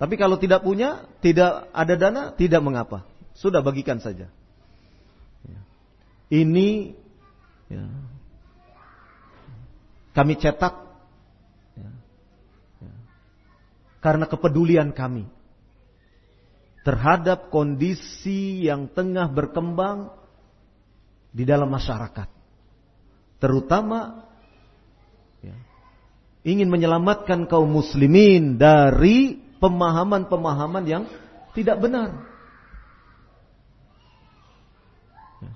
Tapi 0.00 0.16
kalau 0.16 0.40
tidak 0.40 0.64
punya, 0.64 1.04
tidak 1.20 1.68
ada 1.76 1.94
dana, 2.00 2.22
tidak 2.32 2.64
mengapa. 2.64 3.04
Sudah 3.36 3.60
bagikan 3.60 4.00
saja. 4.00 4.32
Ini 6.30 6.94
ya, 7.66 7.84
kami 10.14 10.38
cetak. 10.38 10.74
Ya, 11.74 11.90
ya, 12.86 12.92
karena 13.98 14.30
kepedulian 14.30 14.94
kami 14.94 15.26
terhadap 16.80 17.52
kondisi 17.52 18.64
yang 18.64 18.88
tengah 18.88 19.28
berkembang 19.28 20.12
di 21.30 21.44
dalam 21.44 21.68
masyarakat. 21.68 22.28
Terutama 23.40 24.28
ya, 25.40 25.56
ingin 26.44 26.68
menyelamatkan 26.68 27.48
kaum 27.48 27.68
muslimin 27.68 28.56
dari 28.56 29.40
pemahaman-pemahaman 29.60 30.84
yang 30.88 31.04
tidak 31.52 31.80
benar. 31.80 32.16
Ya. 35.40 35.52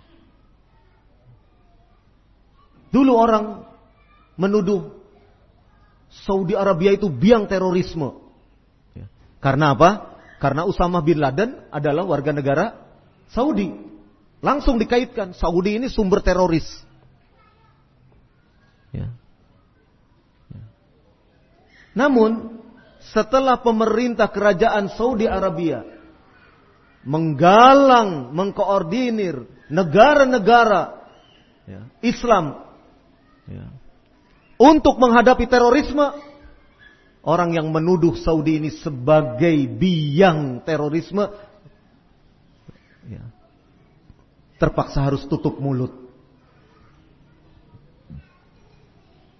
Dulu 2.93 3.13
orang 3.17 3.65
menuduh 4.37 4.93
Saudi 6.25 6.55
Arabia 6.55 6.95
itu 6.95 7.11
biang 7.11 7.51
terorisme. 7.51 8.17
Ya. 8.95 9.11
Karena 9.43 9.75
apa? 9.75 10.14
Karena 10.45 10.69
Usama 10.69 11.01
bin 11.01 11.25
Laden 11.25 11.73
adalah 11.73 12.05
warga 12.05 12.29
negara 12.29 12.77
Saudi. 13.33 13.73
Langsung 14.45 14.77
dikaitkan, 14.77 15.33
Saudi 15.33 15.81
ini 15.81 15.89
sumber 15.89 16.21
teroris. 16.21 16.69
Ya. 18.93 19.09
Ya. 20.53 20.65
Namun, 21.97 22.61
setelah 23.01 23.57
pemerintah 23.57 24.29
kerajaan 24.29 24.93
Saudi 24.93 25.25
Arabia 25.25 25.81
menggalang, 27.09 28.37
mengkoordinir 28.37 29.49
negara-negara 29.73 31.09
ya, 31.65 31.89
Islam 32.05 32.69
ya, 33.49 33.73
untuk 34.61 35.01
menghadapi 35.01 35.49
terorisme, 35.49 36.34
orang 37.25 37.57
yang 37.57 37.73
menuduh 37.73 38.15
Saudi 38.21 38.61
ini 38.61 38.71
sebagai 38.71 39.57
biang 39.67 40.61
terorisme 40.63 41.25
ya, 43.09 43.25
terpaksa 44.61 45.09
harus 45.09 45.25
tutup 45.25 45.57
mulut. 45.57 45.93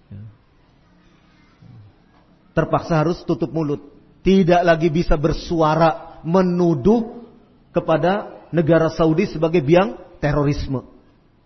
Ya. 0.09 0.23
Terpaksa 2.57 3.05
harus 3.05 3.21
tutup 3.23 3.53
mulut. 3.53 3.93
Tidak 4.25 4.65
lagi 4.65 4.89
bisa 4.89 5.13
bersuara 5.21 6.21
menuduh 6.25 7.29
kepada 7.69 8.33
negara 8.49 8.89
Saudi 8.89 9.29
sebagai 9.29 9.61
biang 9.61 10.17
terorisme. 10.17 10.81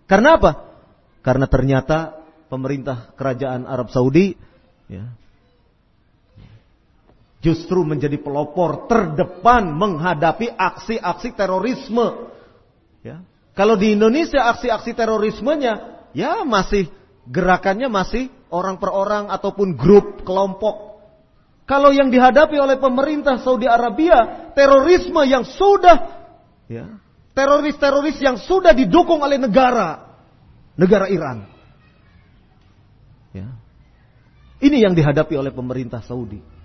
Karena 0.08 0.40
apa? 0.40 0.52
Karena 1.20 1.52
ternyata 1.52 2.24
pemerintah 2.48 3.12
kerajaan 3.20 3.68
Arab 3.68 3.92
Saudi 3.92 4.40
ya, 4.88 5.12
justru 7.40 7.88
menjadi 7.88 8.20
pelopor 8.20 8.88
terdepan 8.92 9.72
menghadapi 9.72 10.52
aksi-aksi 10.54 11.36
terorisme. 11.36 12.36
Ya. 13.00 13.24
Kalau 13.56 13.80
di 13.80 13.96
Indonesia 13.96 14.52
aksi-aksi 14.56 14.92
terorismenya 14.96 16.04
ya 16.12 16.44
masih 16.44 16.92
gerakannya 17.28 17.88
masih 17.88 18.32
orang 18.52 18.76
per 18.80 18.92
orang 18.92 19.32
ataupun 19.32 19.76
grup 19.80 20.24
kelompok. 20.28 21.00
Kalau 21.64 21.94
yang 21.94 22.10
dihadapi 22.10 22.58
oleh 22.58 22.82
pemerintah 22.82 23.40
Saudi 23.40 23.70
Arabia 23.70 24.52
terorisme 24.58 25.22
yang 25.24 25.46
sudah 25.46 25.98
ya, 26.66 26.98
teroris-teroris 27.38 28.18
yang 28.20 28.42
sudah 28.42 28.74
didukung 28.74 29.22
oleh 29.22 29.38
negara 29.40 30.10
negara 30.76 31.08
Iran. 31.08 31.48
Ya. 33.32 33.48
Ini 34.60 34.90
yang 34.90 34.94
dihadapi 34.98 35.40
oleh 35.40 35.56
pemerintah 35.56 36.04
Saudi. 36.04 36.59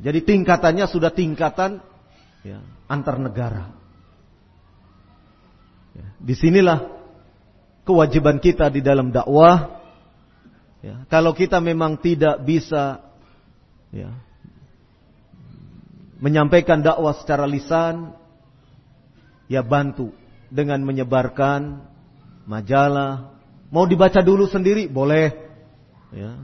Jadi 0.00 0.24
tingkatannya 0.24 0.88
sudah 0.88 1.12
tingkatan 1.12 1.84
ya, 2.40 2.64
antar 2.88 3.20
negara. 3.20 3.68
Ya, 5.92 6.06
di 6.16 6.32
sinilah 6.32 6.88
kewajiban 7.84 8.40
kita 8.40 8.72
di 8.72 8.80
dalam 8.80 9.12
dakwah. 9.12 9.80
Ya, 10.80 11.04
kalau 11.12 11.36
kita 11.36 11.60
memang 11.60 12.00
tidak 12.00 12.40
bisa 12.40 13.04
ya, 13.92 14.08
menyampaikan 16.16 16.80
dakwah 16.80 17.12
secara 17.20 17.44
lisan, 17.44 18.16
ya 19.52 19.60
bantu 19.60 20.16
dengan 20.48 20.80
menyebarkan 20.80 21.84
majalah. 22.48 23.36
Mau 23.68 23.84
dibaca 23.84 24.24
dulu 24.24 24.48
sendiri 24.48 24.88
boleh. 24.88 25.34
Ya. 26.10 26.40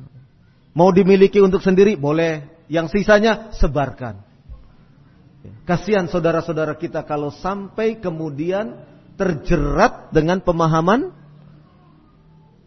Mau 0.77 0.93
dimiliki 0.93 1.41
untuk 1.41 1.65
sendiri 1.65 1.97
boleh. 1.97 2.56
Yang 2.67 2.99
sisanya 2.99 3.55
sebarkan. 3.55 4.27
Kasihan 5.67 6.11
saudara-saudara 6.11 6.75
kita 6.79 7.03
kalau 7.07 7.31
sampai 7.31 7.99
kemudian 7.99 8.83
terjerat 9.19 10.11
dengan 10.15 10.43
pemahaman 10.43 11.11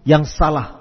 yang 0.04 0.24
salah. 0.28 0.80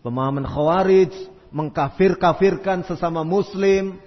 Pemahaman 0.00 0.46
khawarij, 0.46 1.12
mengkafir-kafirkan 1.52 2.86
sesama 2.86 3.26
muslim. 3.26 3.98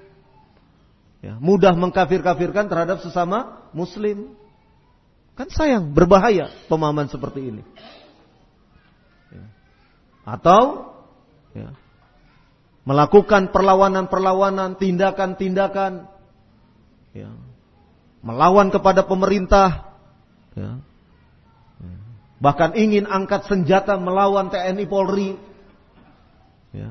Ya, 1.20 1.36
mudah 1.38 1.76
mengkafir-kafirkan 1.76 2.72
terhadap 2.72 3.04
sesama 3.04 3.68
muslim. 3.76 4.32
Kan 5.36 5.52
sayang, 5.52 5.92
berbahaya 5.92 6.52
pemahaman 6.72 7.12
seperti 7.12 7.52
ini. 7.52 7.64
Ya. 9.32 9.46
Atau 10.24 10.89
melakukan 12.90 13.54
perlawanan-perlawanan, 13.54 14.82
tindakan-tindakan, 14.82 16.10
ya, 17.14 17.30
melawan 18.26 18.74
kepada 18.74 19.06
pemerintah, 19.06 19.94
ya, 20.58 20.82
bahkan 22.42 22.74
ingin 22.74 23.06
angkat 23.06 23.46
senjata 23.46 23.94
melawan 24.02 24.50
TNI 24.50 24.86
Polri. 24.90 25.38
Ya. 26.74 26.90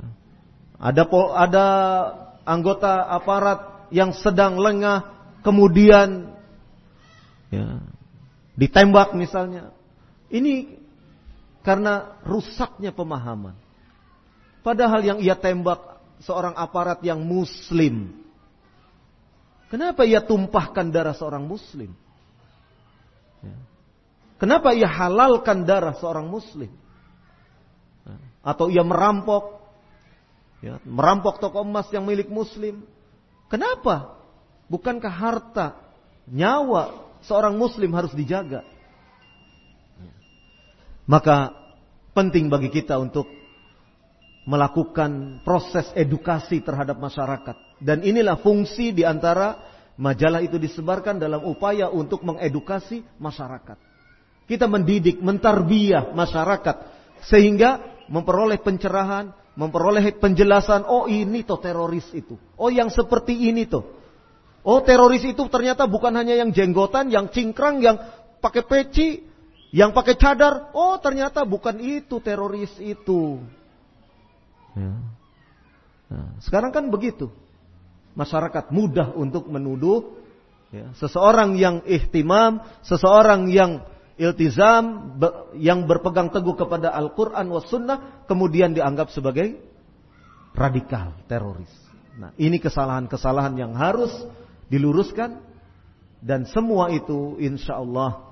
Ada 0.79 1.03
ada 1.35 1.67
anggota 2.47 3.03
aparat 3.11 3.91
yang 3.91 4.15
sedang 4.15 4.55
lengah, 4.63 5.03
kemudian 5.43 6.31
ya, 7.51 7.83
ditembak 8.55 9.19
misalnya. 9.19 9.75
Ini 10.31 10.79
karena 11.67 12.23
rusaknya 12.23 12.95
pemahaman. 12.95 13.59
Padahal 14.63 15.01
yang 15.01 15.19
ia 15.23 15.39
tembak 15.39 15.99
seorang 16.23 16.55
aparat 16.59 16.99
yang 17.07 17.23
muslim. 17.23 18.15
Kenapa 19.69 20.09
ia 20.09 20.25
tumpahkan 20.25 20.89
darah 20.89 21.13
seorang 21.13 21.45
muslim? 21.45 21.93
Ya. 23.45 23.57
Kenapa 24.41 24.73
ia 24.73 24.89
halalkan 24.89 25.69
darah 25.69 25.95
seorang 26.01 26.27
muslim? 26.27 26.73
Ya. 28.09 28.17
Atau 28.43 28.73
ia 28.73 28.81
merampok, 28.81 29.61
ya, 30.65 30.81
merampok 30.89 31.39
toko 31.39 31.63
emas 31.63 31.87
yang 31.93 32.09
milik 32.09 32.33
muslim. 32.33 32.83
Kenapa? 33.53 34.17
Bukankah 34.73 35.13
harta, 35.13 35.67
nyawa 36.29 37.09
seorang 37.25 37.57
muslim 37.57 37.93
harus 37.93 38.13
dijaga? 38.17 38.65
Maka 41.09 41.57
penting 42.13 42.53
bagi 42.53 42.69
kita 42.69 43.01
untuk 43.01 43.25
melakukan 44.49 45.45
proses 45.45 45.85
edukasi 45.93 46.65
terhadap 46.65 46.97
masyarakat. 46.97 47.77
Dan 47.85 48.01
inilah 48.01 48.41
fungsi 48.41 48.97
di 48.97 49.05
antara 49.05 49.69
Majalah 49.99 50.39
itu 50.47 50.63
disebarkan 50.63 51.19
dalam 51.19 51.43
upaya 51.43 51.91
untuk 51.91 52.23
mengedukasi 52.23 53.03
masyarakat. 53.19 53.75
Kita 54.47 54.71
mendidik, 54.71 55.19
mentarbiah 55.19 56.15
masyarakat 56.15 56.77
sehingga 57.27 57.83
memperoleh 58.07 58.63
pencerahan, 58.63 59.35
memperoleh 59.59 60.15
penjelasan, 60.23 60.87
oh 60.87 61.11
ini 61.11 61.43
toh 61.43 61.59
teroris 61.59 62.07
itu. 62.15 62.39
Oh 62.55 62.71
yang 62.71 62.95
seperti 62.95 63.51
ini 63.51 63.67
toh. 63.67 63.91
Oh 64.63 64.79
teroris 64.87 65.27
itu 65.27 65.43
ternyata 65.51 65.91
bukan 65.91 66.15
hanya 66.15 66.39
yang 66.39 66.55
jenggotan, 66.55 67.11
yang 67.11 67.27
cingkrang, 67.35 67.83
yang 67.83 67.99
pakai 68.39 68.63
peci, 68.71 69.27
yang 69.75 69.91
pakai 69.91 70.15
cadar. 70.15 70.71
Oh 70.79 70.95
ternyata 71.03 71.43
bukan 71.43 71.75
itu 71.83 72.23
teroris 72.23 72.71
itu. 72.79 73.43
Ya. 74.79 74.95
Nah, 76.09 76.29
sekarang 76.41 76.71
kan 76.71 76.89
begitu. 76.89 77.35
Masyarakat 78.15 78.71
mudah 78.71 79.15
untuk 79.15 79.51
menuduh 79.51 80.17
ya, 80.71 80.95
seseorang 80.97 81.59
yang 81.59 81.83
ihtimam, 81.85 82.63
seseorang 82.87 83.51
yang 83.51 83.85
iltizam, 84.19 85.15
yang 85.55 85.87
berpegang 85.87 86.31
teguh 86.35 86.59
kepada 86.59 86.91
Al-Quran 86.91 87.47
was 87.51 87.71
sunnah, 87.71 88.27
kemudian 88.27 88.75
dianggap 88.75 89.15
sebagai 89.15 89.63
radikal, 90.59 91.15
teroris. 91.31 91.71
Nah, 92.19 92.35
ini 92.35 92.59
kesalahan-kesalahan 92.59 93.55
yang 93.55 93.79
harus 93.79 94.11
diluruskan 94.67 95.39
dan 96.19 96.51
semua 96.51 96.91
itu 96.91 97.39
insya 97.39 97.79
Allah 97.79 98.27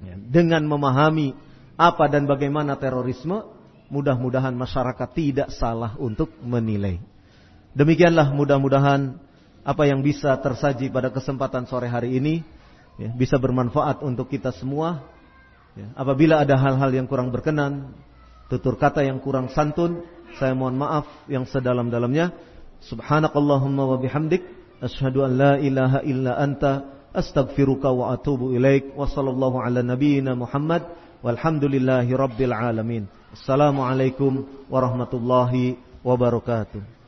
ya, 0.00 0.16
dengan 0.16 0.64
memahami 0.64 1.36
apa 1.76 2.08
dan 2.08 2.24
bagaimana 2.24 2.80
terorisme, 2.80 3.51
mudah-mudahan 3.92 4.56
masyarakat 4.56 5.08
tidak 5.12 5.48
salah 5.52 5.92
untuk 6.00 6.32
menilai. 6.40 6.96
Demikianlah 7.76 8.32
mudah-mudahan 8.32 9.20
apa 9.62 9.82
yang 9.84 10.00
bisa 10.00 10.32
tersaji 10.40 10.88
pada 10.88 11.12
kesempatan 11.12 11.68
sore 11.68 11.92
hari 11.92 12.16
ini 12.16 12.40
ya, 12.96 13.12
bisa 13.12 13.36
bermanfaat 13.36 14.00
untuk 14.00 14.32
kita 14.32 14.50
semua. 14.56 15.04
Ya, 15.76 15.92
apabila 15.92 16.40
ada 16.40 16.56
hal-hal 16.56 16.90
yang 16.92 17.04
kurang 17.04 17.28
berkenan, 17.28 17.92
tutur 18.48 18.80
kata 18.80 19.04
yang 19.04 19.20
kurang 19.20 19.52
santun, 19.52 20.04
saya 20.40 20.56
mohon 20.56 20.76
maaf 20.80 21.04
yang 21.28 21.44
sedalam-dalamnya. 21.44 22.32
Subhanakallahumma 22.82 23.94
wa 23.94 23.96
bihamdik 24.00 24.42
asyhadu 24.82 25.22
an 25.28 25.32
la 25.36 25.52
ilaha 25.60 26.00
illa 26.02 26.34
anta 26.34 26.88
astaghfiruka 27.12 27.92
wa 27.92 28.16
atubu 28.16 28.56
ilaik 28.56 28.96
wa 28.96 29.06
sallallahu 29.06 29.60
ala 29.62 29.84
walhamdulillahi 31.22 32.10
rabbil 32.12 32.52
alamin. 32.52 33.06
Assalamualaikum 33.32 34.44
warahmatullahi 34.68 35.78
wabarakatuh. 36.04 37.01